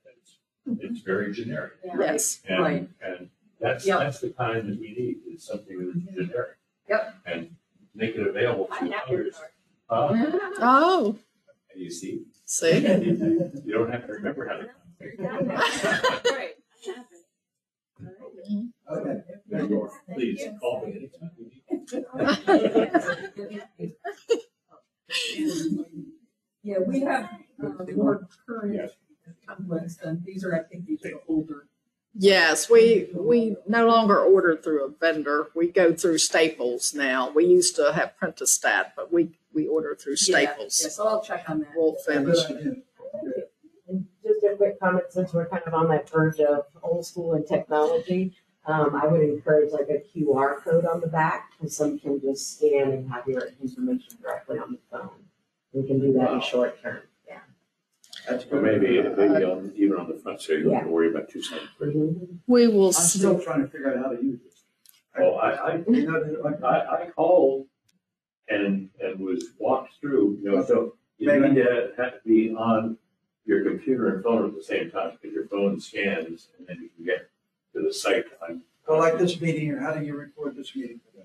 It's, 0.65 0.79
it's 0.83 0.99
very 1.01 1.31
generic. 1.33 1.73
Yes, 1.83 2.41
Right. 2.49 2.87
And, 3.01 3.15
and 3.19 3.29
that's, 3.59 3.85
Yep. 3.85 3.99
that's 3.99 4.19
the 4.19 4.29
kind 4.31 4.67
that 4.69 4.79
we 4.79 4.93
need, 4.93 5.17
is 5.33 5.43
something 5.45 6.03
that's 6.05 6.15
generic. 6.27 6.57
Yep. 6.89 7.15
And 7.25 7.55
make 7.95 8.15
it 8.15 8.25
available 8.27 8.67
I 8.71 8.87
to 8.87 8.93
have 8.93 9.09
your 9.09 9.21
others. 9.21 9.35
card. 9.89 9.89
Uh, 9.89 10.37
oh, 10.61 11.17
you 11.75 11.89
see, 11.91 12.25
see? 12.45 12.77
you 13.65 13.73
don't 13.73 13.91
have 13.91 14.05
to 14.07 14.13
remember 14.13 14.47
how 14.47 14.57
to. 14.57 14.69
Right. 16.31 16.55
Okay. 18.91 19.17
There 19.47 19.65
you 19.65 19.81
are. 19.81 19.89
Please 20.13 20.41
call 20.59 20.85
me 20.85 20.91
anytime 20.93 21.31
you 21.37 21.45
need. 23.79 23.93
Yeah, 26.63 26.77
we 26.85 27.01
have 27.01 27.27
uh, 27.63 27.69
more 27.95 28.27
current 28.47 28.75
Yes. 28.75 28.91
Templates 30.31 30.41
than, 30.41 30.43
these 30.43 30.43
are, 30.45 30.55
I 30.55 30.63
think 30.63 30.85
these 30.85 31.05
are 31.05 31.09
the 31.09 31.21
older. 31.27 31.67
Yes, 32.13 32.69
we, 32.69 33.07
we 33.13 33.55
no 33.67 33.87
longer 33.87 34.19
order 34.19 34.57
through 34.57 34.85
a 34.85 34.89
vendor. 34.89 35.47
We 35.55 35.67
go 35.71 35.93
through 35.93 36.17
Staples 36.17 36.93
now. 36.93 37.31
We 37.31 37.45
used 37.45 37.75
to 37.77 37.93
have 37.93 38.13
Printastat, 38.21 38.91
but 38.97 39.13
we, 39.13 39.29
we 39.53 39.67
order 39.67 39.95
through 39.95 40.15
Yeah, 40.27 40.39
Yeah, 40.39 40.45
Staples. 40.53 40.95
so 40.95 41.07
I'll 41.07 41.21
check 41.23 41.49
on 41.49 41.59
that. 41.61 41.69
We'll 41.75 41.95
finish. 41.95 42.45
Good. 42.47 42.83
And 43.87 44.05
just 44.23 44.43
a 44.43 44.55
quick 44.57 44.79
comment, 44.79 45.05
since 45.09 45.33
we're 45.33 45.47
kind 45.47 45.63
of 45.65 45.73
on 45.73 45.87
that 45.89 46.09
verge 46.09 46.39
of 46.41 46.65
old 46.83 47.05
school 47.05 47.33
and 47.33 47.47
technology, 47.47 48.35
um, 48.65 48.93
I 48.95 49.07
would 49.07 49.21
encourage 49.21 49.71
like 49.71 49.87
a 49.89 50.03
QR 50.17 50.61
code 50.63 50.85
on 50.85 50.99
the 51.01 51.07
back, 51.07 51.51
because 51.57 51.75
some 51.75 51.97
can 51.97 52.19
just 52.21 52.57
scan 52.57 52.91
and 52.91 53.09
have 53.11 53.27
your 53.27 53.47
information 53.61 54.17
directly 54.21 54.59
on 54.59 54.73
the 54.73 54.79
phone. 54.91 55.09
We 55.73 55.87
can 55.87 55.99
do 55.99 56.13
that 56.13 56.31
in 56.33 56.41
short 56.41 56.81
term, 56.81 56.99
yeah. 57.03 57.10
That's 58.31 58.45
Or 58.45 58.61
good. 58.61 58.81
maybe, 58.81 59.01
maybe 59.01 59.43
on, 59.43 59.73
even 59.75 59.97
on 59.97 60.07
the 60.07 60.17
front, 60.17 60.41
so 60.41 60.53
you 60.53 60.63
don't 60.63 60.73
have 60.75 60.83
to 60.85 60.89
worry 60.89 61.09
about 61.11 61.29
two 61.29 61.41
cents. 61.41 61.63
Mm-hmm. 61.81 62.35
We 62.47 62.67
will 62.67 62.87
I'm 62.87 62.93
see. 62.93 63.19
still 63.19 63.39
trying 63.39 63.61
to 63.61 63.67
figure 63.67 63.91
out 63.97 64.03
how 64.03 64.11
to 64.11 64.23
use 64.23 64.39
this. 64.43 64.63
Oh, 65.17 65.33
I, 65.35 65.51
I, 65.73 65.75
You 65.89 66.09
know, 66.11 66.37
like- 66.43 66.63
I, 66.63 67.03
I 67.03 67.09
called 67.09 67.67
and, 68.49 68.89
and 69.01 69.19
was 69.19 69.43
walked 69.59 69.93
through, 69.99 70.39
you 70.41 70.51
know, 70.51 70.63
so 70.65 70.95
you 71.17 71.31
need 71.39 71.55
to 71.55 71.91
have 71.97 72.13
to 72.13 72.19
be 72.25 72.53
on 72.53 72.97
your 73.45 73.63
computer 73.63 74.15
and 74.15 74.23
phone 74.23 74.45
at 74.47 74.55
the 74.55 74.63
same 74.63 74.89
time, 74.91 75.11
because 75.21 75.33
your 75.33 75.47
phone 75.47 75.79
scans 75.79 76.47
and 76.57 76.67
then 76.67 76.77
you 76.81 76.89
can 76.95 77.05
get 77.05 77.29
to 77.73 77.81
the 77.81 77.93
site 77.93 78.25
on, 78.47 78.61
So 78.85 78.97
like 78.97 79.17
this 79.17 79.39
meeting 79.41 79.71
or 79.71 79.79
how 79.79 79.93
do 79.93 80.05
you 80.05 80.15
record 80.15 80.55
this 80.55 80.75
meeting 80.75 80.99
for 81.13 81.23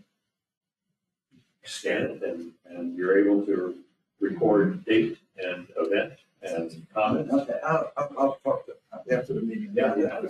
scan 1.65 2.03
it 2.03 2.23
and, 2.23 2.53
and 2.67 2.97
you're 2.97 3.19
able 3.19 3.45
to 3.45 3.75
record 4.21 4.85
date 4.85 5.19
and 5.39 5.67
event 5.77 6.13
and 6.53 6.87
comment. 6.95 7.29
Okay, 7.33 7.59
I'll, 7.65 7.93
I'll, 7.97 8.15
I'll 8.19 8.39
talk 8.45 8.67
to, 8.67 8.73
after 9.17 9.35
the 9.35 9.43
meeting. 9.43 9.71
Yeah, 9.75 9.95
yeah. 9.97 10.21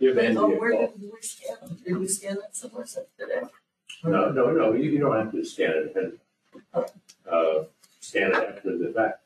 Give 0.00 0.18
Andy 0.18 0.36
a 0.36 0.40
Oh, 0.40 0.48
where 0.58 0.72
call. 0.72 0.86
did 0.88 1.00
we 1.12 1.20
scan 1.20 1.56
them? 1.62 1.78
Did 1.84 1.96
we 1.98 2.08
scan 2.08 2.34
that 2.36 2.56
somewhere 2.56 2.86
since 2.86 3.06
today? 3.18 3.42
No, 4.04 4.30
no, 4.30 4.50
no, 4.50 4.72
you, 4.72 4.90
you 4.90 4.98
don't 4.98 5.16
have 5.16 5.32
to 5.32 5.44
scan 5.44 5.70
it 5.70 5.96
and, 5.96 6.18
uh, 7.30 7.64
scan 8.00 8.30
it 8.30 8.36
after 8.36 8.76
the 8.76 8.92
fact 8.94 9.20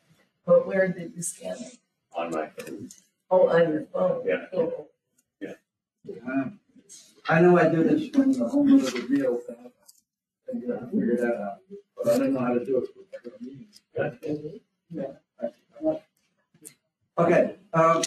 But 0.46 0.66
where 0.66 0.86
did 0.88 1.12
you 1.16 1.22
scan 1.22 1.56
it? 1.58 1.78
on 2.14 2.30
my 2.30 2.48
phone. 2.48 2.88
Oh, 3.30 3.48
on 3.48 3.72
your 3.72 3.82
phone. 3.92 4.22
Yeah. 4.26 5.52
Um, 6.26 6.58
I 7.28 7.40
know 7.42 7.58
I 7.58 7.68
do 7.68 7.82
this 7.84 8.10
when 8.16 8.32
the 8.32 8.48
home 8.48 8.72
of 8.74 8.92
the 8.92 9.00
real 9.10 9.36
thing. 9.38 9.70
And, 10.48 10.62
you 10.62 10.68
know, 10.68 10.76
I 10.76 10.90
figured 10.90 11.18
that 11.18 11.36
out, 11.40 11.58
but 11.96 12.08
I 12.08 12.18
didn't 12.18 12.32
know 12.34 12.40
how 12.40 12.54
to 12.54 12.64
do 12.64 12.78
it 12.78 12.88
for 12.94 13.00
regular 13.12 13.36
meetings. 13.40 13.80
Okay, 17.18 17.56
um, 17.72 18.02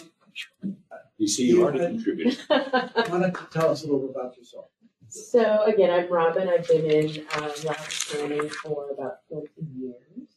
You 1.18 1.28
see, 1.28 1.46
you 1.46 1.62
already 1.62 1.80
contributed. 1.80 2.38
why 2.48 3.06
don't 3.08 3.22
you 3.22 3.46
tell 3.50 3.70
us 3.70 3.82
a 3.82 3.86
little 3.86 4.00
bit 4.00 4.16
about 4.16 4.36
yourself? 4.36 4.66
So 5.08 5.64
again, 5.64 5.90
I'm 5.90 6.10
Robin. 6.10 6.48
I've 6.48 6.66
been 6.66 6.86
in 6.86 7.26
uh, 7.34 7.50
Loudoun 7.62 7.76
County 8.08 8.48
for 8.48 8.90
about 8.90 9.18
20 9.30 9.48
years. 9.76 10.28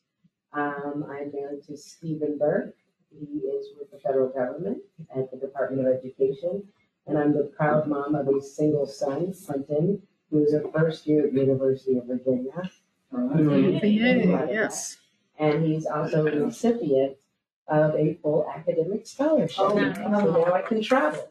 Um, 0.52 1.06
I'm 1.10 1.32
married 1.32 1.64
to 1.68 1.78
Stephen 1.78 2.38
Burke. 2.38 2.76
He 3.10 3.38
is 3.38 3.68
with 3.80 3.90
the 3.92 3.98
federal 4.00 4.28
government 4.30 4.80
at 5.16 5.32
the 5.32 5.38
Department 5.38 5.88
of 5.88 5.94
Education. 5.94 6.62
And 7.08 7.18
I'm 7.18 7.34
the 7.34 7.52
proud 7.56 7.88
mom 7.88 8.16
of 8.16 8.28
a 8.28 8.42
single 8.42 8.86
son, 8.86 9.34
Clinton, 9.46 10.02
who 10.30 10.44
is 10.44 10.54
a 10.54 10.62
first 10.74 11.08
year 11.08 11.28
at 11.28 11.34
University 11.34 11.98
of 11.98 12.08
Virginia. 12.08 12.70
VA, 13.12 14.48
yes. 14.52 14.98
And 15.40 15.64
he's 15.64 15.86
also 15.86 16.28
a 16.28 16.46
recipient 16.46 17.16
of 17.68 17.96
a 17.96 18.14
full 18.22 18.48
academic 18.56 19.08
scholarship. 19.08 19.58
Oh, 19.60 19.70
So 19.70 20.46
now 20.46 20.54
I 20.54 20.62
can 20.62 20.82
travel. 20.82 21.28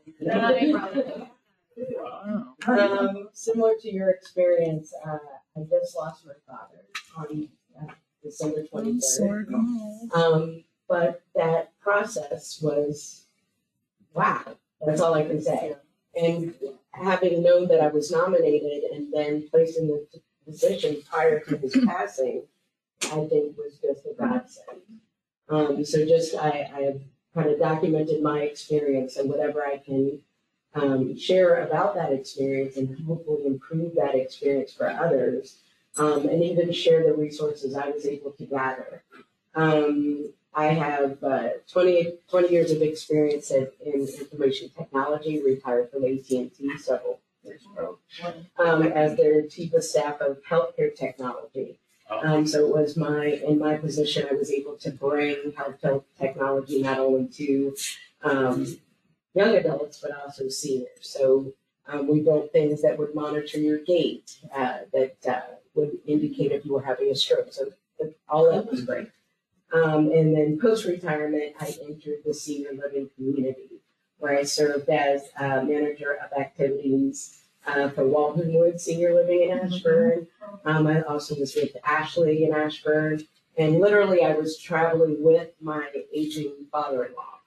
Um, 2.66 3.28
similar 3.32 3.74
to 3.80 3.92
your 3.92 4.10
experience, 4.10 4.92
uh, 5.06 5.18
I 5.56 5.60
just 5.70 5.96
lost 5.96 6.24
my 6.26 6.32
father 6.46 6.84
on 7.16 7.48
uh, 7.80 7.92
December 8.22 8.60
I'm 8.60 8.66
twenty-third. 8.68 9.52
Um, 10.14 10.64
but 10.88 11.22
that 11.34 11.78
process 11.80 12.60
was, 12.62 13.26
wow, 14.14 14.56
that's 14.84 15.00
all 15.00 15.14
I 15.14 15.24
can 15.24 15.40
say. 15.42 15.74
And 16.14 16.54
having 16.92 17.42
known 17.42 17.68
that 17.68 17.80
I 17.80 17.88
was 17.88 18.10
nominated 18.10 18.84
and 18.92 19.12
then 19.12 19.48
placed 19.50 19.78
in 19.78 19.88
the 19.88 20.06
position 20.44 21.02
prior 21.10 21.40
to 21.40 21.56
his 21.56 21.76
passing, 21.86 22.42
I 23.04 23.26
think 23.26 23.56
was 23.56 23.78
just 23.82 24.06
a 24.06 24.14
godsend. 24.16 24.80
Um, 25.48 25.84
so 25.84 26.04
just, 26.06 26.34
I, 26.34 26.70
I 26.74 26.80
have 26.82 27.00
kind 27.34 27.50
of 27.50 27.58
documented 27.58 28.22
my 28.22 28.40
experience 28.40 29.16
and 29.16 29.28
whatever 29.28 29.62
I 29.64 29.78
can 29.78 30.20
um, 30.74 31.16
share 31.16 31.64
about 31.64 31.94
that 31.94 32.12
experience 32.12 32.76
and 32.76 32.98
hopefully 33.06 33.46
improve 33.46 33.94
that 33.94 34.14
experience 34.14 34.72
for 34.72 34.88
others. 34.88 35.58
Um, 35.96 36.28
and 36.28 36.42
even 36.42 36.72
share 36.72 37.04
the 37.04 37.14
resources 37.14 37.76
I 37.76 37.90
was 37.90 38.04
able 38.04 38.32
to 38.32 38.44
gather. 38.46 39.04
Um, 39.54 40.32
I 40.52 40.66
have 40.66 41.22
uh, 41.22 41.48
20, 41.70 42.14
20 42.28 42.48
years 42.48 42.70
of 42.72 42.82
experience 42.82 43.50
in, 43.50 43.68
in 43.84 44.08
information 44.08 44.70
technology, 44.76 45.42
retired 45.42 45.90
from 45.90 46.04
AT&T 46.04 46.50
several 46.78 47.20
years 47.44 47.62
ago, 47.72 47.98
um, 48.58 48.82
as 48.82 49.16
their 49.16 49.46
chief 49.46 49.72
of 49.74 49.84
staff 49.84 50.20
of 50.20 50.38
healthcare 50.48 50.94
technology. 50.94 51.78
Um, 52.10 52.46
so 52.46 52.66
it 52.66 52.74
was 52.74 52.96
my, 52.96 53.26
in 53.46 53.58
my 53.58 53.76
position, 53.76 54.26
I 54.30 54.34
was 54.34 54.50
able 54.50 54.76
to 54.76 54.90
bring 54.90 55.52
healthcare 55.52 56.02
technology 56.18 56.82
not 56.82 56.98
only 56.98 57.28
to 57.28 57.74
um, 58.22 58.76
young 59.34 59.56
adults, 59.56 60.00
but 60.00 60.12
also 60.22 60.48
seniors. 60.48 60.88
So 61.00 61.52
um, 61.86 62.06
we 62.06 62.20
built 62.20 62.52
things 62.52 62.82
that 62.82 62.98
would 62.98 63.14
monitor 63.14 63.58
your 63.58 63.78
gait, 63.78 64.38
uh, 64.54 64.80
that 64.92 65.16
uh, 65.28 65.40
would 65.74 65.98
indicate 66.06 66.52
if 66.52 66.64
you 66.64 66.74
were 66.74 66.82
having 66.82 67.10
a 67.10 67.14
stroke. 67.14 67.52
So 67.52 67.72
all 68.28 68.50
that 68.50 68.70
was 68.70 68.82
great. 68.82 69.10
Um, 69.72 70.12
and 70.12 70.36
then 70.36 70.58
post 70.60 70.84
retirement, 70.84 71.54
I 71.60 71.74
entered 71.88 72.18
the 72.24 72.34
senior 72.34 72.70
living 72.72 73.10
community 73.16 73.80
where 74.18 74.38
I 74.38 74.44
served 74.44 74.88
as 74.88 75.22
uh, 75.38 75.62
manager 75.62 76.16
of 76.24 76.38
activities 76.38 77.43
uh, 77.66 77.88
for 77.90 78.02
Waltonwood 78.02 78.80
Senior 78.80 79.14
Living 79.14 79.50
in 79.50 79.58
Ashburn. 79.58 80.26
Um, 80.64 80.86
I 80.86 81.02
also 81.02 81.34
was 81.36 81.54
with 81.54 81.76
Ashley 81.84 82.44
in 82.44 82.52
Ashburn. 82.52 83.22
And 83.56 83.78
literally, 83.78 84.22
I 84.22 84.32
was 84.32 84.58
traveling 84.58 85.22
with 85.22 85.50
my 85.60 85.88
aging 86.12 86.52
father 86.72 87.04
in 87.04 87.14
law. 87.14 87.40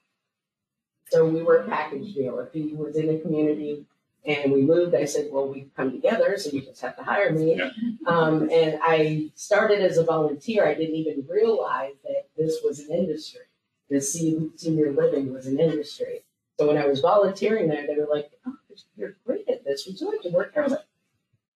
So 1.10 1.26
we 1.26 1.42
were 1.42 1.58
a 1.58 1.68
package 1.68 2.14
deal. 2.14 2.40
If 2.40 2.54
he 2.54 2.74
was 2.74 2.96
in 2.96 3.08
the 3.08 3.20
community 3.20 3.86
and 4.26 4.52
we 4.52 4.62
moved, 4.62 4.94
I 4.94 5.06
said, 5.06 5.30
well, 5.32 5.48
we 5.48 5.68
come 5.76 5.92
together, 5.92 6.38
so 6.38 6.50
you 6.52 6.62
just 6.62 6.82
have 6.82 6.98
to 6.98 7.04
hire 7.04 7.32
me. 7.32 7.56
Yeah. 7.56 7.72
Um, 8.06 8.50
and 8.52 8.80
I 8.82 9.30
started 9.36 9.80
as 9.80 9.98
a 9.98 10.04
volunteer. 10.04 10.68
I 10.68 10.74
didn't 10.74 10.96
even 10.96 11.26
realize 11.30 11.94
that 12.04 12.28
this 12.38 12.60
was 12.64 12.80
an 12.80 12.94
industry. 12.94 13.42
The 13.90 14.02
senior 14.02 14.92
living 14.92 15.34
was 15.34 15.48
an 15.48 15.60
industry. 15.60 16.24
So 16.60 16.68
when 16.68 16.78
I 16.78 16.88
was 16.88 17.00
volunteering 17.00 17.70
there, 17.70 17.88
they 17.88 17.96
were 17.96 18.08
like, 18.14 18.30
oh, 18.46 18.58
you're 18.98 19.16
great 19.26 19.47
at 19.47 19.47
this. 19.78 19.88
Would 19.88 20.00
you 20.02 20.12
like 20.12 20.22
to 20.24 20.30
work 20.30 20.54
here? 20.54 20.62
I 20.64 20.66
was 20.66 20.72
like, 20.74 20.86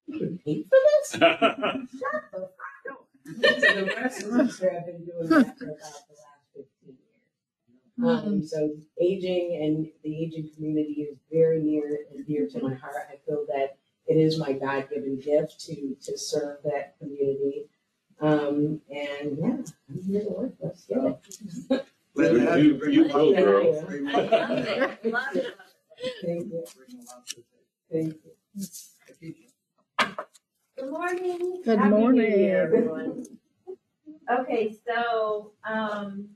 you 0.07 0.19
get 0.19 0.45
paid 0.45 0.65
for 0.69 0.77
this? 0.83 1.11
Shut 1.11 1.39
the 1.39 1.87
fuck 2.39 2.91
up. 2.91 3.07
So 3.25 3.31
the 3.75 3.93
rest 3.95 4.23
of 4.23 4.31
the 4.33 4.43
history, 4.45 4.69
I've 4.77 4.85
been 4.85 5.05
doing 5.05 5.27
that 5.29 5.57
for 5.57 5.65
about 5.65 5.79
the 6.07 6.15
last 6.17 6.41
fifteen 6.55 6.97
years. 6.97 8.25
Um, 8.25 8.43
so 8.45 8.71
aging 9.01 9.59
and 9.63 9.87
the 10.03 10.23
aging 10.23 10.49
community 10.55 11.07
is 11.11 11.17
very 11.31 11.61
near 11.61 11.99
and 12.13 12.25
dear 12.25 12.47
to 12.47 12.61
my 12.61 12.73
heart. 12.73 12.95
I 13.11 13.17
feel 13.25 13.45
that 13.47 13.77
it 14.07 14.15
is 14.15 14.39
my 14.39 14.53
God-given 14.53 15.19
gift 15.19 15.59
to, 15.67 15.95
to 16.03 16.17
serve 16.17 16.57
that 16.63 16.97
community. 16.99 17.67
Um, 18.19 18.81
and 18.89 19.37
yeah, 19.39 19.57
I'm 19.89 20.03
here 20.07 20.21
to 20.23 20.29
work. 20.29 20.53
Let's 20.59 20.85
get 20.85 20.97
it. 20.97 21.85
Glad 22.15 22.29
to 22.33 22.39
have 22.39 22.63
You- 22.63 22.73
Bring 22.75 22.93
you 22.93 23.05
a 23.05 23.07
lot 23.07 23.15
will, 23.17 23.35
to- 23.35 23.41
girl. 23.43 23.81
bring 23.83 24.07
a 24.07 24.11
I 24.11 24.21
lot 24.21 24.31
love 24.31 24.49
to- 24.65 25.07
it, 25.07 25.13
love 25.13 25.35
it. 25.35 25.45
Thank 26.23 26.45
you. 26.51 26.63
bring 26.75 26.99
a 26.99 27.03
lot 27.05 27.25
to 27.27 27.35
the 27.35 27.43
Thank 27.91 28.15
you. 28.15 28.65
table. 29.21 30.25
Good 30.77 30.89
morning. 30.89 31.61
Good 31.63 31.77
Happy 31.77 31.89
New 31.91 31.97
morning. 31.99 32.39
Year, 32.39 32.63
everyone. 32.63 33.23
Okay, 34.39 34.75
so, 34.87 35.51
um, 35.63 36.29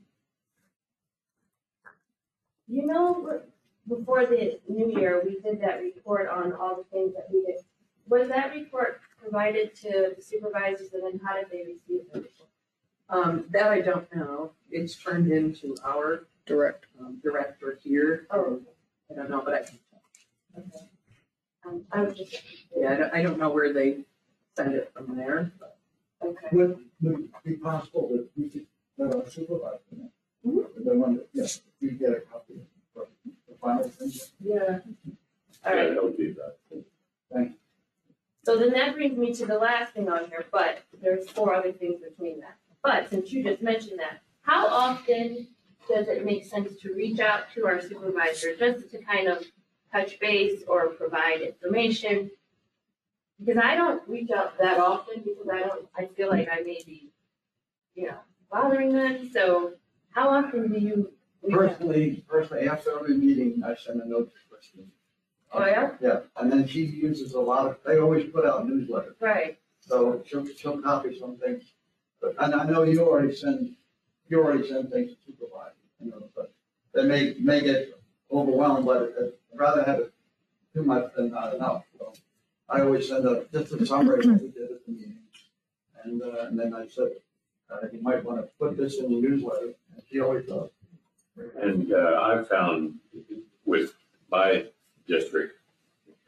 you 2.68 2.86
know, 2.86 3.40
before 3.88 4.26
the 4.26 4.60
new 4.68 4.98
year, 4.98 5.22
we 5.24 5.38
did 5.40 5.60
that 5.62 5.80
report 5.80 6.28
on 6.28 6.52
all 6.52 6.76
the 6.76 6.84
things 6.96 7.14
that 7.14 7.26
we 7.32 7.44
did. 7.44 7.56
Was 8.08 8.28
that 8.28 8.54
report 8.54 9.00
provided 9.46 9.74
to 9.76 10.12
the 10.16 10.22
supervisors 10.22 10.92
and 10.92 11.02
then 11.04 11.20
how 11.24 11.34
did 11.36 11.46
they 11.50 11.62
receive 11.66 12.06
it? 12.14 12.30
Um, 13.08 13.44
that 13.50 13.68
I 13.70 13.80
don't 13.80 14.12
know. 14.14 14.52
It's 14.70 14.96
turned 14.96 15.30
into 15.30 15.76
our, 15.84 16.26
Direct. 16.46 16.86
um, 17.00 17.20
director 17.22 17.78
here. 17.82 18.26
Oh. 18.30 18.60
I 19.10 19.14
don't 19.14 19.30
know, 19.30 19.42
but 19.44 19.54
I 19.54 19.62
can, 19.62 19.78
Okay. 20.58 20.86
Um, 21.66 21.84
I 21.92 22.02
was 22.02 22.16
just, 22.16 22.36
yeah, 22.76 22.92
I 22.92 22.96
don't, 22.96 23.14
I 23.14 23.22
don't 23.22 23.38
know 23.38 23.50
where 23.50 23.72
they 23.72 23.98
send 24.56 24.74
it 24.74 24.90
from 24.94 25.16
there. 25.16 25.52
but- 25.60 25.76
okay. 26.24 26.48
Would, 26.52 26.78
would 27.02 27.20
it 27.20 27.30
be 27.44 27.54
possible 27.54 28.08
that 28.12 28.28
we 28.36 28.48
could 28.48 28.66
let 28.98 29.14
our 29.14 29.28
supervisor 29.28 29.80
know? 29.92 30.10
The 30.44 30.94
one 30.94 31.16
that, 31.16 31.28
yes, 31.32 31.60
we 31.80 31.90
get 31.90 32.10
a 32.10 32.20
copy 32.32 32.54
of 32.96 33.06
the 33.48 33.54
final 33.60 33.88
thing. 33.88 34.12
Yeah. 34.40 34.78
All 35.64 35.74
Yeah, 35.74 35.80
right. 35.80 35.94
that 35.94 36.02
would 36.04 36.16
be 36.16 36.32
that. 36.34 36.56
So 38.44 38.56
then 38.56 38.74
that 39.38 39.40
brings 39.40 39.40
me 39.40 39.46
to 39.46 39.52
the 39.52 39.58
last 39.58 39.92
thing 39.94 40.08
on 40.08 40.28
here, 40.28 40.44
but 40.52 40.82
there's 41.02 41.28
four 41.30 41.54
other 41.54 41.72
things 41.72 42.00
between 42.00 42.40
that. 42.40 42.56
But 42.82 43.10
since 43.10 43.32
you 43.32 43.42
just 43.42 43.62
mentioned 43.62 43.98
that, 43.98 44.20
how 44.42 44.66
often 44.68 45.48
does 45.88 46.08
it 46.08 46.24
make 46.24 46.44
sense 46.44 46.76
to 46.80 46.94
reach 46.94 47.20
out 47.20 47.44
to 47.54 47.66
our 47.66 47.80
supervisor 47.80 48.56
just 48.56 48.90
to 48.90 48.98
kind 48.98 49.28
of 49.28 49.44
touch 49.92 50.18
base 50.20 50.62
or 50.68 50.88
provide 50.88 51.40
information? 51.40 52.30
Because 53.38 53.60
I 53.62 53.74
don't 53.74 54.06
reach 54.08 54.30
out 54.30 54.56
that 54.58 54.78
often 54.78 55.22
because 55.22 55.48
I 55.52 55.60
don't, 55.60 55.88
I 55.96 56.06
feel 56.06 56.30
like 56.30 56.48
I 56.50 56.60
may 56.60 56.80
be, 56.86 57.10
you 57.94 58.08
know, 58.08 58.18
bothering 58.50 58.92
them. 58.92 59.30
So 59.32 59.74
how 60.10 60.30
often 60.30 60.72
do 60.72 60.78
you 60.78 61.12
reach 61.42 61.54
out? 61.54 61.68
Personally, 61.68 62.24
personally, 62.28 62.68
after 62.68 62.98
every 62.98 63.16
meeting, 63.16 63.62
I 63.64 63.74
send 63.74 64.00
a 64.00 64.08
note 64.08 64.30
to 64.30 64.36
Christine. 64.48 64.90
Oh, 65.52 65.64
yeah? 65.64 65.90
Yeah, 66.00 66.20
and 66.36 66.50
then 66.50 66.66
she 66.66 66.80
uses 66.80 67.34
a 67.34 67.40
lot 67.40 67.66
of, 67.66 67.78
they 67.86 67.98
always 67.98 68.30
put 68.30 68.44
out 68.44 68.66
newsletters, 68.66 69.14
Right, 69.20 69.58
so 69.80 70.22
she'll, 70.26 70.46
she'll 70.46 70.78
copy 70.82 71.18
some 71.18 71.36
things. 71.38 71.62
But, 72.20 72.35
and 72.52 72.60
I 72.60 72.64
know 72.64 72.82
you 72.84 73.00
already 73.06 73.34
send, 73.34 73.74
you 74.28 74.42
already 74.42 74.66
send 74.68 74.90
things 74.90 75.10
to 75.12 75.16
supervisors, 75.26 75.74
you 76.00 76.10
know, 76.10 76.28
but 76.34 76.52
they 76.94 77.04
may, 77.04 77.34
may 77.40 77.60
get 77.62 77.98
overwhelmed, 78.30 78.86
but 78.86 79.14
I'd 79.20 79.58
rather 79.58 79.82
have 79.82 79.98
it 80.00 80.12
too 80.74 80.82
much 80.82 81.12
than 81.16 81.30
not 81.30 81.54
enough, 81.54 81.84
so. 81.98 82.12
I 82.68 82.80
always 82.80 83.08
send 83.08 83.24
a, 83.26 83.44
just 83.52 83.72
a 83.72 83.86
summary 83.86 84.20
of 84.20 84.26
what 84.30 84.42
we 84.42 84.48
did 84.50 84.70
at 84.70 84.84
the 84.86 84.92
meeting. 84.92 85.18
And, 86.04 86.22
uh, 86.22 86.46
and 86.46 86.58
then 86.58 86.74
I 86.74 86.86
said, 86.88 87.12
uh, 87.70 87.86
you 87.92 88.00
might 88.02 88.24
wanna 88.24 88.42
put 88.58 88.76
this 88.76 88.98
in 88.98 89.04
the 89.12 89.20
newsletter, 89.20 89.74
and 89.94 90.02
she 90.10 90.20
always 90.20 90.46
does. 90.46 90.70
And 91.60 91.92
uh, 91.92 92.20
I've 92.22 92.48
found 92.48 92.94
with 93.64 93.92
my 94.30 94.66
district, 95.06 95.54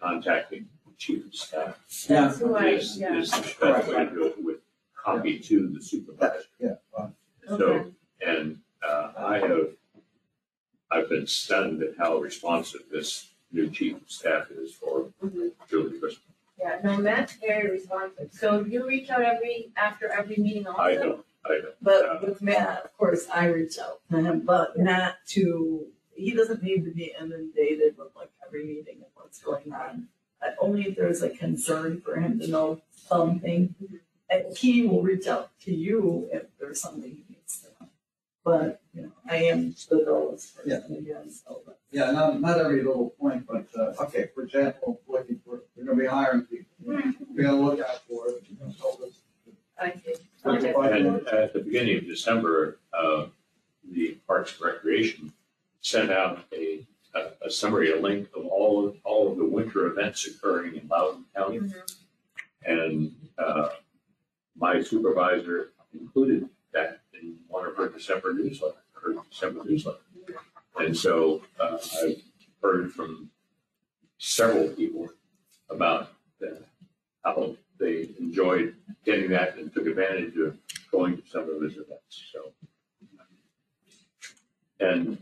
contacting 0.01 0.69
chief 0.97 1.27
of 1.27 1.35
staff 1.35 1.79
Yeah. 2.09 2.23
that's 2.23 2.39
who 2.41 2.55
I, 2.57 2.67
is, 2.71 2.99
yeah. 2.99 3.17
is 3.17 3.31
the 3.31 3.55
best 3.61 3.89
way 3.89 4.05
to 4.05 4.11
do 4.11 4.27
it 4.27 4.45
with 4.45 4.57
copy 5.03 5.39
to 5.39 5.69
the 5.69 5.81
supervisor. 5.81 6.45
Yeah, 6.59 6.75
fine. 6.97 7.15
So, 7.47 7.93
and 8.25 8.59
uh, 8.87 9.13
I 9.17 9.39
have, 9.39 9.69
I've 10.91 11.09
been 11.09 11.27
stunned 11.27 11.83
at 11.83 11.91
how 11.99 12.19
responsive 12.19 12.83
this 12.91 13.29
new 13.53 13.71
chief 13.71 13.97
of 13.97 14.11
staff 14.11 14.51
is 14.51 14.75
for 14.75 15.11
Mhm. 15.25 15.53
Juli 15.69 15.99
Briskman. 15.99 16.21
Yeah, 16.59 16.81
no, 16.83 16.97
Matt's 16.99 17.35
very 17.35 17.71
responsive. 17.71 18.33
So 18.33 18.61
you 18.65 18.87
reach 18.87 19.09
out 19.11 19.23
every, 19.23 19.71
after 19.77 20.09
every 20.11 20.37
meeting 20.37 20.67
also? 20.67 20.83
I 20.83 20.95
don't, 20.97 21.25
I 21.47 21.49
don't. 21.63 21.75
But 21.81 22.27
with 22.27 22.43
Matt, 22.43 22.85
of 22.85 22.97
course, 22.99 23.29
I 23.33 23.47
reach 23.47 23.79
out 23.79 24.01
to 24.11 24.21
him, 24.21 24.41
but 24.41 24.79
not 24.79 25.15
to, 25.29 25.87
he 26.15 26.33
doesn't 26.33 26.63
need 26.63 26.85
to 26.85 26.91
be 26.91 27.15
inundated 27.19 27.97
with 27.97 28.09
like 28.17 28.31
every 28.45 28.65
meeting 28.65 28.97
and 28.97 29.07
what's 29.15 29.41
going 29.41 29.73
on. 29.73 30.09
Uh, 30.43 30.51
Only 30.61 30.83
if 30.89 30.97
there's 30.97 31.23
a 31.23 31.31
concern 31.31 32.01
for 32.01 32.17
him 32.17 32.39
to 32.41 32.49
know 32.49 32.83
something. 32.91 33.75
And 34.31 34.57
he 34.57 34.87
will 34.87 35.03
reach 35.03 35.27
out 35.27 35.51
to 35.63 35.73
you 35.75 36.29
if 36.33 36.45
there's 36.61 36.81
something 36.81 37.03
he 37.11 37.25
needs 37.29 37.61
to 37.61 37.69
know. 37.81 37.89
but, 38.45 38.81
you 38.95 39.03
know, 39.03 39.13
I 39.29 39.37
am 39.45 39.75
the 39.91 40.05
dullest 40.05 40.57
Yeah. 40.65 40.81
person 40.81 40.97
again, 40.97 41.31
so. 41.31 41.61
but- 41.67 41.79
Yeah, 41.91 42.11
not, 42.13 42.41
not 42.41 42.59
every 42.59 42.83
little 42.83 43.11
point, 43.21 43.47
but, 43.47 43.67
uh, 43.77 43.95
okay, 44.05 44.31
for 44.35 44.43
example, 44.43 45.01
looking 45.07 45.39
for, 45.45 45.63
we're 45.77 45.85
gonna 45.85 45.99
be 45.99 46.07
hiring 46.07 46.43
people. 46.47 46.65
We're 46.81 47.43
gonna 47.43 47.61
look 47.61 47.81
out 47.81 48.03
for 48.09 48.29
it, 48.31 48.43
you 48.49 48.57
know, 48.61 48.71
help 48.79 49.01
us. 49.03 49.21
I 49.81 49.93
see. 49.93 50.15
with 50.45 50.63
the 50.63 50.75
Okay. 50.75 51.01
And 51.09 51.27
at 51.29 51.53
the 51.53 51.61
beginning 51.61 51.99
of 51.99 52.07
December, 52.07 52.79
uh, 52.93 53.27
the 53.91 54.17
Parks 54.27 54.53
and 54.53 54.63
Recreation 54.63 55.33
sent 55.83 56.11
out 56.11 56.45
a, 56.53 56.87
a- 57.15 57.33
a 57.43 57.51
summary, 57.51 57.93
a 57.93 58.01
link 58.01 58.29
of 58.35 58.47
all, 58.47 58.87
of 58.89 58.97
all 59.05 59.31
of 59.31 59.37
the 59.39 59.45
winter 59.45 59.87
events 59.87 60.27
occurring 60.27 60.77
in 60.77 60.89
Loudoun 60.89 61.25
County. 61.37 61.61
And 62.65 63.15
uh, 63.39 63.71
my 64.59 64.83
supervisor 64.83 65.71
included 65.95 66.49
that 66.73 67.01
in 67.15 67.37
one 67.49 67.67
of 67.67 67.77
her 67.77 67.89
December 67.89 68.33
newsletter, 68.35 68.77
her 68.93 69.15
December 69.31 69.65
newsletter. 69.65 69.99
And 70.79 70.97
so 70.97 71.43
uh, 71.61 71.79
I've 72.03 72.23
heard 72.63 72.93
from 72.93 73.31
several 74.19 74.69
people 74.69 75.09
about 75.71 76.13
the- 76.41 76.63
how 77.25 77.57
they 77.79 78.09
enjoyed 78.19 78.75
getting 79.05 79.31
that 79.31 79.57
and 79.59 79.73
took 79.73 79.87
advantage 79.87 80.37
of 80.37 80.57
going 80.91 81.17
to 81.17 81.29
some 81.29 81.43
of 81.43 81.61
those 81.61 81.73
events, 81.77 82.25
so. 82.33 82.53
And 84.81 85.19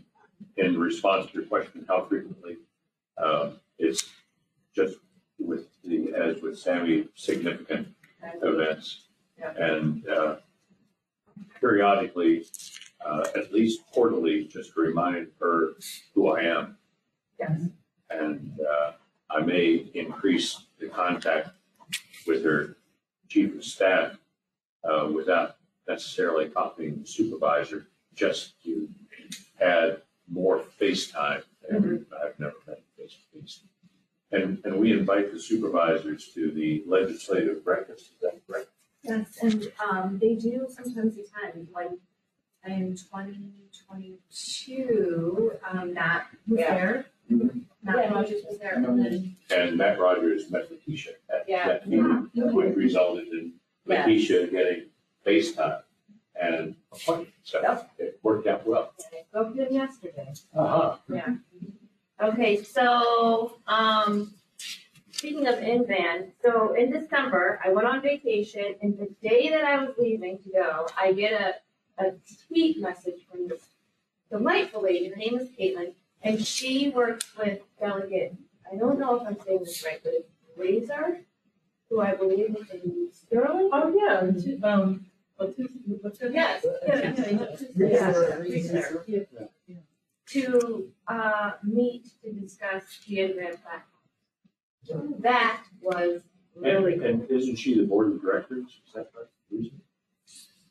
in 0.56 0.78
response 0.78 1.26
to 1.30 1.38
your 1.38 1.44
question, 1.46 1.84
how 1.88 2.04
frequently, 2.04 2.58
uh, 3.18 3.52
it's 3.78 4.08
just 4.74 4.96
with 5.38 5.66
the, 5.82 6.12
as 6.14 6.42
with 6.42 6.58
Sammy, 6.58 7.08
significant 7.14 7.88
events. 8.42 9.05
Yeah. 9.38 9.52
And, 9.56 10.08
uh, 10.08 10.36
periodically, 11.60 12.44
uh, 13.04 13.26
at 13.36 13.52
least 13.52 13.82
quarterly, 13.92 14.44
just 14.44 14.74
to 14.74 14.80
remind 14.80 15.28
her 15.40 15.74
who 16.14 16.28
I 16.28 16.42
am. 16.42 16.78
Yes. 17.38 17.68
And, 18.10 18.58
uh, 18.60 18.92
I 19.28 19.40
may 19.40 19.90
increase 19.94 20.66
the 20.78 20.88
contact 20.88 21.50
with 22.26 22.44
her 22.44 22.76
chief 23.28 23.54
of 23.56 23.64
staff, 23.64 24.18
uh, 24.84 25.10
without 25.12 25.56
necessarily 25.88 26.48
copying 26.48 27.00
the 27.00 27.06
supervisor, 27.06 27.88
just 28.14 28.62
to 28.62 28.88
add 29.60 30.02
more 30.28 30.64
FaceTime. 30.80 31.42
And 31.68 32.06
I've 32.22 32.38
never 32.38 32.54
met 32.66 32.82
face 32.96 33.16
to 33.32 33.40
face. 33.40 33.60
And, 34.32 34.60
and 34.64 34.78
we 34.78 34.92
invite 34.92 35.32
the 35.32 35.40
supervisors 35.40 36.28
to 36.34 36.50
the 36.50 36.82
legislative 36.86 37.64
breakfast, 37.64 38.12
is 38.12 38.20
that 38.22 38.40
correct? 38.46 38.68
Yes, 39.02 39.35
and 39.46 39.72
um 39.88 40.18
they 40.20 40.34
do 40.34 40.66
sometimes 40.68 41.16
attend, 41.16 41.68
like 41.72 41.90
in 42.66 42.96
twenty 43.10 43.38
twenty-two, 43.86 45.52
um 45.68 45.94
Nat 45.94 46.24
was 46.48 46.60
Yeah. 46.60 46.74
there. 46.74 47.06
Mhm. 47.30 47.64
Nat 47.82 47.96
Yeah, 47.96 48.12
Rogers 48.14 48.42
was 48.48 48.58
there, 48.58 48.74
and 48.74 48.98
then 49.04 49.36
And 49.50 49.76
Matt 49.76 49.98
Rogers 50.00 50.50
met 50.50 50.70
Letitia 50.70 51.12
at 51.30 51.48
Yeah. 51.48 51.68
that 51.68 51.88
meeting, 51.88 52.28
which 52.34 52.76
resulted 52.76 53.28
in 53.28 53.52
Yeah. 53.86 54.04
Letitia 54.06 54.48
getting 54.48 54.90
FaceTime 55.24 55.82
and 56.40 56.74
appointment. 56.92 57.30
So 57.44 57.62
Yep. 57.62 57.90
it 57.98 58.18
worked 58.22 58.46
out 58.48 58.66
well. 58.66 58.92
I 58.98 59.22
spoke 59.22 59.54
to 59.54 59.64
him 59.66 59.72
yesterday. 59.72 60.32
Uh-huh. 60.54 60.96
Yeah. 61.08 61.36
Okay, 62.20 62.62
so, 62.62 63.58
um, 63.68 64.34
speaking 65.12 65.46
of 65.46 65.56
NVAN, 65.56 66.32
so 66.42 66.72
in 66.74 66.90
December, 66.90 67.60
I 67.64 67.68
went 67.70 67.85
on 67.96 68.02
vacation 68.02 68.74
and 68.82 68.98
the 68.98 69.08
day 69.26 69.48
that 69.50 69.64
I 69.64 69.82
was 69.82 69.94
leaving 69.98 70.38
to 70.38 70.50
go, 70.50 70.86
I 70.96 71.12
get 71.12 71.32
a, 71.32 72.04
a 72.04 72.12
tweet 72.46 72.80
message 72.80 73.26
from 73.30 73.48
this 73.48 73.62
delightful 74.30 74.82
lady, 74.82 75.08
her 75.08 75.16
name 75.16 75.38
is 75.38 75.48
Caitlin, 75.50 75.92
and 76.22 76.44
she 76.44 76.90
works 76.90 77.26
with 77.38 77.60
Delegate, 77.80 78.34
I 78.70 78.76
don't 78.76 78.98
know 78.98 79.16
if 79.20 79.26
I'm 79.26 79.38
saying 79.44 79.60
this 79.60 79.84
right, 79.84 80.00
but 80.02 80.12
it's 80.14 80.30
Reaser, 80.56 81.20
who 81.88 82.00
I 82.00 82.14
believe 82.14 82.56
is 82.56 82.70
in 82.70 83.08
Sterling. 83.12 83.70
Oh, 83.72 83.94
yeah, 83.96 84.30
two- 84.32 84.58
um, 84.64 85.06
what's 85.36 85.56
his, 85.56 85.68
what's 86.00 86.18
her? 86.20 86.28
Yes. 86.30 86.64
Yeah. 87.76 88.22
to 90.28 90.92
uh, 91.06 91.52
meet 91.62 92.08
to 92.24 92.32
discuss 92.32 92.82
the 93.06 93.20
in-grant 93.20 93.58
platform. 93.62 95.14
That 95.20 95.62
was 95.80 96.22
really 96.56 96.94
And, 96.94 97.02
good. 97.02 97.10
and 97.10 97.30
isn't 97.30 97.56
she 97.56 97.78
the 97.78 97.84
board 97.86 98.12
of 98.12 98.20
directors? 98.22 98.66
Is 98.86 98.92
that 98.94 99.10
right? 99.16 99.26
Susan? 99.50 99.80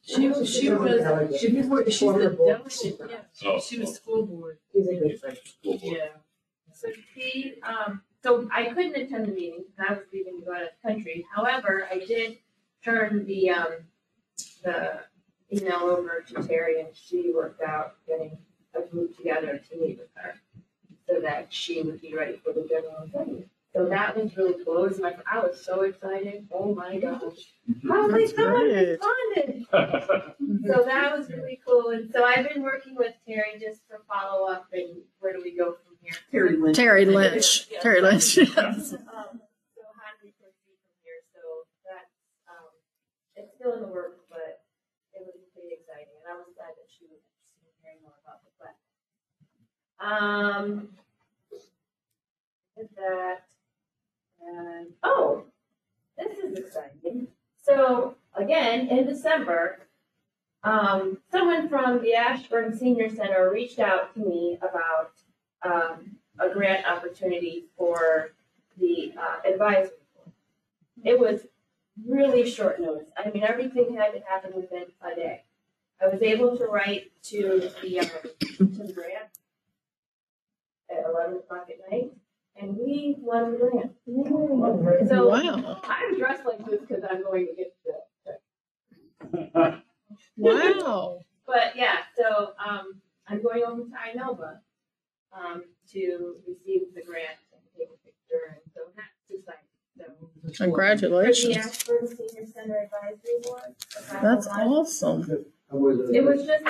She 0.02 0.28
was, 0.30 0.48
she 0.56 0.70
was, 0.70 1.40
she 1.40 1.52
was, 1.52 1.86
she's 1.88 2.00
Former 2.00 2.30
the 2.30 2.36
delegate, 2.36 3.00
yeah, 3.10 3.18
Oh, 3.46 3.60
she 3.60 3.80
was 3.80 3.96
school 3.96 4.26
board, 4.28 4.60
He's 4.72 4.88
a 4.88 4.94
good 4.96 5.20
friend. 5.20 5.38
School 5.44 5.80
board. 5.80 5.98
yeah. 5.98 6.08
So 6.74 6.90
she, 7.16 7.56
um, 7.64 8.02
so 8.22 8.48
I 8.54 8.66
couldn't 8.66 8.96
attend 8.96 9.26
the 9.28 9.32
meeting 9.32 9.64
because 9.66 9.90
I 9.90 9.94
was 9.94 10.04
leaving 10.14 10.40
to 10.42 10.46
go 10.46 10.54
out 10.54 10.62
of 10.64 10.68
the 10.84 10.88
country. 10.90 11.26
However, 11.34 11.88
I 11.92 12.00
did 12.06 12.38
turn 12.84 13.26
the, 13.26 13.50
um, 13.50 13.68
the 14.64 15.00
email 15.52 15.80
over 15.84 16.24
to 16.28 16.48
Terry 16.48 16.82
and 16.82 16.90
she 16.94 17.32
worked 17.34 17.62
out 17.64 17.96
getting 18.08 18.38
a 18.76 18.82
group 18.82 19.16
together 19.18 19.60
to 19.72 19.78
meet 19.80 19.98
with 19.98 20.10
her 20.16 20.36
so 21.08 21.20
that 21.22 21.52
she 21.52 21.82
would 21.82 22.02
be 22.02 22.14
ready 22.14 22.40
for 22.44 22.52
the 22.54 22.68
general 22.70 23.08
assembly. 23.08 23.46
So 23.76 23.90
that 23.90 24.16
was 24.16 24.32
really 24.38 24.64
cool. 24.64 24.86
It 24.86 24.90
was 24.96 25.00
my, 25.02 25.14
I 25.30 25.40
was 25.40 25.60
so 25.60 25.82
excited. 25.82 26.48
Oh 26.50 26.74
my 26.74 26.98
gosh. 26.98 27.52
How 27.84 28.08
many 28.08 28.24
That's 28.24 28.36
someone 28.36 28.72
great. 28.72 29.00
responded? 29.04 29.66
So 30.66 30.84
that 30.86 31.16
was 31.16 31.30
really 31.30 31.60
cool. 31.68 31.90
And 31.90 32.10
so 32.12 32.24
I've 32.24 32.48
been 32.48 32.64
working 32.64 32.96
with 32.96 33.14
Terry 33.28 33.60
just 33.60 33.82
for 33.88 34.02
follow 34.08 34.48
up 34.50 34.66
and 34.74 35.04
where 35.20 35.34
do 35.34 35.42
we 35.44 35.56
go 35.56 35.76
from 35.78 35.94
here? 36.02 36.16
Terry 36.32 36.58
Lynch. 36.58 36.78
Terry 36.78 37.06
Lynch, 37.06 37.70
Terry 37.82 38.02
Lynch, 38.02 38.38
yes. 38.38 38.56
Um, 38.56 39.38
so 39.76 39.84
how 39.94 40.10
do 40.18 40.24
we 40.24 40.34
proceed 40.42 40.78
from 40.82 40.96
here? 41.06 41.22
So 41.36 41.42
that's, 41.86 42.16
um, 42.50 42.72
it's 43.36 43.54
still 43.60 43.78
in 43.78 43.82
the 43.86 43.92
works, 43.92 44.24
but 44.26 44.66
it 45.14 45.22
was 45.22 45.38
pretty 45.54 45.76
exciting. 45.76 46.16
And 46.24 46.26
I 46.32 46.40
was 46.40 46.50
glad 46.58 46.74
that 46.74 46.90
she 46.90 47.06
was 47.06 47.22
interested 47.22 47.62
in 47.62 47.74
hearing 47.84 48.02
more 48.02 48.18
about 48.24 48.42
the 48.42 48.52
plan. 48.58 48.74
Um, 50.02 50.96
that. 52.96 53.55
And, 54.46 54.88
oh, 55.04 55.44
this 56.18 56.38
is 56.38 56.58
exciting. 56.58 57.28
So 57.62 58.16
again, 58.36 58.88
in 58.88 59.06
December, 59.06 59.80
um, 60.64 61.18
someone 61.32 61.68
from 61.68 62.02
the 62.02 62.14
Ashburn 62.14 62.78
Senior 62.78 63.10
Center 63.10 63.52
reached 63.52 63.80
out 63.80 64.14
to 64.14 64.20
me 64.20 64.58
about, 64.62 65.12
um, 65.64 66.18
a 66.38 66.50
grant 66.50 66.86
opportunity 66.86 67.66
for 67.78 68.32
the 68.78 69.14
uh, 69.18 69.50
advisory 69.50 69.92
board. 70.14 70.32
It 71.04 71.18
was 71.18 71.48
really 72.06 72.50
short 72.50 72.82
notice. 72.82 73.10
I 73.18 73.30
mean, 73.30 73.44
everything 73.44 73.96
had 73.96 74.12
to 74.12 74.20
happen 74.28 74.52
within 74.54 74.86
a 75.02 75.16
day. 75.16 75.44
I 76.02 76.08
was 76.08 76.22
able 76.22 76.58
to 76.58 76.66
write 76.66 77.12
to 77.30 77.72
the, 77.82 78.00
um, 78.00 78.10
to 78.60 78.84
the 78.84 78.92
grant 78.92 79.30
at 80.92 81.06
eleven 81.06 81.38
o'clock 81.38 81.70
at 81.70 81.90
night, 81.90 82.12
and 82.60 82.78
we 82.78 83.16
won 83.20 83.52
the 83.54 83.58
grant. 83.58 85.10
So 85.10 85.30
Wow, 85.30 85.80
I'm 85.84 86.18
dressed 86.18 86.46
like 86.46 86.66
this 86.66 86.80
because 86.82 87.04
I'm 87.10 87.24
going 87.24 87.48
to 87.48 87.56
get 87.56 87.76
the, 89.32 89.82
wow. 90.38 91.20
but 91.46 91.76
yeah, 91.76 91.98
so, 92.18 92.54
um, 92.66 93.02
I'm 93.28 93.42
going 93.42 93.64
over 93.64 93.82
to 93.82 94.18
Inova, 94.18 94.60
um, 95.34 95.64
to 95.92 96.36
receive 96.48 96.82
the 96.94 97.02
grant 97.02 97.38
and 97.54 97.62
take 97.78 97.90
a 97.90 97.98
picture, 98.06 98.48
and 98.50 98.60
so 98.74 98.82
that's 98.96 99.08
exciting, 99.30 99.68
so. 99.98 100.64
Congratulations. 100.66 101.58
Ashburn 101.58 102.08
Senior 102.08 102.46
Center 102.46 102.78
Advisory 102.78 103.40
Board. 103.44 103.76
That's 104.22 104.48
awesome. 104.48 105.46
I 105.72 105.76
was, 105.76 106.10
It 106.14 106.24
was 106.24 106.46
just, 106.46 106.64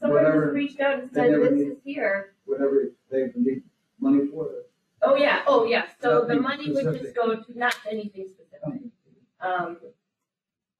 someone 0.00 0.22
Whatever. 0.22 0.44
just 0.46 0.54
reached 0.54 0.80
out 0.80 1.00
and 1.00 1.10
said, 1.12 1.32
this 1.34 1.50
need- 1.52 1.66
is 1.72 1.76
here. 1.84 2.34
Whatever 2.44 2.92
they 3.10 3.26
need 3.34 3.62
money 4.00 4.26
for 4.32 4.46
it. 4.46 4.67
Oh, 5.02 5.14
yeah, 5.14 5.42
oh, 5.46 5.64
yeah, 5.64 5.86
so 6.02 6.22
the 6.22 6.34
Nothing 6.34 6.42
money 6.42 6.70
would 6.72 6.84
just 6.84 6.96
specific. 7.10 7.16
go 7.16 7.36
to, 7.36 7.58
not 7.58 7.76
anything 7.90 8.26
specific. 8.26 8.82
Um, 9.40 9.76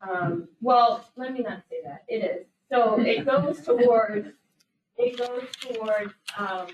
um, 0.01 0.49
well, 0.61 1.05
let 1.17 1.33
me 1.33 1.41
not 1.41 1.63
say 1.71 1.77
that, 1.85 2.05
it 2.09 2.25
is, 2.25 2.47
so 2.71 2.99
it 3.01 3.25
goes 3.25 3.61
towards, 3.65 4.29
it 4.97 5.17
goes 5.19 5.45
towards, 5.61 6.13
um, 6.37 6.67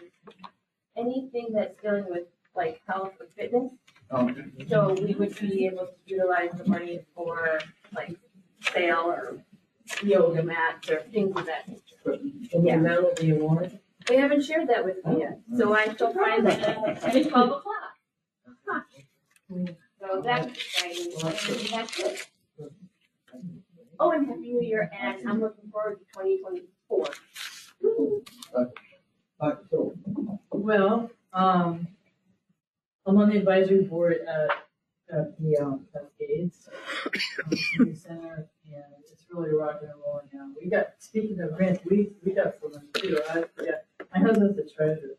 anything 0.97 1.49
that's 1.53 1.81
dealing 1.83 2.07
with 2.09 2.25
like 2.57 2.81
health 2.87 3.13
or 3.21 3.27
fitness. 3.37 3.73
Um, 4.11 4.53
So 4.69 4.95
we 4.95 5.15
would 5.15 5.39
be 5.41 5.67
able 5.67 5.87
to 5.87 5.93
utilize 6.07 6.51
the 6.57 6.65
money 6.69 7.01
for 7.15 7.59
like 7.95 8.17
sale 8.61 9.07
or 9.07 9.39
yoga 10.03 10.43
mats 10.43 10.89
or 10.89 11.01
things 11.13 11.37
of 11.37 11.47
that 11.47 11.67
nature. 11.69 12.21
And 12.53 12.65
the 12.65 12.71
amount 12.71 13.07
of 13.07 13.17
the 13.17 13.31
award? 13.33 13.79
They 14.07 14.17
haven't 14.17 14.43
shared 14.45 14.69
that 14.69 14.85
with 14.85 15.05
me 15.07 15.21
yet, 15.21 15.41
so 15.57 15.75
I 15.75 15.95
shall 15.95 16.13
find 16.13 16.47
that 16.47 16.61
at 16.61 17.29
twelve 17.29 17.51
o'clock. 17.51 17.65
Huh. 18.67 18.81
So 20.01 20.23
that's 20.23 20.47
exciting, 20.47 21.13
and 21.15 21.69
that's 21.69 21.99
it. 22.01 22.27
Oh, 23.99 24.11
and 24.11 24.27
happy 24.27 24.41
new 24.41 24.61
year, 24.63 24.91
and 24.99 25.29
I'm 25.29 25.41
looking 25.41 25.71
forward 25.71 25.99
to 26.01 26.05
twenty 26.13 26.41
twenty-four. 26.41 27.07
Dr. 29.41 29.65
Phil. 29.71 29.95
Well, 30.51 31.11
um, 31.33 31.89
I'm 33.07 33.19
on 33.19 33.29
the 33.31 33.37
advisory 33.39 33.83
board 33.83 34.19
at, 34.27 34.51
at 35.13 35.39
the, 35.39 35.59
um, 35.59 35.87
Cascades 35.93 36.69
um, 37.45 37.57
Senior 37.57 37.95
Center, 37.95 38.49
and 38.67 38.85
it's 39.13 39.27
really 39.31 39.51
rocking 39.53 39.89
and 39.89 39.99
rolling 40.07 40.29
now. 40.33 40.49
We 40.63 40.71
got, 40.71 40.95
speaking 40.99 41.41
of 41.41 41.57
grants, 41.57 41.81
we, 41.91 42.13
we 42.25 42.33
got 42.33 42.55
some 42.61 42.73
too, 42.95 43.21
I, 43.31 43.45
yeah, 43.63 43.73
my 44.15 44.21
husband's 44.21 44.57
the 44.57 44.69
treasurer. 44.75 45.17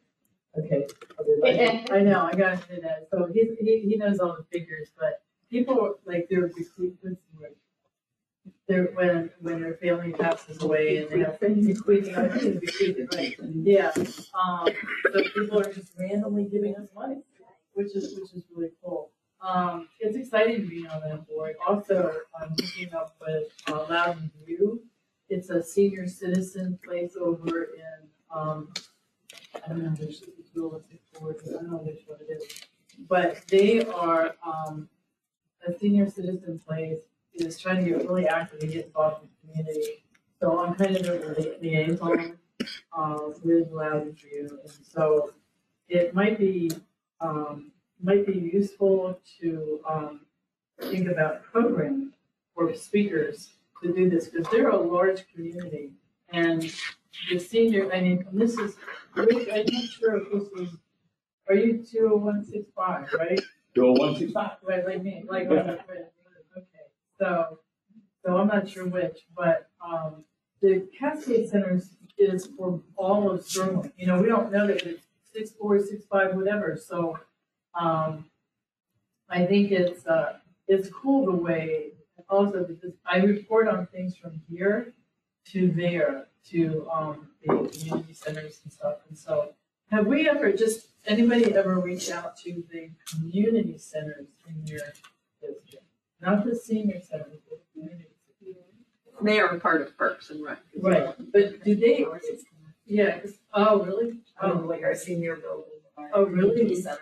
Okay. 0.58 0.88
I'll 1.20 1.26
be 1.26 1.36
like- 1.42 1.92
I 1.92 2.00
know, 2.02 2.22
I 2.32 2.34
gotta 2.36 2.58
say 2.66 2.80
that, 2.82 3.08
so 3.12 3.26
he's, 3.34 3.58
he, 3.60 3.82
he 3.82 3.98
knows 3.98 4.20
all 4.20 4.38
the 4.38 4.46
figures, 4.58 4.90
but 4.98 5.22
people, 5.50 6.00
like, 6.06 6.28
they're 6.30 6.48
bequeathing, 6.48 7.18
when, 8.94 9.30
when 9.42 9.62
their 9.62 9.76
family 9.76 10.12
passes 10.12 10.62
away 10.62 10.98
and 10.98 11.10
they 11.10 11.20
have 11.20 11.40
bequeathing, 11.40 12.16
I 12.16 12.30
think 12.30 12.44
it's 12.44 12.60
bequeathing, 12.60 13.08
right? 13.14 13.36
Yeah, 13.54 13.92
um, 14.34 14.68
so 15.14 15.22
people 15.36 15.60
are 15.60 15.72
just 15.72 15.92
randomly 16.00 16.46
giving 16.46 16.76
us 16.76 16.88
money, 16.96 17.22
which 17.74 17.96
is, 17.96 18.18
which 18.20 18.34
is 18.34 18.44
really 18.56 18.72
cool. 18.84 19.12
Um, 19.42 19.90
it's 20.00 20.16
exciting 20.18 20.62
to 20.64 20.68
be 20.68 20.88
on 20.88 21.02
that 21.02 21.28
board. 21.28 21.56
Also, 21.68 22.12
I'm 22.42 22.50
hooking 22.52 22.94
up 22.94 23.16
with 23.22 23.44
uh, 23.68 23.86
Loudoun 23.90 24.32
View. 24.46 24.82
It's 25.30 25.50
a 25.50 25.62
senior 25.62 26.08
citizen 26.08 26.80
place 26.84 27.16
over 27.20 27.66
in, 27.76 27.95
um, 28.36 28.60
I 29.56 29.70
don't 29.70 29.84
know 29.84 29.90
which 29.92 30.22
realistic 30.56 31.02
board, 31.14 31.38
I 31.48 31.52
don't 31.54 31.72
know 31.72 31.78
one 31.78 32.20
it 32.22 32.32
is. 32.32 32.44
But 33.10 33.42
they 33.48 33.84
are, 33.86 34.36
um, 34.46 34.90
a 35.68 35.78
senior 35.78 36.10
citizen 36.10 36.60
place 36.66 37.00
is 37.34 37.60
trying 37.60 37.84
to 37.84 37.90
get 37.90 38.08
really 38.08 38.28
active 38.28 38.62
and 38.62 38.72
get 38.72 38.86
involved 38.86 39.24
in 39.24 39.30
the 39.30 39.64
community. 39.64 40.04
So 40.40 40.60
I'm 40.60 40.76
kind 40.76 40.96
of 40.96 41.04
the 41.04 41.58
liaison, 41.62 42.38
uh, 42.98 43.20
with 43.44 43.72
Loudoun 43.72 44.14
View. 44.14 44.60
And 44.62 44.72
so 44.94 45.34
it 45.90 46.14
might 46.14 46.38
be, 46.38 46.72
um, 47.20 47.72
might 48.02 48.26
be 48.26 48.38
useful 48.60 49.20
to, 49.40 49.82
um, 49.90 50.22
think 50.82 51.08
about 51.08 51.44
programming 51.44 52.12
for 52.54 52.74
speakers 52.74 53.54
to 53.82 53.94
do 53.94 54.10
this, 54.10 54.28
because 54.28 54.48
they're 54.52 54.70
a 54.70 54.78
large 54.78 55.26
community. 55.34 55.92
And 56.30 56.74
the 57.32 57.40
senior, 57.40 57.92
I 57.94 58.02
mean, 58.02 58.26
and 58.30 58.40
this 58.40 58.58
is, 58.58 58.76
Rick, 59.16 59.50
I'm 59.54 59.66
not 59.66 59.84
sure 59.86 60.18
if 60.18 60.32
this 60.32 60.48
is, 60.62 60.76
are 61.50 61.56
you 61.56 61.84
two 61.84 62.10
oh 62.14 62.18
one 62.18 62.44
six 62.44 62.66
five, 62.76 63.12
right? 63.18 63.40
One 63.76 64.16
six 64.16 64.32
five. 64.32 64.58
Right, 64.64 64.86
like 64.86 65.04
me, 65.04 65.24
like, 65.30 65.48
okay, 65.48 66.06
so, 67.20 67.60
so 68.26 68.38
I'm 68.38 68.48
not 68.48 68.70
sure 68.70 68.88
which, 68.88 69.20
but, 69.36 69.70
um, 69.86 70.24
the 70.62 70.88
Cascade 70.98 71.50
Centers 71.50 71.96
is 72.18 72.48
for 72.58 72.82
all 72.96 73.30
of 73.32 73.46
Sterling, 73.46 73.92
you 73.98 74.08
know, 74.08 74.22
we 74.22 74.28
don't 74.28 74.52
know 74.52 74.68
that 74.68 74.84
it's 74.84 75.04
six 75.34 75.52
four, 75.52 75.80
six 75.80 76.06
five, 76.06 76.36
whatever, 76.36 76.78
so, 76.78 77.20
um, 77.80 78.26
I 79.30 79.46
think 79.46 79.72
it's, 79.72 80.06
uh, 80.08 80.38
it's 80.68 80.90
cool 80.90 81.26
the 81.26 81.32
way, 81.32 81.92
also 82.30 82.64
because 82.64 82.94
I 83.06 83.18
report 83.18 83.68
on 83.68 83.86
things 83.88 84.18
from 84.18 84.42
here 84.50 84.94
to 85.52 85.72
there, 85.72 86.26
to, 86.52 86.88
um, 86.92 87.28
the 87.42 87.48
community 87.48 88.14
centers 88.14 88.60
and 88.64 88.72
stuff, 88.72 88.98
and 89.10 89.18
so, 89.18 89.54
have 89.92 90.08
we 90.08 90.28
ever, 90.30 90.52
just, 90.52 90.88
anybody 91.06 91.54
ever 91.54 91.80
reached 91.80 92.12
out 92.12 92.38
to 92.38 92.64
the 92.72 92.90
community 93.10 93.78
centers 93.78 94.28
in 94.48 94.66
your 94.68 94.80
district? 95.42 95.86
Not 96.22 96.46
the 96.46 96.56
senior 96.56 97.00
centers, 97.02 97.40
but 97.50 97.60
the 97.74 97.82
community. 97.82 98.10
They 99.22 99.40
are 99.40 99.58
part 99.60 99.82
of 99.82 99.98
Parks 99.98 100.30
and 100.30 100.44
Rec. 100.44 100.60
Right, 100.82 101.04
well. 101.04 101.16
but 101.32 101.64
do 101.64 101.76
they, 101.76 102.06
yeah, 102.86 103.20
'cause- 103.20 103.38
oh, 103.54 103.84
really? 103.84 104.20
Um, 104.40 104.52
Oh, 104.64 104.68
like 104.68 104.84
our 104.84 104.94
senior 104.96 105.38
building. 105.38 105.72
Oh, 106.14 106.26
really? 106.26 106.76
center. 106.76 107.00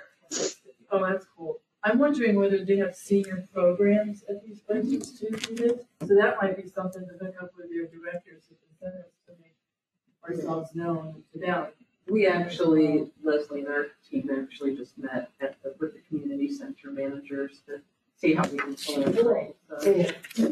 oh, 0.91 1.03
that's 1.05 1.25
cool. 1.35 1.59
I'm 1.83 1.97
wondering 1.99 2.35
whether 2.35 2.63
they 2.63 2.77
have 2.77 2.95
senior 2.95 3.45
programs 3.53 4.23
at 4.29 4.41
these 4.45 4.61
places 4.61 5.19
too, 5.19 5.29
do 5.31 5.55
this? 5.55 5.81
So 6.07 6.15
that 6.15 6.37
might 6.41 6.55
be 6.55 6.69
something 6.69 7.01
to 7.05 7.25
hook 7.25 7.35
up 7.41 7.51
with 7.57 7.71
your 7.71 7.87
directors 7.87 8.43
at 8.51 8.57
the 8.83 8.89
centers 8.91 9.05
to 9.27 9.33
make 9.41 10.37
ourselves 10.37 10.69
known 10.75 11.23
to 11.33 11.39
them. 11.39 11.67
We 12.09 12.27
actually, 12.27 13.09
Leslie 13.23 13.59
and 13.61 13.69
our 13.69 13.87
team 14.09 14.29
actually 14.29 14.75
just 14.75 14.97
met 14.97 15.29
at 15.41 15.61
the, 15.63 15.73
with 15.79 15.93
the 15.93 16.01
community 16.09 16.51
center 16.51 16.91
managers 16.91 17.61
to 17.67 17.79
see 18.17 18.33
how 18.33 18.47
we 18.49 18.57
can 18.57 18.75
collaborate. 18.75 19.55
So, 19.79 19.89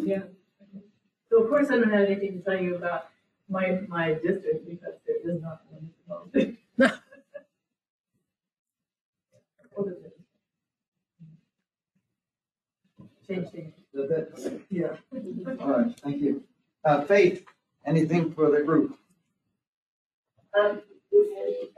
Yeah. 0.04 0.24
So 1.30 1.44
of 1.44 1.50
course, 1.50 1.70
I 1.70 1.76
don't 1.78 1.92
have 1.92 2.06
anything 2.10 2.34
to 2.38 2.44
tell 2.44 2.62
you 2.62 2.76
about 2.76 3.10
my, 3.50 3.82
my 3.88 4.14
district 4.14 4.68
because 4.68 4.96
there 5.06 5.18
is 5.24 5.42
not 5.42 5.62
one. 5.70 5.90
at 5.90 6.34
the 6.34 6.40
moment. 6.42 6.58
What 9.74 9.88
is 9.88 9.94
it? 10.04 10.18
Change 13.28 13.50
things, 13.52 13.74
Is 13.94 14.10
that- 14.10 14.62
yeah. 14.70 14.98
All 15.62 15.70
right, 15.72 16.00
thank 16.02 16.22
you. 16.22 16.44
Uh, 16.84 17.02
Faith, 17.06 17.46
anything 17.86 18.32
for 18.34 18.52
the 18.52 18.64
group? 18.64 18.98
Um, 20.60 20.82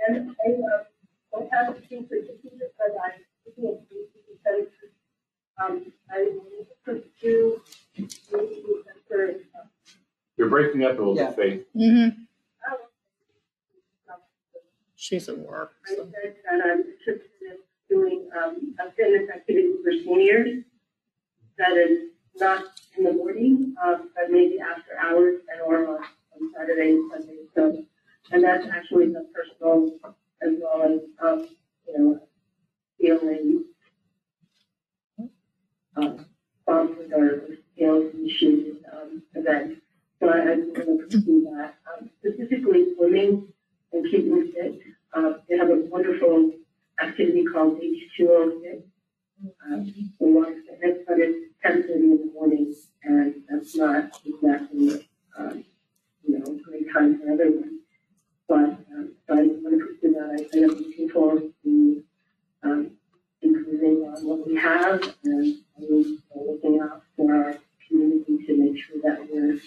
and 0.08 0.36
I, 0.46 0.50
uh, 0.52 0.84
don't 1.32 1.50
have 1.54 1.76
anything 1.76 2.06
particular, 2.08 2.68
but 2.78 2.96
I'm 3.04 3.22
looking 3.46 3.66
at 3.68 3.90
the 3.90 3.96
percentage. 4.44 4.74
Um, 5.64 5.94
I 6.12 6.32
will 6.34 6.68
pursue 6.84 7.62
the 7.96 8.04
uh, 8.34 9.64
You're 10.38 10.50
breaking 10.50 10.84
up 10.84 10.92
a 10.94 10.96
little 10.96 11.16
Yeah. 11.16 11.32
bit, 11.32 11.36
Faith. 11.36 11.66
Mm-hmm. 11.76 12.20
um, 12.74 12.78
She's 14.96 15.30
at 15.30 15.38
work. 15.38 15.74
I 15.90 15.96
so. 15.96 16.04
said 16.12 16.36
that 16.44 16.62
I'm 16.66 16.80
interested 16.82 17.30
in 17.42 17.58
doing, 17.90 18.30
um, 18.44 18.76
a 18.80 18.92
fitness 18.92 19.30
activity 19.30 19.74
for 19.84 19.92
seniors 19.92 20.64
that 21.58 21.74
is 21.78 22.10
not 22.36 22.64
in 22.98 23.04
the 23.04 23.14
morning, 23.14 23.76
um, 23.84 24.10
but 24.16 24.26
maybe 24.30 24.58
after 24.60 24.92
hours 25.02 25.42
and 25.52 25.62
or 25.62 25.88
on, 25.88 26.04
on 26.04 26.52
Saturday 26.58 26.92
and 26.92 27.12
Sunday. 27.12 27.38
So, 27.56 27.84
and 28.32 28.44
that's 28.44 28.68
actually 28.68 29.08
the 29.08 29.28
personal 29.34 29.98
as 30.42 30.54
well 30.62 30.84
as, 30.84 31.00
um, 31.24 31.48
you 31.88 31.98
know, 31.98 32.28
feeling, 33.00 33.66
um, 35.98 36.26
or 36.68 36.90
skills 37.76 38.14
issues, 38.26 38.78
um, 38.94 39.22
event. 39.36 39.82
So 40.20 40.30
I, 40.30 40.40
I'm 40.52 40.74
going 40.74 40.98
to 41.00 41.06
pursue 41.06 41.48
that, 41.56 41.76
um, 41.92 42.10
specifically 42.20 42.94
swimming 42.96 43.48
and 43.92 44.06
keeping 44.10 44.52
fit. 44.54 44.80
Uh, 45.14 45.34
they 45.50 45.58
have 45.58 45.70
a 45.70 45.76
wonderful 45.90 46.52
activity 47.02 47.46
called 47.46 47.80
H2O6. 47.80 48.84
Um, 49.42 50.14
of 50.22 50.46
fitness, 50.66 51.04
but 51.08 51.20
it's 51.20 51.54
ten 51.62 51.84
thirty 51.84 51.94
in 51.94 52.18
the 52.18 52.32
morning, 52.34 52.74
and 53.04 53.36
that's 53.50 53.76
not 53.76 54.18
exactly, 54.26 55.10
um, 55.38 55.66
you 56.24 56.40
know, 56.40 56.46
a 56.46 56.62
great 56.64 56.94
time 56.94 57.20
for 57.20 57.32
everyone. 57.32 57.80
But, 58.48 58.86
um, 58.94 59.16
so 59.28 59.34
I 59.34 59.42
want 59.42 59.80
to 59.80 59.86
pursue 59.86 60.14
that. 60.14 60.48
I, 60.54 60.58
am 60.58 60.70
looking 60.70 61.10
forward 61.10 61.44
to, 61.64 62.04
um, 62.64 62.92
improving 63.42 64.08
on 64.08 64.26
what 64.26 64.48
we 64.48 64.56
have 64.56 65.02
and, 65.24 65.58
and 65.78 66.20
looking 66.36 66.80
out 66.80 67.04
for 67.18 67.34
our 67.34 67.58
community 67.88 68.46
to 68.46 68.58
make 68.58 68.82
sure 68.84 69.02
that 69.04 69.28
we're 69.30 69.60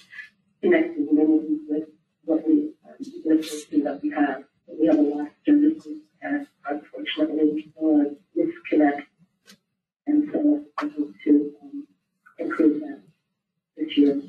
connecting 0.63 1.09
communities 1.09 1.61
with 1.69 1.89
what 2.25 2.47
we, 2.47 2.73
um, 2.87 2.95
the 3.01 3.35
resources 3.35 3.83
that 3.83 4.01
we 4.03 4.11
have. 4.11 4.45
We 4.67 4.87
have 4.87 4.99
a 4.99 5.03
lot 5.03 5.27
of 5.27 5.33
services 5.45 6.01
and 6.23 6.47
unfortunately 6.69 7.63
people 7.63 8.01
are 8.01 8.11
disconnect. 8.35 9.09
And 10.07 10.29
so 10.33 10.65
I 10.79 10.85
hope 10.97 11.15
to, 11.25 11.53
um, 11.63 11.87
improve 12.39 12.81
that 12.81 13.01
this 13.77 13.97
year. 13.97 14.23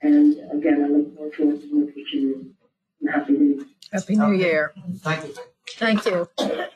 And 0.00 0.34
again, 0.52 0.84
I 0.84 0.88
look 0.88 1.14
forward 1.16 1.34
to 1.36 1.44
working 1.46 1.86
with 1.86 1.96
each 1.96 2.14
of 2.14 2.20
you. 2.20 2.54
I'm 3.02 3.08
happy 3.08 3.34
to. 3.36 3.66
Happy 3.92 4.16
New 4.16 4.32
Year. 4.32 4.72
Thank 4.98 5.24
you. 5.26 5.34
Thank 5.76 6.04
you. 6.06 6.28
okay, 6.40 6.68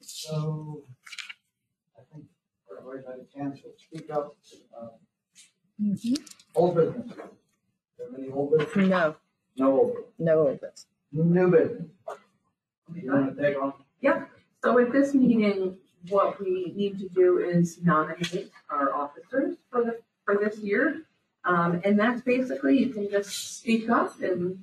So, 0.00 0.84
I 1.98 2.00
think 2.12 2.24
everybody's 2.70 3.06
had 3.06 3.18
a 3.18 3.24
chance 3.36 3.60
to 3.62 3.68
speak 3.78 4.10
up. 4.10 4.36
Uh, 4.78 4.88
Mhm. 5.80 6.18
Old 6.54 6.76
business. 6.76 7.06
Do 7.06 8.04
you 8.04 8.14
any 8.18 8.30
old 8.30 8.50
business? 8.58 8.76
No, 8.88 9.16
No 9.56 9.70
old 9.78 9.92
business. 9.94 10.12
no 10.18 10.46
of 10.48 10.60
this. 10.60 10.86
New 11.12 11.50
business. 11.50 11.88
You 12.94 13.12
want 13.12 13.36
to 13.36 13.42
take 13.42 13.60
on? 13.60 13.72
Yep. 14.02 14.30
so 14.62 14.78
at 14.78 14.92
this 14.92 15.14
meeting, 15.14 15.78
what 16.08 16.40
we 16.40 16.72
need 16.74 16.98
to 16.98 17.08
do 17.08 17.38
is 17.38 17.82
nominate 17.82 18.50
our 18.70 18.92
officers 18.92 19.56
for 19.70 19.84
the, 19.84 19.98
for 20.24 20.36
this 20.36 20.58
year. 20.58 21.02
Um, 21.44 21.80
and 21.84 21.98
that's 21.98 22.20
basically, 22.20 22.78
you 22.78 22.90
can 22.90 23.10
just 23.10 23.58
speak 23.58 23.88
up 23.88 24.20
and 24.20 24.62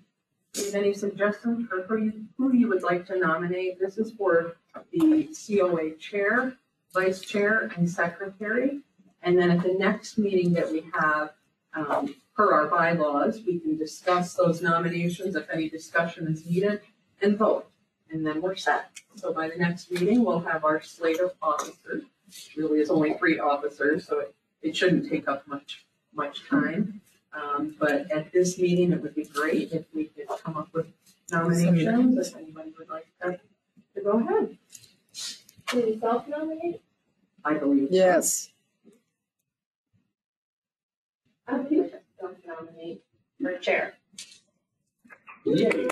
give 0.53 0.75
any 0.75 0.93
suggestions 0.93 1.67
for 1.67 1.83
who 1.83 1.97
you, 1.97 2.25
who 2.37 2.53
you 2.53 2.67
would 2.67 2.83
like 2.83 3.05
to 3.07 3.17
nominate. 3.17 3.79
This 3.79 3.97
is 3.97 4.11
for 4.13 4.57
the 4.91 5.29
COA 5.33 5.91
chair, 5.95 6.53
vice 6.93 7.21
chair, 7.21 7.71
and 7.75 7.89
secretary. 7.89 8.81
And 9.23 9.37
then 9.37 9.51
at 9.51 9.63
the 9.63 9.73
next 9.73 10.17
meeting 10.17 10.53
that 10.53 10.71
we 10.71 10.85
have, 10.93 11.31
um, 11.73 12.15
per 12.35 12.53
our 12.53 12.67
bylaws, 12.67 13.41
we 13.45 13.59
can 13.59 13.77
discuss 13.77 14.35
those 14.35 14.61
nominations 14.61 15.35
if 15.35 15.49
any 15.49 15.69
discussion 15.69 16.27
is 16.27 16.45
needed 16.45 16.81
and 17.21 17.37
vote. 17.37 17.67
And 18.11 18.25
then 18.25 18.41
we're 18.41 18.55
set. 18.55 18.91
So 19.15 19.33
by 19.33 19.49
the 19.49 19.57
next 19.57 19.91
meeting, 19.91 20.23
we'll 20.23 20.39
have 20.39 20.63
our 20.63 20.81
slate 20.81 21.19
of 21.19 21.33
officers. 21.41 22.03
Really 22.55 22.79
is 22.79 22.89
only 22.89 23.13
three 23.15 23.39
officers, 23.39 24.05
so 24.07 24.19
it, 24.19 24.35
it 24.61 24.75
shouldn't 24.75 25.09
take 25.09 25.27
up 25.27 25.47
much, 25.47 25.85
much 26.13 26.47
time. 26.47 27.01
Um, 27.33 27.75
but 27.79 28.09
at 28.11 28.31
this 28.31 28.57
meeting, 28.57 28.91
it 28.91 29.01
would 29.01 29.15
be 29.15 29.25
great 29.25 29.71
if 29.71 29.85
we 29.93 30.05
could 30.05 30.27
come 30.43 30.57
up 30.57 30.69
with 30.73 30.87
nominations, 31.31 32.27
if 32.27 32.35
anybody 32.35 32.73
would 32.77 32.89
like 32.89 33.07
to, 33.21 33.39
to 33.95 34.01
go 34.01 34.19
ahead. 34.19 34.57
Can 35.67 35.79
you 35.79 35.99
self-nominate? 35.99 36.81
I 37.43 37.53
believe. 37.55 37.89
so. 37.89 37.95
Yes. 37.95 38.49
I 41.47 41.59
think 41.59 41.93
self-nominate 42.19 43.03
for 43.41 43.57
chair. 43.57 43.93
Yay. 45.45 45.87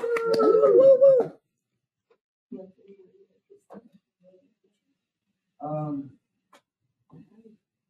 Um, 5.61 6.09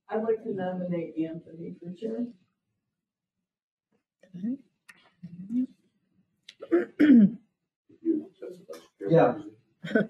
I'd 0.10 0.24
like 0.24 0.44
to 0.44 0.54
nominate 0.54 1.16
Anthony 1.18 1.76
for 1.82 1.92
chair. 1.94 2.26
You, 8.02 8.30
that's 8.42 8.58
the 8.58 8.66
vice 8.72 8.82
chair. 9.00 9.10
Yeah. 9.10 9.38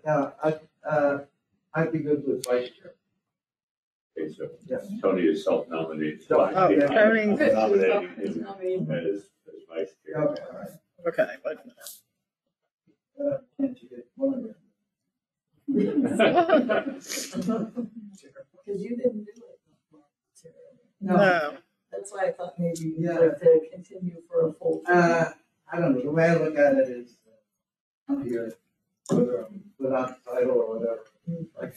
yeah, 0.05 0.29
I, 0.43 0.55
uh, 0.89 1.17
I'd 1.73 1.91
be 1.91 1.99
good 1.99 2.23
with 2.27 2.45
vice 2.45 2.69
chair. 2.71 2.93
Okay, 4.17 4.33
so 4.33 4.49
Yes. 4.67 4.87
Tony 5.01 5.23
is 5.23 5.43
self-nominated. 5.43 6.23
So- 6.23 6.37
Fine. 6.37 6.53
Oh, 6.55 6.69
Yeah, 6.69 6.87
Tony. 6.87 7.21
I'm 7.21 7.35
Nominating 7.35 8.09
him 8.15 8.41
Nominate. 8.41 9.07
as, 9.07 9.15
as 9.47 9.61
vice 9.69 9.89
chair. 10.05 10.23
Okay, 10.23 10.41
all 10.51 10.57
right. 10.57 10.69
Okay, 11.07 11.27
wait 11.45 11.53
a 11.53 11.67
minute. 11.67 11.73
Uh, 11.73 11.73
can't 11.73 11.73
you 11.73 11.73
get 11.73 11.73
one 11.73 11.73
of 11.73 11.73
them? 11.73 13.04
Because 18.65 18.81
you 18.83 18.97
didn't 18.97 19.25
do 19.25 19.31
it. 19.31 20.53
No. 21.01 21.57
That's 21.91 22.11
why 22.11 22.25
I 22.27 22.31
thought 22.31 22.57
maybe 22.59 22.79
you'd 22.79 22.99
Yeah. 22.99 23.19
like 23.19 23.39
to 23.39 23.61
continue 23.71 24.21
for 24.27 24.47
a 24.49 24.53
full. 24.53 24.81
term. 24.85 24.97
Uh, 24.97 25.31
I 25.71 25.79
don't 25.79 25.93
know, 25.95 26.01
the 26.01 26.11
way 26.11 26.25
I 26.29 26.35
look 26.35 26.57
at 26.57 26.75
it 26.75 26.89
is, 26.89 27.17
uh, 27.27 28.13
I'm 28.13 28.23
here, 28.23 28.53
whether 29.09 29.45
I'm 29.45 29.63
without 29.79 30.23
title 30.23 30.51
or 30.61 30.77
whatever. 30.77 31.03
like, 31.59 31.75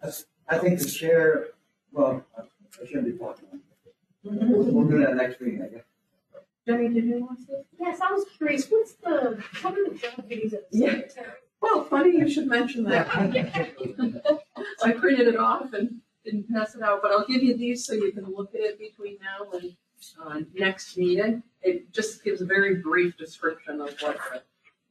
that's- 0.00 0.26
I 0.48 0.58
think 0.58 0.78
the 0.78 0.84
chair, 0.86 1.48
well, 1.92 2.24
I 2.36 2.42
I 2.82 2.84
shouldn't 2.86 3.06
be 3.06 3.12
talking. 3.16 3.62
We'll, 4.24 4.64
we'll 4.64 4.88
do 4.88 4.98
that 4.98 5.14
next 5.16 5.40
meeting, 5.40 5.62
I 5.62 5.68
guess. 5.68 5.84
Jenny, 6.66 6.88
did 6.88 7.04
you 7.04 7.20
want 7.20 7.46
to? 7.46 7.62
Yes, 7.78 8.00
I 8.00 8.12
was 8.12 8.24
curious, 8.36 8.66
what's 8.70 8.92
the, 8.94 9.42
what 9.62 9.74
are 9.78 9.88
the 9.90 9.94
job 9.98 10.28
duties 10.28 10.54
of 10.54 10.60
the 10.70 10.78
Yeah. 10.78 10.90
secretary? 10.92 11.32
Well, 11.60 11.84
funny 11.84 12.16
you 12.16 12.28
should 12.28 12.46
mention 12.46 12.84
that. 12.84 13.08
I 14.82 14.92
printed 14.92 15.28
it 15.28 15.36
off 15.36 15.72
and 15.72 16.00
didn't 16.24 16.50
pass 16.52 16.74
it 16.74 16.82
out, 16.82 17.00
but 17.02 17.10
I'll 17.10 17.26
give 17.26 17.42
you 17.42 17.56
these 17.56 17.86
so 17.86 17.92
you 17.94 18.12
can 18.12 18.24
look 18.24 18.54
at 18.54 18.60
it 18.60 18.78
between 18.78 19.18
now 19.22 19.50
and, 19.58 19.76
uh, 20.22 20.40
next 20.54 20.96
meeting. 20.96 21.42
It 21.62 21.92
just 21.92 22.22
gives 22.24 22.40
a 22.40 22.46
very 22.46 22.76
brief 22.76 23.16
description 23.16 23.80
of 23.80 23.94
what 24.00 24.18
the, 24.32 24.42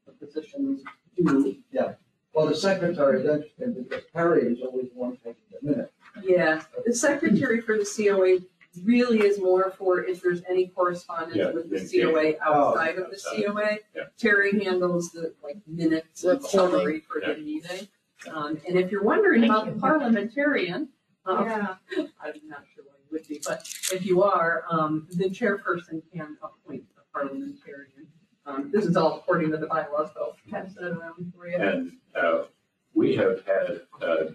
the 0.08 0.26
positions 0.26 0.84
do. 1.18 1.58
Yeah. 1.72 1.94
Well, 2.34 2.48
the 2.48 2.56
secretary 2.56 3.22
is 3.22 3.30
interesting 3.30 3.74
because 3.84 4.04
Perry 4.12 4.52
is 4.54 4.60
always 4.62 4.90
the 4.90 4.96
one 5.00 5.18
taking 5.18 5.36
the 5.62 5.70
minute. 5.72 5.94
Yeah, 6.24 6.64
the 6.86 6.94
secretary 6.94 7.62
for 7.62 7.78
the 7.78 7.86
COA 7.86 8.40
really 8.84 9.20
is 9.22 9.40
more 9.40 9.72
for 9.78 10.04
if 10.04 10.22
there's 10.22 10.42
any 10.50 10.64
Yeah, 10.66 10.70
correspondence 10.76 11.54
with 11.56 11.70
the 11.70 11.78
then- 11.78 11.90
COA 12.14 12.34
outside 12.42 12.98
of 12.98 13.10
the 13.10 13.16
Outside. 13.16 13.44
COA. 13.46 13.78
Yeah. 13.96 14.04
Terry 14.18 14.64
handles 14.64 15.12
the 15.12 15.34
like 15.44 15.58
minutes 15.68 16.24
and 16.24 16.42
Recording. 16.44 16.50
summary 16.72 17.00
for 17.02 17.22
the 17.22 17.36
meeting. 17.42 17.88
Um, 18.32 18.60
and 18.68 18.78
if 18.78 18.92
you're 18.92 19.04
wondering 19.04 19.44
about 19.46 19.66
the 19.74 19.80
parliamentarian, 19.80 20.90
um, 21.26 21.46
Yeah. 21.46 21.76
I'm 22.22 22.34
not 22.48 22.64
sure 22.74 22.84
why 22.86 22.94
you 23.00 23.08
would 23.12 23.28
be, 23.28 23.42
but 23.46 23.68
if 23.92 24.06
you 24.06 24.24
are, 24.24 24.64
um, 24.70 25.08
the 25.12 25.30
chairperson 25.30 26.02
can 26.14 26.38
appoint 26.42 26.84
a 26.98 27.02
parliamentarian. 27.18 28.08
Um, 28.46 28.72
this 28.72 28.86
is 28.86 28.98
all 28.98 29.18
according 29.18 29.52
to 29.52 29.58
the 29.58 29.68
bylaws, 29.68 30.10
so 30.14 30.20
I'll 30.22 30.38
pass 30.52 30.74
that 30.76 30.84
around 30.92 31.32
for 31.36 31.48
you. 31.48 31.58
And, 31.58 31.94
uh, 32.16 32.46
we 32.94 33.16
have 33.16 33.44
had, 33.46 33.82
uh, 34.02 34.26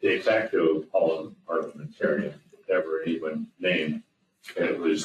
de 0.00 0.18
facto 0.18 0.80
parliament- 0.90 1.36
parliamentarian, 1.46 2.34
if 2.52 2.68
ever 2.70 3.02
anyone 3.02 3.48
named, 3.58 4.02
and 4.56 4.64
it 4.64 4.78
was 4.78 5.04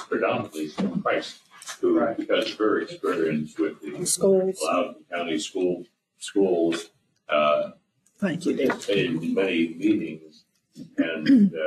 predominantly 0.66 0.91
Tim 0.93 1.01
Price, 1.01 1.39
who, 1.82 1.99
because 2.18 2.51
very 2.53 2.84
experienced 2.84 3.59
with 3.59 3.82
the 3.82 4.05
Schools. 4.05 4.57
Loudoun 4.63 4.95
County 5.13 5.39
School, 5.39 5.84
schools, 6.18 6.89
uh, 7.30 7.72
Thank 8.18 8.45
you, 8.45 8.55
Dave. 8.55 8.70
participated 8.70 9.24
in 9.24 9.34
many 9.34 9.74
meetings 9.76 10.45
and, 10.97 11.53
uh, 11.55 11.59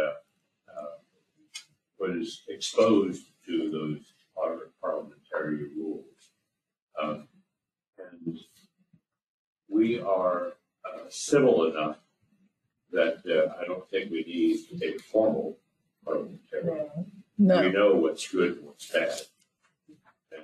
uh, 0.72 0.96
was 2.00 2.42
exposed 2.48 3.22
to 3.46 3.70
those 3.70 4.00
par- 4.34 4.70
parliamentary 4.80 5.68
rules. 5.76 6.04
Um, 7.00 7.28
and 7.98 8.38
we 9.68 10.00
are 10.00 10.52
uh, 10.84 10.98
civil 11.10 11.66
enough 11.70 11.98
that 12.92 13.18
uh, 13.28 13.52
I 13.60 13.66
don't 13.66 13.88
think 13.90 14.10
we 14.10 14.24
need 14.24 14.82
a 14.82 14.98
formal 15.12 15.58
parliamentary. 16.04 16.38
We 17.36 17.46
No. 17.46 17.68
know 17.70 17.94
what's 17.96 18.26
good 18.32 18.58
and 18.62 18.67
bad. 18.86 19.12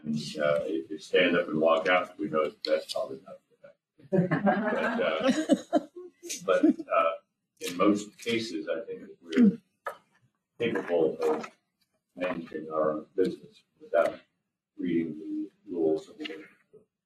And 0.04 0.16
uh, 0.42 0.60
if 0.64 0.90
you 0.90 0.98
stand 0.98 1.36
up 1.36 1.48
and 1.48 1.60
walk 1.60 1.88
out, 1.88 2.18
we 2.18 2.28
know 2.28 2.44
that 2.44 2.62
that's 2.64 2.92
probably 2.92 3.18
not 3.24 3.36
good. 4.10 4.28
But, 4.28 4.32
uh, 5.02 5.78
but 6.46 6.64
uh, 6.64 7.12
in 7.60 7.76
most 7.76 8.18
cases, 8.18 8.68
I 8.68 8.80
think 8.86 9.02
we're 9.22 9.58
capable 10.58 11.16
of 11.22 11.48
managing 12.16 12.66
our 12.72 12.92
own 12.92 13.06
business 13.16 13.62
without 13.80 14.18
reading 14.78 15.16
the 15.18 15.72
rules 15.72 16.08
of 16.08 16.18
the 16.18 16.28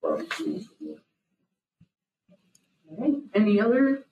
Robert's 0.02 0.40
rules 0.40 0.62
of 0.64 0.70
law. 0.80 0.94
Right, 2.90 3.14
any 3.34 3.60
other 3.60 4.04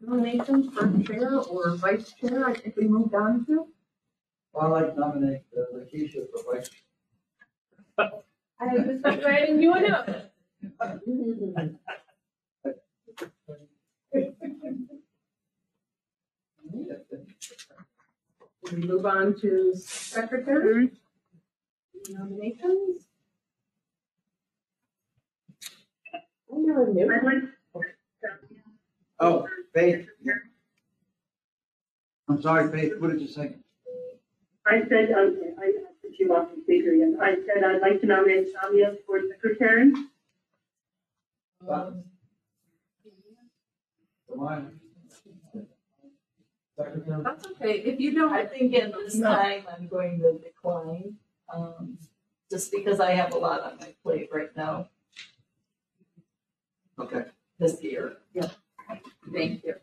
nominations 0.00 0.72
for 0.74 1.02
chair 1.04 1.38
or 1.38 1.76
vice 1.76 2.12
chair? 2.12 2.46
I 2.48 2.54
think 2.54 2.76
we 2.76 2.86
moved 2.86 3.14
on 3.14 3.44
to. 3.46 3.66
Well, 4.52 4.74
I'd 4.74 4.82
like 4.82 4.94
to 4.94 5.00
nominate 5.00 5.42
uh, 5.56 5.76
Lakeisha 5.76 6.26
for 6.30 6.54
vice. 6.54 6.70
I 7.98 8.10
was 8.74 9.00
just 9.02 9.24
writing 9.24 9.60
you 9.62 9.72
a 9.74 9.80
note. 9.80 10.30
We 18.70 18.76
move 18.78 19.04
on 19.06 19.38
to 19.40 19.72
secretary. 19.76 20.90
Nominations? 22.08 23.06
I 26.14 26.18
never 26.56 26.92
knew. 26.92 27.12
I'd 27.14 27.22
like 27.24 27.34
Oh, 29.20 29.46
Faith. 29.74 30.06
yeah. 30.22 30.32
I'm 32.28 32.33
sorry, 32.44 32.70
Faith, 32.70 33.00
what 33.00 33.10
did 33.10 33.22
you 33.22 33.26
say? 33.28 33.54
I 34.66 34.80
said, 34.90 35.12
um, 35.16 35.40
I, 35.58 35.64
I 35.64 35.72
put 36.02 36.18
you 36.18 36.34
off 36.34 36.48
the 36.54 36.60
speaker 36.62 36.92
again. 36.92 37.16
I 37.20 37.36
said 37.46 37.64
I'd 37.64 37.80
like 37.80 38.02
to 38.02 38.06
nominate 38.06 38.48
Samia 38.54 38.98
for 39.06 39.18
secretary. 39.30 39.92
Um, 41.66 42.04
Secretary? 46.76 47.22
That's 47.24 47.46
okay, 47.52 47.78
if 47.78 47.98
you 48.00 48.14
don't, 48.14 48.32
I 48.32 48.44
think 48.44 48.74
at 48.74 48.92
this 48.92 49.14
No. 49.14 49.28
time, 49.28 49.64
I'm 49.74 49.86
going 49.88 50.18
to 50.20 50.38
decline, 50.38 51.16
um, 51.52 51.96
just 52.50 52.70
because 52.72 53.00
I 53.00 53.12
have 53.12 53.32
a 53.32 53.38
lot 53.38 53.62
on 53.62 53.78
my 53.78 53.94
plate 54.02 54.28
right 54.32 54.54
now 54.56 54.88
Okay. 56.98 57.24
this 57.58 57.82
year. 57.82 58.16
thank 59.32 59.64
you. 59.64 59.74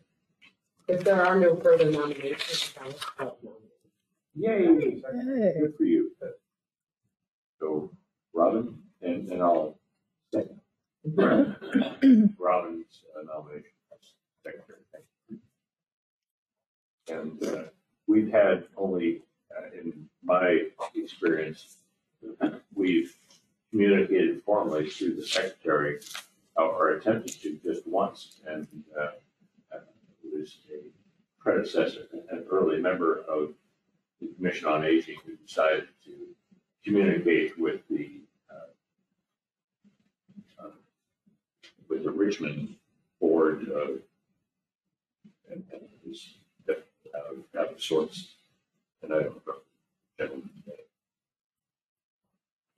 If 0.88 1.04
there 1.04 1.24
are 1.24 1.38
no 1.38 1.56
further 1.56 1.90
nominations, 1.90 2.74
I 2.80 2.84
will 2.86 2.98
self-nominate. 3.18 3.60
Yay! 4.34 4.64
Yay. 4.64 5.60
Good 5.60 5.74
for 5.76 5.84
you. 5.84 6.10
So 7.60 7.90
Robin, 8.34 8.78
and, 9.00 9.28
and 9.28 9.42
I'll 9.42 9.78
second. 10.34 10.60
Robin's 12.38 13.04
uh, 13.16 13.22
nomination 13.24 13.70
secretary. 14.44 14.78
Thank 14.92 15.04
you. 15.28 15.38
And 17.08 17.42
uh, 17.44 17.64
we've 18.06 18.30
had 18.30 18.64
only, 18.76 19.22
uh, 19.56 19.78
in 19.78 20.08
my 20.24 20.66
experience, 20.94 21.76
we've 22.74 23.14
communicated 23.70 24.42
formally 24.44 24.88
through 24.88 25.14
the 25.16 25.26
secretary, 25.26 26.00
uh, 26.58 26.62
or 26.62 26.90
attempted 26.90 27.40
to 27.42 27.58
just 27.64 27.86
once, 27.86 28.40
and 28.46 28.66
uh, 30.32 30.38
uh, 30.38 30.38
was 30.38 30.58
a 30.70 30.78
predecessor, 31.40 32.08
an 32.30 32.44
early 32.50 32.80
member 32.80 33.20
of 33.20 33.54
the 34.20 34.28
Commission 34.36 34.68
on 34.68 34.84
Aging 34.84 35.16
who 35.26 35.36
decided 35.36 35.88
to 36.04 36.12
communicate 36.84 37.58
with 37.58 37.80
the, 37.88 38.20
uh, 38.50 38.70
uh, 40.64 40.70
with 41.88 42.04
the 42.04 42.10
Richmond 42.10 42.76
Board 43.20 43.68
of, 43.68 43.88
and, 45.50 45.64
and 45.72 46.16
that, 46.66 46.86
uh, 47.14 47.60
out 47.60 47.72
of 47.72 47.82
sorts, 47.82 48.34
and 49.02 49.12
I 49.12 49.22
don't 49.22 49.46
name. 50.18 50.40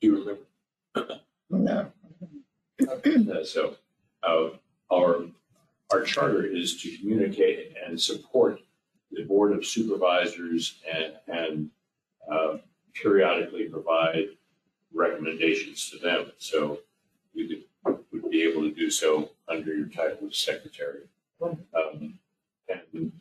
Do 0.01 0.07
you 0.07 0.19
remember? 0.19 1.21
No. 1.51 1.93
Uh, 2.91 3.45
So, 3.45 3.77
uh, 4.23 4.49
our, 4.91 5.27
our 5.93 6.03
charter 6.03 6.45
is 6.45 6.81
to 6.83 6.97
communicate 6.99 7.75
and 7.87 8.01
support 8.01 8.61
the 9.11 9.25
Board 9.25 9.53
of 9.53 9.65
Supervisors 9.65 10.81
and, 10.93 11.15
and 11.29 11.71
uh, 12.31 12.59
periodically 12.95 13.65
provide 13.65 14.29
recommendations 14.93 15.91
to 15.91 15.99
them. 15.99 16.33
So 16.39 16.81
we 17.35 17.49
could, 17.49 17.99
would 18.13 18.31
be 18.31 18.43
able 18.43 18.63
to 18.63 18.71
do 18.71 18.91
so 18.91 19.31
under 19.49 19.75
your 19.75 19.89
title 19.89 20.27
of 20.27 20.35
secretary. 20.35 21.03
Um, 21.43 22.19
And 22.69 23.13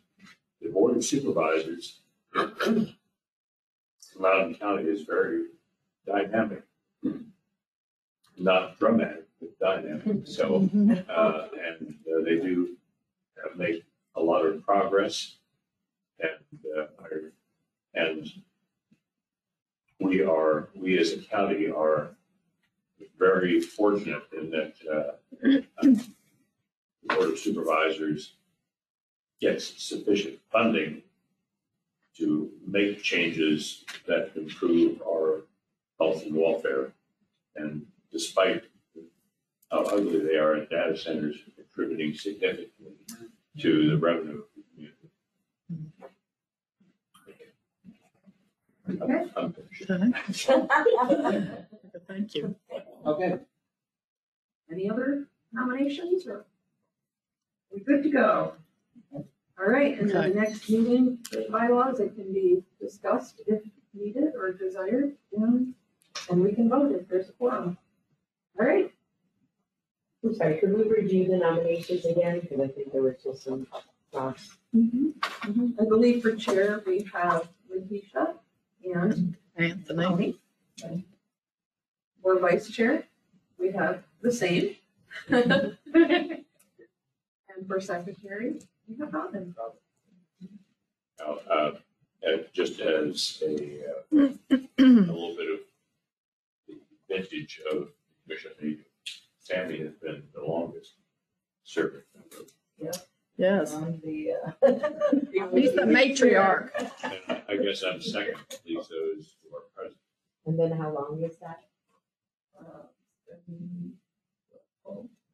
the 0.60 0.70
Board 0.70 0.96
of 0.96 1.04
Supervisors, 1.04 2.00
in 2.34 2.94
Loudoun 4.18 4.54
County 4.54 4.84
is 4.84 5.02
very 5.02 5.44
dynamic. 6.06 6.62
Not 8.38 8.78
dramatic, 8.78 9.23
dynamic. 9.60 10.26
So 10.26 10.68
uh, 11.08 11.48
and 11.78 11.94
uh, 12.06 12.22
they 12.24 12.36
do 12.36 12.76
uh, 13.38 13.56
make 13.56 13.84
a 14.16 14.20
lot 14.20 14.44
of 14.46 14.62
progress. 14.64 15.36
And, 16.20 16.60
uh, 16.78 16.86
and 17.94 18.30
we 20.00 20.22
are, 20.22 20.68
we 20.74 20.98
as 20.98 21.12
a 21.12 21.18
county 21.18 21.70
are 21.70 22.10
very 23.18 23.60
fortunate 23.60 24.22
in 24.36 24.50
that, 24.50 24.74
uh, 24.90 25.12
the 25.42 27.14
Board 27.14 27.30
of 27.32 27.38
Supervisors 27.38 28.34
gets 29.40 29.82
sufficient 29.82 30.38
funding 30.50 31.02
to 32.16 32.50
make 32.66 33.02
changes 33.02 33.84
that 34.06 34.30
improve 34.36 35.02
our 35.02 35.42
health 35.98 36.22
and 36.22 36.34
welfare. 36.34 36.92
And 37.56 37.86
despite 38.12 38.64
how 39.74 39.82
ugly 39.84 40.20
they 40.20 40.36
are, 40.36 40.54
at 40.54 40.70
data 40.70 40.96
centers 40.96 41.36
contributing 41.56 42.14
significantly 42.14 42.92
to 43.58 43.90
the 43.90 43.98
revenue 43.98 44.38
of 44.38 44.44
the 44.56 44.62
community. 44.72 45.10
Okay. 49.02 49.30
I'm 49.36 49.52
finished. 49.52 50.48
Okay. 50.50 51.50
Thank 52.06 52.34
you. 52.34 52.54
Okay, 53.06 53.38
Any 54.70 54.90
other 54.90 55.28
nominations 55.52 56.26
or? 56.26 56.46
We 57.72 57.80
good 57.80 58.02
to 58.04 58.10
go? 58.10 58.54
All 59.12 59.66
right, 59.66 59.98
and 59.98 60.10
then 60.10 60.30
the 60.30 60.34
next 60.34 60.68
meeting, 60.68 61.18
the 61.30 61.46
bylaws, 61.50 62.00
it 62.00 62.14
can 62.14 62.32
be 62.32 62.62
discussed 62.80 63.40
if 63.46 63.62
needed 63.94 64.34
or 64.36 64.52
desired, 64.52 65.16
and, 65.36 65.74
and 66.30 66.42
we 66.42 66.52
can 66.52 66.68
vote 66.68 66.92
if 66.92 67.08
there's 67.08 67.28
a 67.28 67.32
quorum. 67.32 67.78
All 68.58 68.66
right, 68.66 68.93
I'm 70.24 70.34
sorry, 70.34 70.56
could 70.58 70.76
we 70.76 70.84
review 70.84 71.28
the 71.28 71.36
nominations 71.36 72.06
again? 72.06 72.40
Because 72.40 72.60
I 72.60 72.68
think 72.68 72.92
there 72.92 73.02
were 73.02 73.16
still 73.18 73.36
some 73.36 73.66
thoughts. 74.10 74.56
I 74.74 75.84
believe 75.86 76.22
for 76.22 76.34
chair, 76.34 76.82
we 76.86 77.06
have 77.12 77.48
Letitia 77.68 78.34
and 78.94 79.36
Anthony. 79.56 80.38
Tony. 80.80 81.04
For 82.22 82.38
vice 82.38 82.70
chair, 82.70 83.04
we 83.58 83.70
have 83.72 84.02
the 84.22 84.32
same. 84.32 84.76
And 87.56 87.68
for 87.68 87.80
secretary, 87.80 88.54
we 88.88 88.96
have 88.98 89.14
Robin. 89.14 89.54
Now, 91.20 91.38
uh, 91.48 91.70
uh, 92.26 92.38
just 92.52 92.80
as 92.80 93.40
a, 93.46 93.80
uh, 93.86 94.16
a 94.18 94.82
little 94.82 95.36
bit 95.36 95.50
of 95.52 95.60
the 96.66 96.74
vintage 97.08 97.60
of 97.70 97.90
Commission, 98.24 98.50
I 98.60 98.76
mean, 99.48 99.68
Sammy 99.68 99.78
has 99.78 99.94
been 99.94 100.22
the 100.34 100.42
longest 100.42 100.94
serving 101.64 102.02
member. 102.14 102.96
Yes. 103.36 103.74
On 103.74 104.00
the, 104.04 104.30
uh. 104.62 105.50
He's 105.52 105.74
the 105.74 105.82
matriarch. 105.82 106.70
And 107.02 107.42
I 107.48 107.56
guess 107.56 107.82
I'm 107.82 108.00
second, 108.00 108.36
at 108.50 108.60
least 108.64 108.90
those 108.90 109.34
who 109.42 109.56
are 109.56 109.62
present. 109.74 109.98
And 110.46 110.58
then 110.58 110.72
how 110.78 110.92
long 110.94 111.22
is 111.22 111.36
that? 111.38 111.60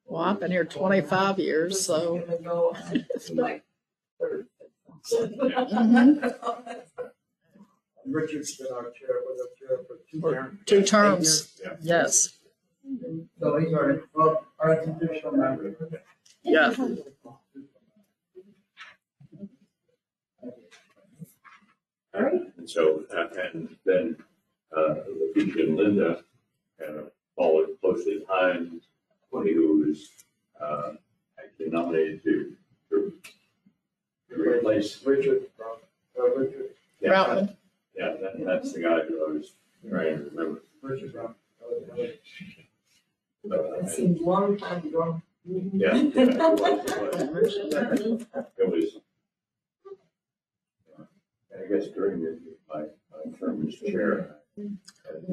Well, 0.06 0.22
I've 0.22 0.40
been 0.40 0.50
here 0.50 0.64
twenty-five 0.64 1.38
years, 1.38 1.84
so. 1.84 2.18
Gonna 2.18 2.38
go 2.42 2.74
on 2.74 3.04
like 3.36 3.64
third. 4.18 4.46
Richard's 8.06 8.56
been 8.56 8.72
our 8.72 8.90
chair, 8.90 9.20
was 9.24 9.40
our 9.40 9.68
chair 9.68 9.78
for 9.86 9.98
two 10.10 10.20
terms. 10.20 10.58
Two 10.66 10.82
terms, 10.82 11.60
yes, 11.80 12.39
So 13.40 13.58
he's 13.58 13.72
our, 13.74 14.02
well, 14.14 14.44
our 14.58 14.82
institutional 14.82 15.32
member. 15.32 15.74
yeah. 16.42 16.74
All 22.12 22.22
right, 22.22 22.40
And 22.58 22.68
so, 22.68 23.04
uh, 23.16 23.28
and 23.54 23.68
then, 23.86 24.16
uh, 24.76 24.94
Letitia 25.34 25.64
and 25.66 25.76
Linda 25.76 26.24
kind 26.80 26.98
of 26.98 27.12
followed 27.36 27.68
closely 27.80 28.18
behind, 28.18 28.80
Tony, 29.32 29.52
who 29.54 29.86
was, 29.86 30.08
uh, 30.60 30.92
actually 31.38 31.70
nominated 31.70 32.22
to, 32.24 32.52
to 32.90 33.12
to 34.28 34.36
replace 34.40 35.04
Richard, 35.04 35.42
uh, 36.18 36.30
Richard, 36.36 36.70
Yeah, 37.00 37.10
Troutman. 37.10 37.56
Yeah, 37.96 38.14
that, 38.20 38.44
that's 38.44 38.72
the 38.72 38.80
guy 38.82 39.00
who 39.08 39.26
I 39.26 39.32
was 39.32 39.52
trying 39.88 40.18
to 40.18 40.30
remember. 40.30 40.62
Richard 40.82 41.12
Brown. 41.12 41.34
It 43.44 43.88
seems 43.88 44.20
long 44.20 44.56
time 44.58 44.86
ago. 44.86 45.22
Yeah. 45.44 45.94
yeah, 45.94 45.96
it 45.96 46.16
it 46.16 46.60
was. 46.60 48.26
It 48.58 48.70
was. 48.70 48.84
I 51.52 51.66
guess 51.72 51.88
during 51.88 52.22
the- 52.22 52.38
my, 52.68 52.82
my 53.10 53.38
term 53.38 53.66
as 53.66 53.74
chair, 53.74 54.36
I 54.56 54.62
had 55.06 55.26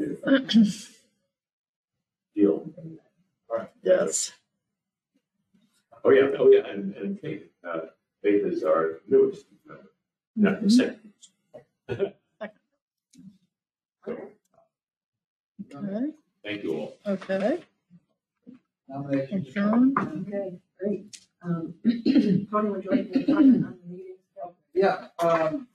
to 0.53 0.60
deal. 2.36 2.74
Yes. 3.84 4.32
Oh, 6.03 6.10
yeah, 6.12 6.30
oh, 6.39 6.49
yeah, 6.49 6.66
and, 6.68 6.93
and 6.95 7.20
Faith, 7.20 7.43
uh, 7.68 7.80
Faith 8.24 8.45
is 8.45 8.64
our 8.64 8.99
newest 9.08 9.45
member, 9.66 9.91
not 10.36 10.62
the 10.64 10.70
second. 10.70 11.14
Okay, 15.76 16.12
Thank 16.43 16.64
you 16.64 16.74
all. 16.76 16.97
okay. 17.05 17.60
Nominations. 18.89 19.47
Adjourn. 19.47 19.93
okay, 19.97 20.59
great. 20.79 21.17
Um, 21.43 21.73
Tony, 22.51 22.69
would 22.69 22.83
you 22.83 22.91
like 22.91 23.11
to 23.13 23.23
comment 23.25 23.65
on 23.65 23.77
the 23.83 23.93
meeting? 23.93 24.15
Yeah, 24.73 25.07
um, 25.19 25.67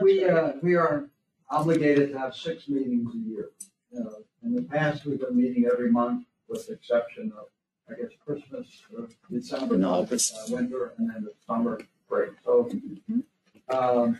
we, 0.00 0.24
uh, 0.24 0.52
we 0.62 0.74
are 0.74 1.08
obligated 1.50 2.12
to 2.12 2.18
have 2.18 2.34
six 2.34 2.68
meetings 2.68 3.14
a 3.14 3.18
year. 3.18 3.50
You 3.90 4.00
know, 4.00 4.12
in 4.42 4.54
the 4.54 4.62
past, 4.62 5.06
we've 5.06 5.20
been 5.20 5.36
meeting 5.36 5.68
every 5.70 5.90
month 5.90 6.26
with 6.48 6.66
the 6.66 6.74
exception 6.74 7.32
of, 7.38 7.46
I 7.88 8.00
guess, 8.00 8.10
Christmas, 8.24 8.66
or 8.96 9.08
December, 9.30 9.76
In 9.76 9.84
uh, 9.84 10.06
winter, 10.50 10.92
and 10.98 11.10
then 11.10 11.24
the 11.24 11.32
summer 11.46 11.80
break. 12.08 12.30
So, 12.44 12.70
um, 13.70 14.18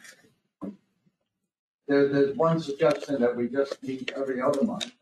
there, 1.86 2.09
there's 2.09 2.36
one 2.36 2.61
suggestion 2.61 3.20
that 3.20 3.36
we 3.36 3.49
just 3.49 3.82
meet 3.82 4.12
every 4.16 4.40
other 4.40 4.62
month. 4.62 4.92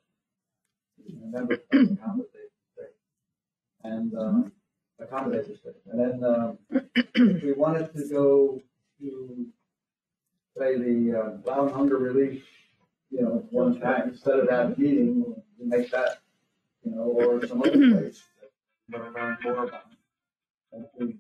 And 1.08 1.32
then 1.32 1.46
we 1.46 1.56
can 1.56 1.92
accommodate 1.94 2.02
the 2.06 2.28
state. 2.28 2.33
And, 3.84 4.16
um, 4.18 4.52
accommodate 4.98 5.48
the 5.48 5.56
state. 5.56 5.74
And 5.90 6.00
then, 6.00 6.24
um, 6.24 6.58
if 7.14 7.42
we 7.42 7.52
wanted 7.52 7.92
to 7.94 8.08
go 8.08 8.60
to, 9.00 9.46
say, 10.56 10.78
the, 10.78 11.18
uh, 11.18 11.48
Loudoun 11.48 11.72
Hunger 11.72 11.98
Relief, 11.98 12.42
you 13.10 13.22
know, 13.22 13.46
one 13.50 13.80
time, 13.80 14.10
instead 14.10 14.40
of 14.40 14.48
that 14.48 14.78
meeting, 14.78 15.34
we 15.58 15.66
make 15.66 15.90
that, 15.90 16.18
you 16.82 16.92
know, 16.92 17.02
or 17.02 17.46
some 17.46 17.62
other 17.62 17.70
place 17.92 18.22
that 18.88 19.00
we're 19.00 19.10
gonna 19.10 19.14
learn 19.14 19.38
more 19.44 19.64
about. 19.64 19.84
That 20.72 20.90
would 20.98 21.18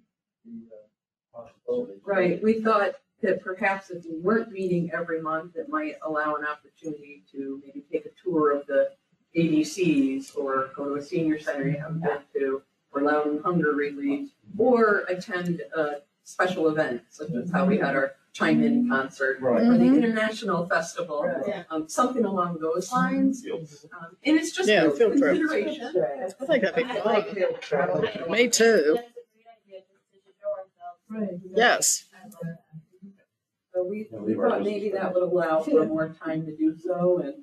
uh, 0.48 1.38
possibility. 1.38 2.00
Right, 2.04 2.42
we 2.42 2.60
thought 2.60 2.94
that 3.22 3.42
perhaps 3.42 3.90
if 3.90 4.04
we 4.04 4.18
weren't 4.18 4.50
meeting 4.50 4.90
every 4.92 5.22
month, 5.22 5.56
it 5.56 5.68
might 5.68 5.94
allow 6.02 6.34
an 6.34 6.44
opportunity 6.44 7.22
to 7.32 7.62
maybe 7.64 7.84
take 7.90 8.06
a 8.06 8.10
tour 8.22 8.52
of 8.56 8.66
the 8.66 8.90
ADCs 9.36 10.36
or 10.36 10.70
go 10.76 10.84
to 10.90 10.94
a 10.96 11.02
senior 11.02 11.38
center 11.38 11.68
you 11.68 11.78
haven't 11.78 12.00
been 12.02 12.18
to, 12.34 12.62
or 12.92 13.02
Loudoun 13.02 13.40
Hunger 13.44 13.72
Relief, 13.72 14.30
or 14.56 15.04
attend 15.08 15.60
a 15.76 15.96
special 16.22 16.68
event, 16.68 17.02
such 17.10 17.30
as 17.32 17.50
how 17.50 17.66
we 17.66 17.78
had 17.78 17.94
our 17.96 18.12
chime 18.32 18.62
in 18.64 18.88
concert 18.88 19.38
Right. 19.40 19.62
or 19.62 19.76
the 19.78 19.84
international 19.84 20.66
festival, 20.68 21.22
Right. 21.24 21.64
um, 21.70 21.88
something 21.88 22.24
along 22.24 22.58
those 22.60 22.90
lines. 22.92 23.44
Um, 23.52 23.60
and 24.24 24.36
it's 24.36 24.52
just 24.52 24.68
Yeah, 24.68 24.84
a 24.86 24.90
field 24.90 25.16
trip. 25.18 25.36
consideration. 25.38 25.86
I 25.86 26.44
think 26.44 26.62
that'd 26.64 26.74
be 26.74 26.82
I 26.84 27.02
like 27.04 27.26
fun. 27.26 27.34
field 27.34 27.60
travel. 27.60 28.02
Me 28.30 28.48
too. 28.48 28.94
That's 28.96 29.06
a 29.08 29.12
great 29.34 29.46
idea, 29.66 29.80
just 29.80 30.10
to 30.12 30.32
show 30.40 30.50
ourselves. 30.50 31.32
Right. 31.32 31.40
Yes. 31.56 32.08
I 32.12 32.24
love 32.24 32.32
that. 32.42 32.58
So 33.72 33.82
we, 33.84 34.08
we 34.12 34.34
thought 34.34 34.62
maybe 34.62 34.90
that 34.90 35.12
would 35.14 35.22
allow 35.24 35.60
for 35.62 35.84
more 35.86 36.08
time 36.24 36.46
to 36.46 36.56
do 36.56 36.76
so, 36.78 37.18
and 37.18 37.34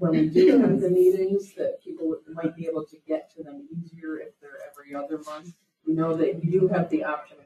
when 0.00 0.12
we 0.12 0.28
do 0.30 0.58
have 0.58 0.80
the 0.80 0.88
meetings, 0.90 1.52
that 1.54 1.80
people 1.82 2.08
would- 2.08 2.26
might 2.28 2.56
be 2.56 2.66
able 2.66 2.84
to 2.86 2.96
get 3.06 3.30
to 3.34 3.42
them 3.42 3.68
easier 3.70 4.18
if 4.18 4.38
they're 4.40 4.58
every 4.70 4.94
other 4.94 5.18
month. 5.18 5.54
We 5.86 5.92
know 5.94 6.16
that 6.16 6.42
you 6.42 6.50
do 6.60 6.68
have 6.68 6.88
the 6.88 7.04
option 7.04 7.36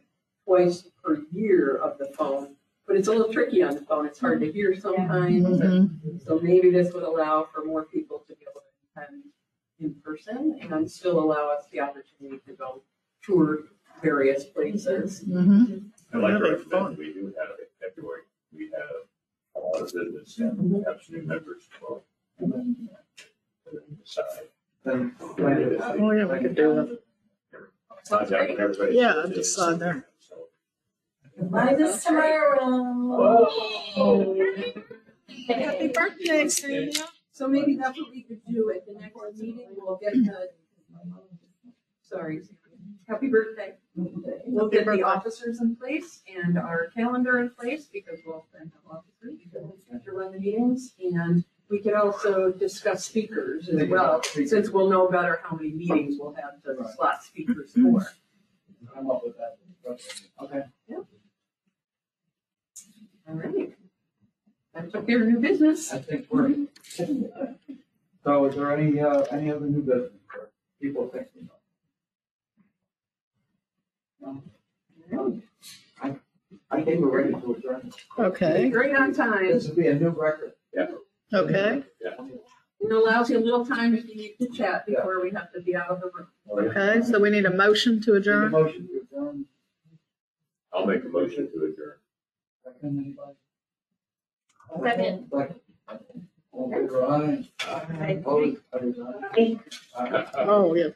twice 0.44 0.82
per 1.02 1.22
year 1.32 1.76
of 1.76 1.98
the 1.98 2.06
phone, 2.06 2.56
but 2.86 2.96
it's 2.96 3.08
a 3.08 3.10
little 3.10 3.32
tricky 3.32 3.62
on 3.62 3.74
the 3.74 3.80
phone, 3.80 4.06
it's 4.06 4.20
hard 4.20 4.40
to 4.40 4.52
hear 4.52 4.74
sometimes. 4.76 5.44
and 5.44 5.90
Mhm. 5.90 6.20
So 6.22 6.38
maybe 6.38 6.70
this 6.70 6.94
would 6.94 7.02
allow 7.02 7.44
for 7.44 7.64
more 7.64 7.84
people 7.84 8.20
to 8.28 8.36
be 8.36 8.46
able 8.48 8.60
to 8.60 9.00
attend 9.02 9.24
in 9.80 9.94
person 9.96 10.58
and 10.60 10.88
still 10.90 11.18
allow 11.18 11.48
us 11.48 11.68
the 11.70 11.80
opportunity 11.80 12.38
to 12.46 12.52
go 12.52 12.82
tour 13.22 13.64
various 14.00 14.44
places. 14.44 15.24
Mhm. 15.24 15.90
I'd 16.12 16.18
like 16.22 16.34
to 16.34 16.38
That'd 16.44 16.58
be 16.64 16.70
fun. 16.70 16.82
recommend, 16.90 16.98
we 16.98 17.12
do 17.14 17.26
have 17.38 17.58
in 17.58 17.66
February, 17.80 18.22
we 18.52 18.70
have 18.70 19.08
a 19.56 19.60
lot 19.60 19.80
of 19.82 19.92
business 19.92 20.38
and 20.38 20.70
we 20.72 20.82
have 20.82 21.02
some 21.02 21.16
new 21.16 21.22
members 21.22 21.68
as 21.74 21.82
well. 21.82 22.04
Side. 24.04 24.24
Then, 24.84 25.16
Oh, 25.20 26.10
yeah, 26.10 26.24
we 26.26 26.38
could 26.40 26.54
do 26.54 26.74
that. 26.74 26.98
Sounds 28.04 28.28
great. 28.28 28.58
Everybody- 28.58 28.96
Yeah, 28.96 29.22
I'd 29.24 29.32
decide 29.32 29.78
there. 29.78 30.06
So- 30.18 30.48
Buy 31.50 31.74
this 31.74 32.04
tomorrow. 32.04 33.48
Happy 35.48 35.88
birthday, 35.88 36.48
Serena. 36.48 36.92
So 37.30 37.48
maybe 37.48 37.76
that's 37.76 37.98
what 37.98 38.10
we 38.10 38.22
could 38.22 38.44
do 38.44 38.70
at 38.70 38.86
the 38.86 38.92
next 38.92 39.16
meeting, 39.40 39.70
we'll 39.76 39.96
get 39.96 40.12
the, 40.12 40.50
sorry, 42.02 42.42
happy 43.08 43.28
birthday. 43.28 43.74
We'll 43.96 44.68
get 44.68 44.86
the 44.86 45.02
officers 45.02 45.60
in 45.60 45.74
place 45.76 46.22
and 46.32 46.56
our 46.58 46.88
calendar 46.96 47.40
in 47.40 47.50
place 47.50 47.86
because 47.86 48.20
we'll 48.24 48.46
then 48.52 48.70
have 48.72 48.98
officers 48.98 49.40
to 50.04 50.12
run 50.12 50.30
the 50.32 50.38
meetings. 50.38 50.94
And 51.00 51.44
we 51.70 51.80
could 51.80 51.94
also 51.94 52.52
discuss 52.52 53.04
speakers 53.04 53.68
as 53.68 53.88
well, 53.88 54.22
since 54.22 54.70
we'll 54.70 54.90
know 54.90 55.08
better 55.08 55.40
how 55.42 55.56
many 55.56 55.72
meetings 55.72 56.16
we'll 56.18 56.34
have 56.34 56.62
to 56.64 56.92
slot 56.94 57.22
speakers 57.24 57.72
for. 57.72 58.06
I'm 58.96 59.10
up 59.10 59.22
with 59.24 59.36
that. 59.38 59.58
Okay. 60.42 60.62
All 63.26 63.34
right. 63.34 63.74
That 64.74 64.92
took 64.92 65.06
care 65.06 65.22
of 65.22 65.28
new 65.28 65.40
business. 65.40 65.92
I 65.92 65.98
think 65.98 66.26
we're. 66.30 66.54
So 68.24 68.44
is 68.46 68.56
there 68.56 68.76
any, 68.76 69.00
uh, 69.00 69.22
any 69.30 69.50
other 69.50 69.66
new 69.66 69.80
business 69.82 70.12
or 70.34 70.50
people 70.80 71.08
thinking 71.08 71.48
of? 74.22 74.42
No? 75.10 75.40
I, 76.02 76.16
I 76.70 76.82
think 76.82 77.00
we're 77.00 77.22
ready 77.22 77.32
to 77.32 77.52
adjourn. 77.54 77.92
Okay, 78.18 78.70
Great 78.70 78.96
on 78.96 79.12
time. 79.12 79.46
This 79.46 79.66
would 79.66 79.76
be 79.76 79.88
a 79.88 79.94
new 79.94 80.08
record. 80.08 80.52
Okay, 81.32 81.82
It 82.80 82.92
allows 82.92 83.30
you 83.30 83.38
a 83.38 83.40
little 83.44 83.64
time 83.64 83.94
if 83.94 84.06
you 84.08 84.16
need 84.16 84.36
to 84.40 84.48
chat 84.48 84.86
before 84.86 85.22
we 85.22 85.30
have 85.30 85.52
to 85.52 85.60
be 85.60 85.74
out 85.74 85.88
of 85.88 86.00
the 86.00 86.10
room. 86.14 86.26
Oh, 86.50 86.60
okay. 86.60 87.00
So 87.02 87.18
we 87.18 87.30
need 87.30 87.46
a 87.46 87.54
motion 87.54 88.00
to 88.02 88.10
Need 88.12 88.16
a 88.16 88.20
adjourn? 88.20 88.50
motion 88.52 88.88
to 88.88 89.00
adjourn. 89.02 89.44
I'll 90.72 90.86
make 90.86 91.04
a 91.04 91.08
motion 91.08 91.50
to 91.50 91.64
adjourn. 91.64 91.96
Second, 92.64 92.98
anybody? 92.98 93.36
Second. 94.82 95.30
Second. 95.30 95.60
All 96.52 96.72
in 96.72 96.88
favor, 96.88 97.06
aye. 97.06 97.48
Opposed? 98.12 98.58
Others, 98.72 98.96
aye. 99.00 99.58
Aye. 99.96 100.24
Oh, 100.36 100.74
yeah. 100.74 100.88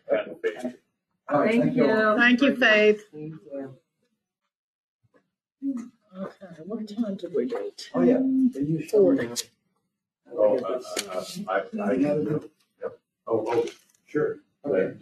All 1.31 1.41
right, 1.41 1.61
thank 1.61 1.77
you. 1.77 1.91
all. 1.91 2.17
Thank 2.17 2.41
you, 2.43 2.57
Faith. 2.57 3.05
Okay, 6.17 6.47
what 6.65 6.89
time 6.89 7.17
did 7.17 7.35
we 7.35 7.47
do? 7.47 7.73
Oh, 7.95 8.03
yeah. 8.03 8.15
Then 8.19 8.67
you. 8.69 8.87
Forty. 8.89 9.29
Oh, 10.37 10.59
uh, 10.59 10.81
uh, 11.11 11.25
I, 11.49 11.55
I, 11.55 11.91
I, 11.91 11.93
yep. 11.95 12.43
Oh, 13.27 13.45
oh, 13.49 13.67
sure. 14.07 14.37
Okay. 14.65 14.95